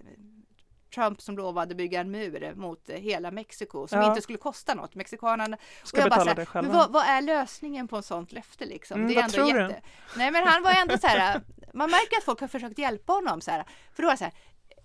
Trump 0.95 1.21
som 1.23 1.37
lovade 1.37 1.75
bygga 1.75 2.01
en 2.01 2.11
mur 2.11 2.55
mot 2.57 2.89
eh, 2.89 2.97
hela 2.97 3.31
Mexiko 3.31 3.87
som 3.89 3.99
Ja. 4.01 4.09
inte 4.09 4.23
skulle 4.23 4.39
kosta 4.39 4.75
något. 4.75 4.95
Mexikanerna 4.95 5.57
Ska 5.85 6.01
jag 6.01 6.11
bara 6.11 6.17
betala 6.17 6.31
så 6.31 6.35
det 6.35 6.41
här, 6.41 6.47
själva. 6.47 6.69
men 6.69 6.77
vad, 6.79 6.93
vad 6.93 7.05
är 7.07 7.23
lösningen 7.23 7.89
på 7.89 7.97
en 7.97 8.03
sånt 8.03 8.33
löfte 8.33 8.67
liksom? 8.67 9.01
Mm, 9.01 9.09
det 9.15 9.21
är 9.21 9.23
ändå 9.23 9.33
tror 9.35 9.49
jätte... 9.49 9.83
Nej 10.17 10.31
men 10.31 10.47
han 10.47 10.63
var 10.63 10.71
ändå 10.73 10.99
så 10.99 11.07
här, 11.07 11.41
man 11.75 11.91
märker 11.91 12.17
att 12.19 12.25
folk 12.25 12.41
har 12.41 12.49
försökt 12.49 12.79
hjälpa 12.79 13.13
honom 13.13 13.41
så 13.41 13.51
här. 13.51 13.65
För 13.95 14.03
då 14.03 14.07
var 14.09 14.13
det 14.15 14.19
så 14.19 14.25
här, 14.25 14.33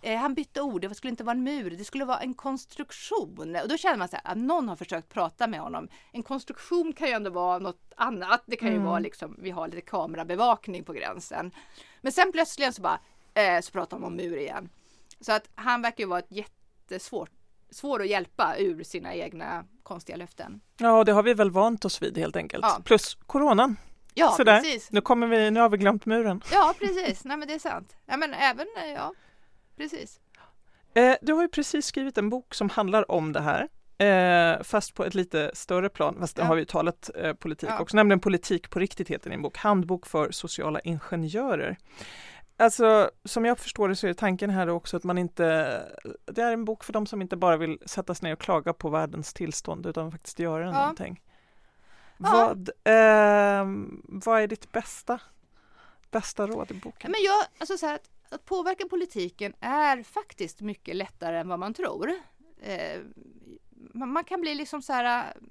eh, 0.01 0.17
han 0.19 0.33
bytte 0.33 0.61
ord, 0.61 0.81
det 0.81 0.95
skulle 0.95 1.11
inte 1.11 1.23
vara 1.23 1.35
en 1.35 1.43
mur, 1.43 1.69
det 1.71 1.83
skulle 1.83 2.05
vara 2.05 2.19
en 2.19 2.33
konstruktion. 2.33 3.55
Och 3.63 3.67
då 3.67 3.77
känner 3.77 3.97
man 3.97 4.07
så 4.07 4.15
här, 4.15 4.31
att 4.31 4.37
någon 4.37 4.69
har 4.69 4.75
försökt 4.75 5.09
prata 5.09 5.47
med 5.47 5.59
honom. 5.59 5.87
En 6.11 6.23
konstruktion 6.23 6.93
kan 6.93 7.07
ju 7.07 7.13
ändå 7.13 7.29
vara 7.29 7.59
något 7.59 7.93
annat. 7.95 8.43
Det 8.45 8.55
kan 8.55 8.67
ju 8.67 8.73
Mm. 8.75 8.85
vara 8.87 8.99
liksom, 8.99 9.35
vi 9.39 9.51
har 9.51 9.67
lite 9.67 9.81
kamerabevakning 9.81 10.83
på 10.83 10.93
gränsen. 10.93 11.51
Men 12.01 12.11
sen 12.11 12.31
plötsligt 12.31 12.75
så 12.75 12.81
bara, 12.81 12.99
eh, 13.33 13.61
så 13.61 13.71
pratar 13.71 13.97
de 13.97 14.03
om 14.03 14.15
mur 14.15 14.37
igen. 14.37 14.69
Så 15.21 15.31
att 15.31 15.49
han 15.55 15.81
verkar 15.81 16.03
ju 16.03 16.07
vara 16.09 16.19
ett 16.19 16.31
jättesvårt 16.31 17.29
svår 17.69 18.01
att 18.01 18.07
hjälpa 18.07 18.55
ur 18.57 18.83
sina 18.83 19.13
egna 19.15 19.65
konstiga 19.83 20.15
löften. 20.17 20.61
Ja, 20.77 21.03
det 21.03 21.11
har 21.11 21.23
vi 21.23 21.33
väl 21.33 21.51
vant 21.51 21.85
oss 21.85 22.01
vid 22.01 22.17
helt 22.17 22.35
enkelt. 22.35 22.65
Ja. 22.67 22.81
Plus 22.85 23.15
coronan. 23.25 23.75
Ja, 24.13 24.29
Sådär. 24.37 24.59
precis. 24.61 24.91
Nu, 24.91 25.01
kommer 25.01 25.27
vi, 25.27 25.51
nu 25.51 25.59
har 25.59 25.69
vi 25.69 25.77
glömt 25.77 26.05
muren. 26.05 26.41
Ja, 26.51 26.73
precis. 26.79 27.23
Nej, 27.25 27.37
men 27.37 27.47
det 27.47 27.53
är 27.53 27.59
sant. 27.59 27.95
Ja, 28.05 28.17
men 28.17 28.33
även, 28.33 28.67
eh, 28.77 28.91
ja, 28.91 29.13
precis. 29.77 30.19
Eh, 30.93 31.15
du 31.21 31.33
har 31.33 31.41
ju 31.41 31.47
precis 31.47 31.85
skrivit 31.85 32.17
en 32.17 32.29
bok 32.29 32.53
som 32.55 32.69
handlar 32.69 33.11
om 33.11 33.33
det 33.33 33.41
här. 33.41 33.67
Eh, 33.97 34.63
fast 34.63 34.93
på 34.93 35.05
ett 35.05 35.13
lite 35.15 35.51
större 35.53 35.89
plan, 35.89 36.15
fast 36.19 36.35
det 36.35 36.41
Ja. 36.41 36.45
har 36.47 36.55
vi 36.55 36.65
talat 36.65 37.09
eh, 37.15 37.33
politik 37.33 37.69
Ja. 37.69 37.79
också, 37.79 37.95
nämligen 37.97 38.19
Politik 38.19 38.69
på 38.69 38.79
riktigt 38.79 39.07
heter 39.07 39.29
din 39.29 39.41
bok, 39.41 39.57
Handbok 39.57 40.05
för 40.07 40.31
sociala 40.31 40.79
ingenjörer. 40.79 41.77
Alltså 42.61 43.11
som 43.25 43.45
jag 43.45 43.59
förstår 43.59 43.89
det 43.89 43.95
så 43.95 44.07
är 44.07 44.13
tanken 44.13 44.49
här 44.49 44.69
också 44.69 44.97
att 44.97 45.03
man 45.03 45.17
inte, 45.17 45.43
det 46.25 46.41
är 46.41 46.53
en 46.53 46.65
bok 46.65 46.83
för 46.83 46.93
de 46.93 47.05
som 47.05 47.21
inte 47.21 47.35
bara 47.35 47.57
vill 47.57 47.79
sätta 47.85 48.15
sig 48.15 48.27
ner 48.27 48.33
och 48.33 48.39
klaga 48.39 48.73
på 48.73 48.89
världens 48.89 49.33
tillstånd 49.33 49.85
utan 49.85 50.11
faktiskt 50.11 50.39
göra 50.39 50.65
Ja. 50.65 50.71
någonting. 50.71 51.21
Ja. 52.17 52.29
Vad, 52.31 52.69
eh, 52.69 53.65
vad 54.03 54.41
är 54.41 54.47
ditt 54.47 54.71
bästa, 54.71 55.19
bästa 56.11 56.47
råd 56.47 56.71
i 56.71 56.73
boken? 56.73 57.11
Men 57.11 57.21
jag, 57.23 57.45
alltså 57.57 57.77
så 57.77 57.85
här, 57.85 57.95
att, 57.95 58.09
att 58.29 58.45
påverka 58.45 58.87
politiken 58.87 59.53
är 59.59 60.03
faktiskt 60.03 60.61
mycket 60.61 60.95
lättare 60.95 61.37
än 61.37 61.47
vad 61.47 61.59
man 61.59 61.73
tror. 61.73 62.13
Eh, 62.61 62.99
man, 63.93 64.09
man 64.09 64.23
kan 64.23 64.41
bli 64.41 64.55
liksom 64.55 64.81
så 64.81 64.93
här 64.93 65.27
eh, 65.27 65.41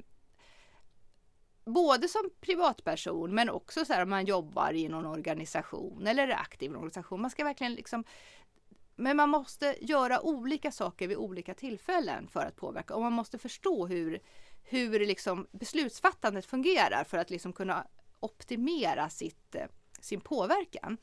både 1.72 2.08
som 2.08 2.30
privatperson 2.40 3.34
men 3.34 3.50
också 3.50 3.84
så 3.84 3.92
här 3.92 4.02
om 4.02 4.10
man 4.10 4.24
jobbar 4.24 4.72
i 4.72 4.88
någon 4.88 5.06
organisation 5.06 6.06
eller 6.06 6.28
är 6.28 6.32
aktiv 6.32 6.70
i 6.70 6.72
någon 6.72 6.82
organisation. 6.82 7.20
Man 7.20 7.30
ska 7.30 7.44
verkligen 7.44 7.74
liksom 7.74 8.04
men 8.96 9.16
man 9.16 9.28
måste 9.28 9.76
göra 9.80 10.20
olika 10.20 10.72
saker 10.72 11.08
vid 11.08 11.16
olika 11.16 11.54
tillfällen 11.54 12.28
för 12.28 12.46
att 12.46 12.56
påverka 12.56 12.94
och 12.94 13.02
man 13.02 13.12
måste 13.12 13.38
förstå 13.38 13.86
hur, 13.86 14.20
hur 14.62 15.00
liksom 15.06 15.46
beslutsfattandet 15.52 16.46
fungerar 16.46 17.04
för 17.04 17.18
att 17.18 17.30
liksom 17.30 17.52
kunna 17.52 17.86
optimera 18.20 19.08
sitt, 19.10 19.54
eh, 19.54 19.66
sin 20.00 20.20
påverkan. 20.20 20.96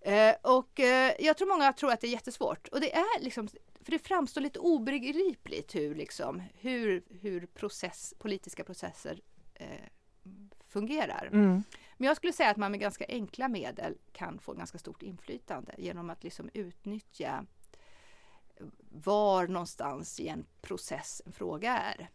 Eh, 0.00 0.34
och 0.42 0.80
eh, 0.80 1.12
jag 1.18 1.36
tror 1.36 1.48
många 1.48 1.72
tror 1.72 1.92
att 1.92 2.00
det 2.00 2.06
är 2.06 2.12
jättesvårt 2.12 2.68
och 2.68 2.80
det 2.80 2.94
är 2.94 3.20
liksom 3.20 3.48
för 3.80 3.90
det 3.92 3.98
framstår 3.98 4.40
lite 4.40 4.58
obegripligt 4.58 5.74
hur 5.74 5.94
liksom 5.94 6.42
hur, 6.54 7.02
hur 7.20 7.46
process, 7.46 8.14
politiska 8.18 8.64
processer 8.64 9.20
fungerar. 10.68 11.28
Mm. 11.32 11.62
Men 11.96 12.06
jag 12.06 12.16
skulle 12.16 12.32
säga 12.32 12.50
att 12.50 12.56
man 12.56 12.70
med 12.70 12.80
ganska 12.80 13.04
enkla 13.08 13.48
medel 13.48 13.98
kan 14.12 14.38
få 14.38 14.52
ganska 14.52 14.78
stort 14.78 15.02
inflytande 15.02 15.74
genom 15.78 16.10
att 16.10 16.24
liksom 16.24 16.50
utnyttja 16.54 17.46
var 18.90 19.46
någonstans 19.46 20.20
i 20.20 20.28
en 20.28 20.46
process 20.60 21.22
en 21.26 21.32
fråga 21.32 21.78
är. 21.78 22.10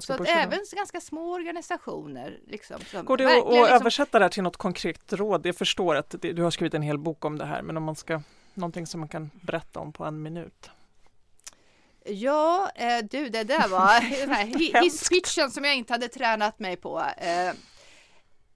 Så 0.00 0.12
att 0.12 0.28
även 0.28 0.58
ganska 0.76 1.00
små 1.00 1.32
organisationer 1.32 2.40
liksom, 2.46 2.80
som 2.80 3.04
Går 3.04 3.16
det 3.16 3.24
att 3.24 3.34
liksom, 3.34 3.76
översätta 3.76 4.18
det 4.18 4.24
här 4.24 4.30
till 4.30 4.42
något 4.42 4.56
konkret 4.56 5.12
råd? 5.12 5.46
Jag 5.46 5.56
förstår 5.56 5.96
att 5.96 6.14
det, 6.20 6.32
du 6.32 6.42
har 6.42 6.50
skrivit 6.50 6.74
en 6.74 6.82
hel 6.82 6.98
bok 6.98 7.24
om 7.24 7.38
det 7.38 7.44
här, 7.44 7.62
men 7.62 7.76
om 7.76 7.82
man 7.82 7.96
ska, 7.96 8.22
någonting 8.54 8.86
som 8.86 9.00
man 9.00 9.08
kan 9.08 9.30
berätta 9.42 9.80
om 9.80 9.92
på 9.92 10.04
en 10.04 10.22
minut. 10.22 10.70
Ja, 12.04 12.70
eh, 12.74 13.04
du 13.10 13.28
det 13.28 13.44
där 13.44 13.68
var 13.68 14.00
hisspitchen 14.82 15.50
som 15.50 15.64
jag 15.64 15.76
inte 15.76 15.92
hade 15.92 16.08
tränat 16.08 16.58
mig 16.58 16.76
på. 16.76 17.00
Eh, 17.00 17.52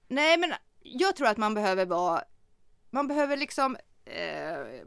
nej, 0.07 0.37
men 0.37 0.53
jag 0.81 1.15
tror 1.15 1.27
att 1.27 1.37
man 1.37 1.53
behöver 1.53 1.85
vara, 1.85 2.23
man 2.89 3.07
behöver 3.07 3.37
liksom 3.37 3.77
eh, 4.05 4.85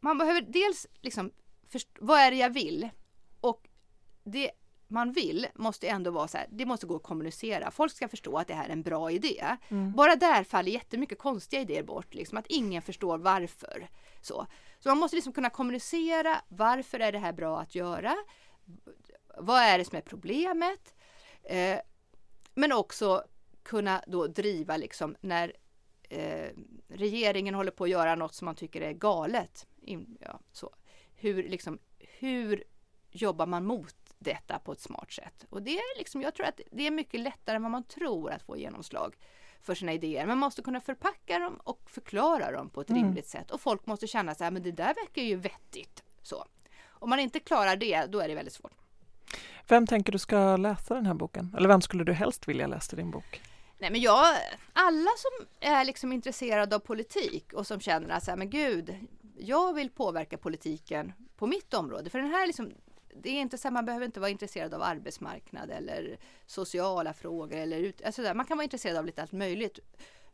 man 0.00 0.18
behöver 0.18 0.40
dels 0.40 0.86
liksom, 1.00 1.32
först, 1.68 1.88
vad 2.00 2.20
är 2.20 2.30
det 2.30 2.36
jag 2.36 2.50
vill? 2.50 2.88
Och 3.40 3.68
det 4.24 4.50
man 4.88 5.12
vill 5.12 5.46
måste 5.54 5.88
ändå 5.88 6.10
vara 6.10 6.28
så 6.28 6.38
här, 6.38 6.46
det 6.50 6.66
måste 6.66 6.86
gå 6.86 6.96
att 6.96 7.02
kommunicera. 7.02 7.70
Folk 7.70 7.92
ska 7.92 8.08
förstå 8.08 8.38
att 8.38 8.48
det 8.48 8.54
här 8.54 8.68
är 8.68 8.72
en 8.72 8.82
bra 8.82 9.10
idé. 9.10 9.44
Mm. 9.68 9.92
Bara 9.92 10.16
där 10.16 10.44
faller 10.44 10.72
jättemycket 10.72 11.18
konstiga 11.18 11.62
idéer 11.62 11.82
bort, 11.82 12.14
liksom 12.14 12.38
att 12.38 12.46
ingen 12.46 12.82
förstår 12.82 13.18
varför. 13.18 13.88
Så, 14.20 14.46
så 14.78 14.88
man 14.88 14.98
måste 14.98 15.16
liksom 15.16 15.32
kunna 15.32 15.50
kommunicera, 15.50 16.40
varför 16.48 17.00
är 17.00 17.12
det 17.12 17.18
här 17.18 17.32
bra 17.32 17.60
att 17.60 17.74
göra? 17.74 18.16
Vad 19.38 19.62
är 19.62 19.78
det 19.78 19.84
som 19.84 19.96
är 19.96 20.02
problemet? 20.02 20.94
Eh, 21.42 21.78
men 22.54 22.72
också 22.72 23.24
kunna 23.62 24.02
då 24.06 24.26
driva 24.26 24.76
liksom 24.76 25.16
när 25.20 25.52
eh, 26.08 26.48
regeringen 26.88 27.54
håller 27.54 27.70
på 27.70 27.84
att 27.84 27.90
göra 27.90 28.14
något 28.14 28.34
som 28.34 28.44
man 28.44 28.54
tycker 28.54 28.80
är 28.80 28.92
galet. 28.92 29.66
In, 29.82 30.18
ja, 30.20 30.40
så. 30.52 30.70
Hur, 31.14 31.48
liksom, 31.48 31.78
hur 31.98 32.64
jobbar 33.10 33.46
man 33.46 33.64
mot 33.64 34.05
detta 34.30 34.58
på 34.58 34.72
ett 34.72 34.80
smart 34.80 35.12
sätt? 35.12 35.44
Och 35.50 35.62
det 35.62 35.78
är 35.78 35.98
liksom, 35.98 36.22
jag 36.22 36.34
tror 36.34 36.46
att 36.46 36.60
det 36.72 36.86
är 36.86 36.90
mycket 36.90 37.20
lättare 37.20 37.56
än 37.56 37.62
vad 37.62 37.70
man 37.70 37.84
tror 37.84 38.30
att 38.30 38.42
få 38.42 38.56
genomslag 38.56 39.14
för 39.62 39.74
sina 39.74 39.92
idéer. 39.92 40.26
Man 40.26 40.38
måste 40.38 40.62
kunna 40.62 40.80
förpacka 40.80 41.38
dem 41.38 41.60
och 41.64 41.90
förklara 41.90 42.50
dem 42.50 42.70
på 42.70 42.80
ett 42.80 42.90
Mm. 42.90 43.02
rimligt 43.02 43.28
sätt. 43.28 43.50
Och 43.50 43.60
folk 43.60 43.86
måste 43.86 44.06
känna 44.06 44.34
så 44.34 44.44
här, 44.44 44.50
men 44.50 44.62
det 44.62 44.72
där 44.72 44.94
verkar 44.94 45.22
ju 45.22 45.36
vettigt. 45.36 46.02
Så. 46.22 46.44
Om 46.88 47.10
man 47.10 47.18
inte 47.20 47.40
klarar 47.40 47.76
det, 47.76 48.06
då 48.06 48.20
är 48.20 48.28
det 48.28 48.34
väldigt 48.34 48.54
svårt. 48.54 48.72
Vem 49.68 49.86
tänker 49.86 50.12
du 50.12 50.18
ska 50.18 50.56
läsa 50.56 50.94
den 50.94 51.06
här 51.06 51.14
boken? 51.14 51.54
Eller 51.58 51.68
vem 51.68 51.80
skulle 51.80 52.04
du 52.04 52.12
helst 52.12 52.48
vilja 52.48 52.66
läsa 52.66 52.96
din 52.96 53.10
bok? 53.10 53.40
Nej 53.78 53.90
men 53.90 54.00
jag, 54.00 54.36
alla 54.72 55.10
som 55.16 55.46
är 55.60 55.84
liksom 55.84 56.12
intresserade 56.12 56.76
av 56.76 56.80
politik 56.80 57.52
och 57.52 57.66
som 57.66 57.80
känner 57.80 58.08
att 58.08 58.24
så 58.24 58.30
här, 58.30 58.38
men 58.38 58.50
gud, 58.50 58.96
jag 59.38 59.72
vill 59.74 59.90
påverka 59.90 60.38
politiken 60.38 61.12
på 61.36 61.46
mitt 61.46 61.74
område. 61.74 62.10
För 62.10 62.18
den 62.18 62.30
här 62.30 62.46
liksom, 62.46 62.72
det 63.22 63.30
är 63.30 63.40
inte 63.40 63.58
så 63.58 63.68
här, 63.68 63.72
man 63.72 63.84
behöver 63.84 64.06
inte 64.06 64.20
vara 64.20 64.30
intresserad 64.30 64.74
av 64.74 64.82
arbetsmarknad 64.82 65.70
eller 65.70 66.18
sociala 66.46 67.12
frågor 67.12 67.56
eller 67.56 67.78
ut, 67.78 68.02
alltså 68.02 68.22
där, 68.22 68.34
man 68.34 68.46
kan 68.46 68.56
vara 68.56 68.64
intresserad 68.64 68.96
av 68.96 69.06
lite 69.06 69.22
allt 69.22 69.32
möjligt. 69.32 69.78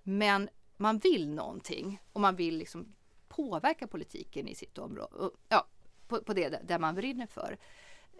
Men 0.02 0.48
man 0.76 0.98
vill 0.98 1.28
någonting 1.28 2.02
och 2.12 2.20
man 2.20 2.36
vill 2.36 2.58
liksom 2.58 2.94
påverka 3.28 3.86
politiken 3.86 4.48
i 4.48 4.54
sitt 4.54 4.78
område, 4.78 5.30
ja, 5.48 5.66
på, 6.08 6.22
på 6.22 6.34
det 6.34 6.48
där 6.48 6.78
man 6.78 6.94
brinner 6.94 7.26
för. 7.26 7.58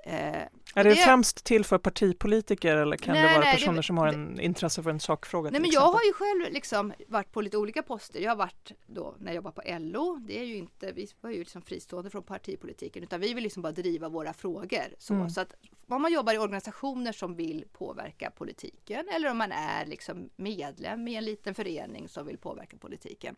Eh, 0.05 0.15
Är 0.15 0.49
och 0.77 0.85
det, 0.85 0.97
främst 0.97 1.45
till 1.45 1.65
för 1.65 1.79
partipolitiker 1.79 2.77
eller 2.77 2.97
kan 2.97 3.15
Nej, 3.15 3.23
det 3.23 3.29
vara 3.29 3.41
nej, 3.41 3.53
det- 3.55 3.59
personer 3.59 3.83
som 3.83 3.99
har 3.99 4.07
en 4.09 4.41
intresse 4.41 4.83
för 4.83 4.91
en 4.91 5.01
sakfråga? 5.01 5.51
Nej 5.51 5.61
men 5.61 5.71
jag 5.71 5.81
har 5.93 6.01
ju 6.05 6.13
själv 6.13 6.53
liksom 6.53 6.93
varit 7.09 7.33
på 7.33 7.41
lite 7.41 7.57
olika 7.57 7.83
poster. 7.83 8.21
Jag 8.21 8.31
har 8.31 8.37
varit 8.37 8.73
då 8.87 9.15
när 9.19 9.27
jag 9.27 9.35
jobbade 9.37 9.55
på 9.55 9.63
LO. 9.79 10.17
Det 10.27 10.39
är 10.41 10.45
ju 10.45 10.57
inte, 10.57 10.93
vi 10.93 11.09
var 11.21 11.31
ju 11.31 11.39
liksom 11.39 11.63
fristående 11.63 12.11
från 12.11 12.23
partipolitiken 12.23 13.03
utan 13.03 13.21
vi 13.21 13.35
vill 13.35 13.43
liksom 13.45 13.63
bara 13.63 13.73
driva 13.73 14.09
våra 14.09 14.33
frågor. 14.33 14.95
Så, 14.99 15.15
Mm. 15.15 15.31
så 15.31 15.41
att 15.41 15.55
om 15.89 16.03
man 16.03 16.13
jobbar 16.13 16.35
i 16.35 16.39
organisationer 16.39 17.13
som 17.13 17.35
vill 17.37 17.65
påverka 17.73 18.31
politiken 18.31 19.09
eller 19.17 19.31
om 19.31 19.39
man 19.39 19.53
är 19.53 19.87
liksom 19.87 20.31
medlem 20.37 21.09
i 21.09 21.15
en 21.17 21.25
liten 21.25 21.55
förening 21.55 22.09
som 22.09 22.27
vill 22.27 22.39
påverka 22.39 22.77
politiken. 22.77 23.37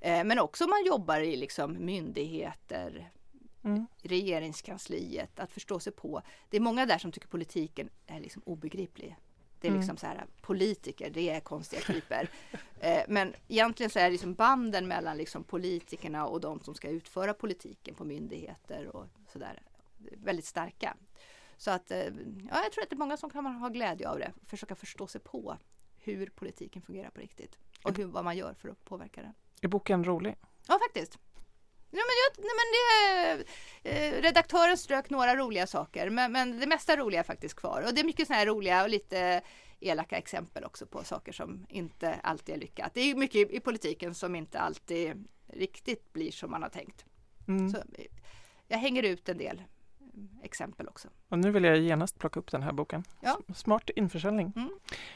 Eh, 0.00 0.24
men 0.24 0.38
också 0.38 0.64
om 0.64 0.70
man 0.70 0.84
jobbar 0.84 1.20
i 1.20 1.36
liksom 1.36 1.76
myndigheter, 1.86 3.10
Mm. 3.64 3.86
regeringskansliet, 4.02 5.40
att 5.40 5.52
förstå 5.52 5.80
sig 5.80 5.92
på. 5.92 6.22
Det 6.50 6.56
är 6.56 6.60
många 6.60 6.86
där 6.86 6.98
som 6.98 7.12
tycker 7.12 7.28
politiken 7.28 7.88
är 8.06 8.20
liksom 8.20 8.42
obegriplig. 8.46 9.16
Det 9.60 9.66
är 9.66 9.70
Mm. 9.70 9.80
liksom 9.80 9.96
så 9.96 10.06
här, 10.06 10.24
politiker, 10.40 11.10
det 11.10 11.30
är 11.30 11.40
konstiga 11.40 11.82
typer. 11.82 12.28
eh, 12.80 13.02
men 13.08 13.34
egentligen 13.48 13.90
så 13.90 13.98
är 13.98 14.04
det 14.04 14.10
liksom 14.10 14.34
banden 14.34 14.88
mellan 14.88 15.16
liksom 15.16 15.44
politikerna 15.44 16.26
och 16.26 16.40
de 16.40 16.60
som 16.60 16.74
ska 16.74 16.88
utföra 16.88 17.34
politiken 17.34 17.94
på 17.94 18.04
myndigheter 18.04 18.96
och 18.96 19.06
sådär 19.32 19.62
väldigt 19.98 20.44
starka. 20.44 20.96
Så 21.56 21.70
att 21.70 21.90
eh, 21.90 21.98
ja, 21.98 22.62
jag 22.62 22.72
tror 22.72 22.82
att 22.82 22.90
det 22.90 22.96
är 22.96 22.98
många 22.98 23.16
som 23.16 23.30
kan 23.30 23.46
ha 23.46 23.68
glädje 23.68 24.08
av 24.08 24.18
det, 24.18 24.32
försöka 24.44 24.74
förstå 24.74 25.06
sig 25.06 25.20
på 25.20 25.56
hur 25.98 26.26
politiken 26.26 26.82
fungerar 26.82 27.10
på 27.10 27.20
riktigt 27.20 27.58
och 27.84 27.96
hur, 27.98 28.04
vad 28.04 28.24
man 28.24 28.36
gör 28.36 28.54
för 28.54 28.68
att 28.68 28.84
påverka 28.84 29.22
den. 29.22 29.32
Är 29.60 29.68
boken 29.68 30.04
rolig? 30.04 30.36
Ja, 30.68 30.78
faktiskt. 30.86 31.18
Ja, 31.94 32.02
men 32.08 32.16
jag, 32.22 32.44
nej, 32.44 32.54
men 32.60 32.68
det, 32.72 34.16
eh, 34.16 34.22
redaktören 34.22 34.76
strök 34.76 35.10
några 35.10 35.36
roliga 35.36 35.66
saker, 35.66 36.10
men, 36.10 36.32
men 36.32 36.60
det 36.60 36.66
mesta 36.66 36.96
roliga 36.96 37.20
är 37.20 37.24
faktiskt 37.24 37.54
kvar. 37.54 37.82
Och 37.86 37.94
det 37.94 38.00
är 38.00 38.04
mycket 38.04 38.26
sådana 38.26 38.38
här 38.38 38.46
roliga 38.46 38.82
och 38.82 38.88
lite 38.88 39.42
elaka 39.80 40.16
exempel 40.16 40.64
också 40.64 40.86
på 40.86 41.04
saker 41.04 41.32
som 41.32 41.66
inte 41.68 42.14
alltid 42.14 42.54
är 42.54 42.58
lyckat. 42.58 42.94
Det 42.94 43.00
är 43.00 43.14
mycket 43.14 43.50
i, 43.50 43.56
i 43.56 43.60
politiken 43.60 44.14
som 44.14 44.34
inte 44.34 44.58
alltid 44.58 45.28
riktigt 45.46 46.12
blir 46.12 46.32
som 46.32 46.50
man 46.50 46.62
har 46.62 46.70
tänkt. 46.70 47.04
Mm. 47.48 47.70
Så, 47.70 47.76
eh, 47.76 48.06
jag 48.68 48.78
hänger 48.78 49.02
ut 49.02 49.28
en 49.28 49.38
del 49.38 49.62
exempel 50.42 50.88
också. 50.88 51.08
Och 51.28 51.38
nu 51.38 51.50
vill 51.50 51.64
jag 51.64 51.78
genast 51.78 52.18
plocka 52.18 52.40
upp 52.40 52.50
den 52.50 52.62
här 52.62 52.72
boken. 52.72 53.04
Ja. 53.20 53.38
Smart 53.54 53.90
införsäljning. 53.96 54.52
Mm. 54.56 54.70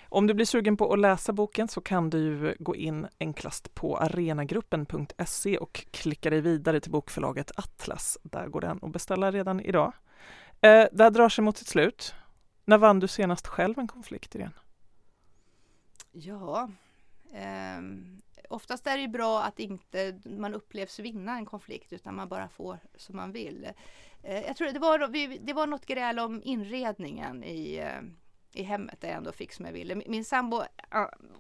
Om 0.09 0.27
du 0.27 0.35
blir 0.35 0.47
sugen 0.47 0.77
på 0.77 0.93
att 0.93 0.99
läsa 0.99 1.33
boken 1.33 1.69
så 1.69 1.81
kan 1.81 2.11
du 2.11 2.57
gå 2.59 2.77
in 2.77 3.07
enklast 3.19 3.75
på 3.75 3.97
arenagruppen.se 3.97 5.59
och 5.59 5.87
klicka 5.91 6.31
dig 6.31 6.41
vidare 6.41 6.81
till 6.81 6.93
bokförlaget 6.93 7.53
Atlas. 7.57 8.19
Där 8.23 8.49
går 8.49 8.61
den 8.61 8.79
att 8.83 8.93
beställa 8.93 9.31
redan 9.31 9.61
idag. 9.61 9.93
Eh, 10.61 10.87
det 10.93 11.03
här 11.03 11.11
drar 11.11 11.29
sig 11.29 11.45
mot 11.45 11.57
sitt 11.57 11.69
slut. 11.69 12.15
När 12.65 12.79
vann 12.79 13.01
du 13.01 13.09
senast 13.09 13.47
själv 13.47 13.79
en 13.79 13.89
konflikt, 13.89 14.35
Irene? 14.35 14.53
Ja, 16.13 16.71
ehm, 17.33 18.23
oftast 18.51 18.87
är 18.87 18.97
det 18.97 19.03
ju 19.03 19.09
bra 19.09 19.43
att 19.43 19.59
inte 19.59 20.21
man 20.25 20.55
upplevs 20.55 20.99
vinna 20.99 21.37
en 21.37 21.47
konflikt 21.47 21.93
utan 21.93 22.15
man 22.15 22.29
bara 22.29 22.49
får 22.49 22.79
som 22.97 23.17
man 23.17 23.33
vill. 23.33 23.69
Eh, 24.27 24.47
jag 24.47 24.57
tror 24.57 24.69
det 24.69 24.79
var, 24.79 25.09
vi- 25.09 25.39
det 25.39 25.53
var 25.53 25.67
något 25.67 25.87
gräl 25.87 26.19
om 26.19 26.43
inredningen 26.45 27.45
i, 27.45 27.77
eh, 27.77 28.01
i 28.61 28.63
hemmet 28.63 29.01
där 29.01 29.09
jag 29.09 29.17
ändå 29.17 29.33
fick 29.33 29.53
som 29.53 29.65
jag 29.65 29.73
ville. 29.73 29.95
Min- 29.95 30.11
Min 30.11 30.25
sambo, 30.25 30.63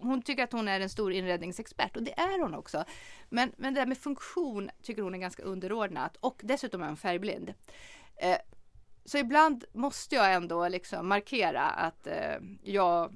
hon 0.00 0.22
tycker 0.22 0.44
att 0.44 0.52
hon 0.52 0.68
är 0.68 0.80
en 0.80 0.88
stor 0.90 1.12
inredningsexpert 1.12 1.96
och 1.96 2.02
det 2.02 2.18
är 2.20 2.42
hon 2.42 2.54
också. 2.54 2.84
Men, 3.28 3.52
men 3.56 3.74
det 3.74 3.80
där 3.80 3.86
med 3.86 3.98
funktion 3.98 4.70
tycker 4.82 5.02
hon 5.02 5.14
är 5.14 5.18
ganska 5.18 5.42
underordnat 5.42 6.16
och 6.16 6.40
dessutom 6.44 6.82
är 6.82 6.86
hon 6.86 6.96
färgblind. 6.96 7.54
Eh, 8.16 8.36
så 9.04 9.18
ibland 9.18 9.64
måste 9.72 10.14
jag 10.14 10.34
ändå 10.34 10.68
liksom 10.68 11.08
markera 11.08 11.62
att 11.62 12.06
eh, 12.06 12.36
jag 12.62 13.12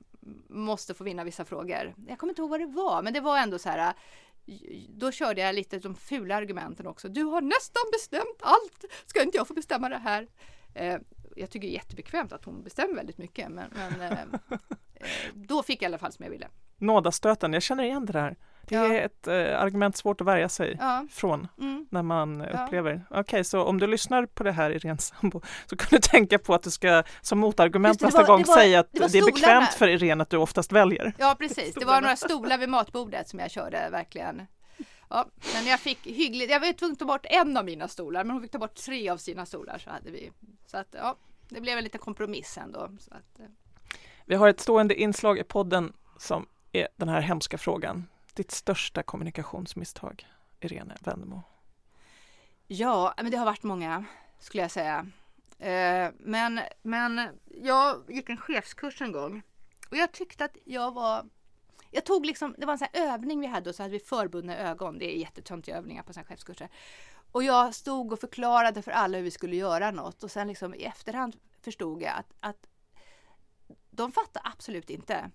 måste 0.48 0.94
få 0.94 1.04
vinna 1.04 1.24
vissa 1.24 1.44
frågor. 1.44 1.94
Jag 2.08 2.18
kommer 2.18 2.30
inte 2.30 2.42
ihåg 2.42 2.50
vad 2.50 2.60
det 2.60 2.66
var, 2.66 3.02
men 3.02 3.12
det 3.12 3.20
var 3.20 3.38
ändå 3.38 3.58
så 3.58 3.68
här. 3.68 3.94
Då 4.88 5.12
körde 5.12 5.40
jag 5.40 5.54
lite 5.54 5.78
de 5.78 5.94
fula 5.94 6.36
argumenten 6.36 6.86
också. 6.86 7.08
Du 7.08 7.22
har 7.22 7.40
nästan 7.40 7.82
bestämt 7.92 8.40
allt. 8.40 8.84
Ska 9.06 9.22
inte 9.22 9.36
jag 9.36 9.48
få 9.48 9.54
bestämma 9.54 9.88
det 9.88 9.98
här? 9.98 10.28
Eh, 10.74 10.98
jag 11.36 11.50
tycker 11.50 11.68
det 11.68 11.72
är 11.72 11.74
jättebekvämt 11.74 12.32
att 12.32 12.44
hon 12.44 12.62
bestämmer 12.62 12.94
väldigt 12.94 13.18
mycket, 13.18 13.48
men, 13.48 13.70
men 13.74 14.00
eh, 14.00 14.12
eh, 14.94 15.08
då 15.34 15.62
fick 15.62 15.82
jag 15.82 15.82
i 15.82 15.90
alla 15.90 15.98
fall 15.98 16.12
som 16.12 16.24
jag 16.24 16.30
ville. 16.30 16.48
Nådastöten, 16.78 17.52
jag 17.52 17.62
känner 17.62 17.84
igen 17.84 18.06
det 18.06 18.12
där. 18.12 18.36
Det 18.70 18.76
Ja. 18.76 18.84
är 18.94 19.04
ett 19.06 19.26
eh, 19.26 19.60
argument 19.60 19.96
svårt 19.96 20.20
att 20.20 20.26
värja 20.26 20.48
sig 20.48 20.76
Ja, 20.80 21.06
från 21.10 21.48
mm. 21.58 21.86
när 21.90 22.02
man 22.02 22.40
upplever. 22.46 23.04
Okej, 23.10 23.44
så 23.44 23.62
om 23.64 23.78
du 23.80 23.86
lyssnar 23.86 24.26
på 24.26 24.42
det 24.44 24.52
här 24.52 24.70
Irene 24.70 24.98
sambo 24.98 25.40
så 25.66 25.76
kan 25.76 25.88
du 25.90 25.98
tänka 25.98 26.38
på 26.38 26.54
att 26.54 26.62
du 26.62 26.70
ska 26.70 27.02
som 27.20 27.38
motargument 27.38 27.94
Just 27.94 28.00
nästa 28.02 28.20
var- 28.20 28.26
gång 28.26 28.44
var- 28.46 28.54
säga 28.56 28.80
att 28.80 28.92
det 28.92 29.12
det 29.12 29.18
är 29.18 29.24
bekvämt 29.32 29.68
för 29.72 29.88
Irene 29.88 30.22
att 30.22 30.30
du 30.30 30.36
oftast 30.36 30.72
väljer. 30.72 31.12
Ja 31.18 31.36
precis, 31.38 31.74
det 31.74 31.84
var 31.84 32.00
några 32.00 32.16
stolar 32.16 32.58
vid 32.58 32.68
matbordet 32.68 33.28
som 33.28 33.38
jag 33.38 33.50
körde 33.50 33.88
verkligen. 33.90 34.42
Ja, 35.12 35.26
men 35.54 35.66
jag 35.66 35.80
fick 35.80 36.06
hyggligt, 36.06 36.50
jag 36.50 36.60
var 36.60 36.72
tvungen 36.72 36.92
att 36.92 36.98
ta 36.98 37.04
bort 37.04 37.26
en 37.30 37.56
av 37.56 37.64
mina 37.64 37.88
stolar 37.88 38.24
men 38.24 38.30
hon 38.30 38.42
fick 38.42 38.50
ta 38.50 38.58
bort 38.58 38.74
tre 38.74 39.08
av 39.08 39.16
sina 39.16 39.46
stolar 39.46 39.78
så 39.78 39.90
hade 39.90 40.10
vi. 40.10 40.30
Så 40.66 40.76
att 40.76 40.88
ja, 40.98 41.16
det 41.48 41.60
blev 41.60 41.78
en 41.78 41.84
liten 41.84 42.00
kompromiss 42.00 42.58
ändå. 42.58 42.78
Att, 43.10 43.40
eh, 43.40 43.46
Vi 44.26 44.34
har 44.34 44.48
ett 44.48 44.60
stående 44.60 44.94
inslag 44.94 45.38
i 45.38 45.44
podden 45.44 45.92
som 46.18 46.46
är 46.72 46.88
den 46.96 47.08
här 47.08 47.20
hemska 47.20 47.58
frågan. 47.58 48.06
Ditt 48.40 48.50
största 48.50 49.02
kommunikationsmisstag, 49.02 50.26
Irene 50.60 50.96
Wennemo. 51.00 51.42
ja, 52.66 53.14
men 53.16 53.30
det 53.30 53.36
har 53.36 53.44
varit 53.44 53.62
många 53.62 54.04
skulle 54.38 54.62
jag 54.62 54.70
säga. 54.70 55.06
Eh, 55.58 56.10
men, 56.18 56.60
men 56.82 57.28
jag 57.46 58.02
gick 58.08 58.28
en 58.28 58.36
chefskurs 58.36 59.00
en 59.00 59.12
gång 59.12 59.42
och 59.90 59.96
jag 59.96 60.12
tyckte 60.12 60.44
att 60.44 60.56
jag 60.64 60.94
var 60.94 61.26
jag 61.90 62.04
tog 62.04 62.26
liksom, 62.26 62.54
det 62.58 62.66
var 62.66 62.72
en 62.72 62.78
sån 62.78 62.88
här 62.92 63.12
övning 63.12 63.40
vi 63.40 63.46
hade 63.46 63.70
och 63.70 63.76
så 63.76 63.82
hade 63.82 63.92
vi 63.92 64.00
förbundna 64.00 64.56
ögon. 64.56 64.98
Det 64.98 65.14
är 65.14 65.18
jättetöntiga 65.18 65.76
övningar 65.76 66.02
på 66.02 66.12
såna 66.12 66.22
här 66.22 66.28
chefskurser. 66.28 66.68
Och 67.32 67.42
jag 67.42 67.74
stod 67.74 68.12
och 68.12 68.20
förklarade 68.20 68.82
för 68.82 68.90
alla 68.90 69.16
hur 69.16 69.24
vi 69.24 69.30
skulle 69.30 69.56
göra 69.56 69.90
något 69.90 70.22
och 70.22 70.30
sen 70.30 70.48
liksom 70.48 70.74
i 70.74 70.84
efterhand 70.84 71.36
förstod 71.62 72.02
jag 72.02 72.12
att, 72.12 72.34
att 72.40 72.66
de 73.90 74.12
fattade 74.12 74.48
absolut 74.54 74.90
inte. 74.90 75.30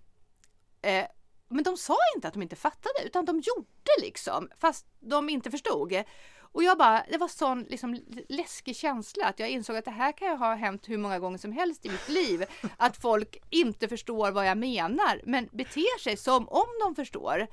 Eh, 0.81 1.05
men 1.49 1.63
de 1.63 1.77
sa 1.77 1.97
inte 2.15 2.27
att 2.27 2.33
de 2.33 2.43
inte 2.43 2.55
fattade 2.55 3.05
utan 3.05 3.25
de 3.25 3.39
gjorde 3.39 4.01
liksom 4.01 4.49
fast 4.57 4.85
de 4.99 5.29
inte 5.29 5.51
förstod. 5.51 6.03
Och 6.39 6.63
jag 6.63 6.77
bara, 6.77 7.03
det 7.11 7.17
var 7.17 7.27
sån 7.27 7.63
liksom 7.63 7.99
läskig 8.29 8.75
känsla 8.75 9.25
att 9.25 9.39
jag 9.39 9.49
insåg 9.49 9.75
att 9.75 9.85
det 9.85 9.91
här 9.91 10.11
kan 10.11 10.27
ju 10.27 10.35
ha 10.35 10.55
hänt 10.55 10.89
hur 10.89 10.97
många 10.97 11.19
gånger 11.19 11.37
som 11.37 11.51
helst 11.51 11.85
i 11.85 11.89
mitt 11.89 12.09
liv. 12.09 12.45
Att 12.77 12.97
folk 12.97 13.37
inte 13.49 13.87
förstår 13.87 14.31
vad 14.31 14.47
jag 14.47 14.57
menar 14.57 15.21
men 15.23 15.49
beter 15.51 15.99
sig 15.99 16.17
som 16.17 16.49
om 16.49 16.67
de 16.81 16.95
förstår. 16.95 17.47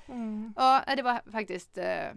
Ja, 0.56 0.82
det 0.96 1.02
var 1.02 1.30
faktiskt 1.32 1.78
eh, 1.78 2.08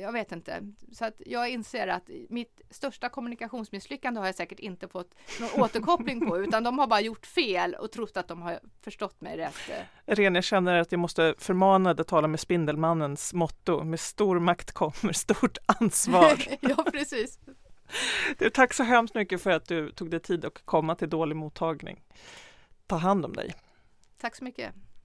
jag 0.00 0.12
vet 0.12 0.32
inte. 0.32 0.72
Så 0.92 1.04
att 1.04 1.22
jag 1.26 1.50
inser 1.50 1.88
att 1.88 2.10
mitt 2.28 2.60
största 2.70 3.08
kommunikationsmisslyckande 3.08 4.20
har 4.20 4.26
jag 4.26 4.34
säkert 4.34 4.60
inte 4.60 4.88
fått 4.88 5.14
någon 5.40 5.50
återkoppling 5.62 6.26
på 6.28 6.38
utan 6.38 6.62
de 6.62 6.78
har 6.78 6.86
bara 6.86 7.00
gjort 7.00 7.26
fel 7.26 7.74
och 7.74 7.92
trott 7.92 8.16
att 8.16 8.28
de 8.28 8.42
har 8.42 8.60
förstått 8.82 9.20
mig 9.20 9.36
rätt. 9.36 9.70
Ren, 10.06 10.34
jag 10.34 10.44
känner 10.44 10.80
att 10.80 10.92
jag 10.92 10.98
måste 10.98 11.34
förmana 11.38 11.94
dig 11.94 12.00
att 12.00 12.08
tala 12.08 12.28
med 12.28 12.40
Spindelmannens 12.40 13.34
motto. 13.34 13.84
Med 13.84 14.00
stor 14.00 14.38
makt 14.38 14.72
kommer 14.72 15.12
stort 15.12 15.58
ansvar. 15.66 16.42
ja, 16.60 16.84
precis. 16.92 17.38
Du, 18.38 18.50
tack 18.50 18.74
så 18.74 18.82
hemskt 18.82 19.14
mycket 19.14 19.42
för 19.42 19.50
att 19.50 19.68
du 19.68 19.90
tog 19.92 20.10
dig 20.10 20.20
tid 20.20 20.44
att 20.44 20.64
komma 20.64 20.94
till 20.94 21.08
dålig 21.08 21.36
mottagning. 21.36 22.02
Ta 22.86 22.96
hand 22.96 23.24
om 23.24 23.32
dig. 23.32 23.54
Tack 24.20 24.36
så 24.36 24.44
mycket. 24.44 24.74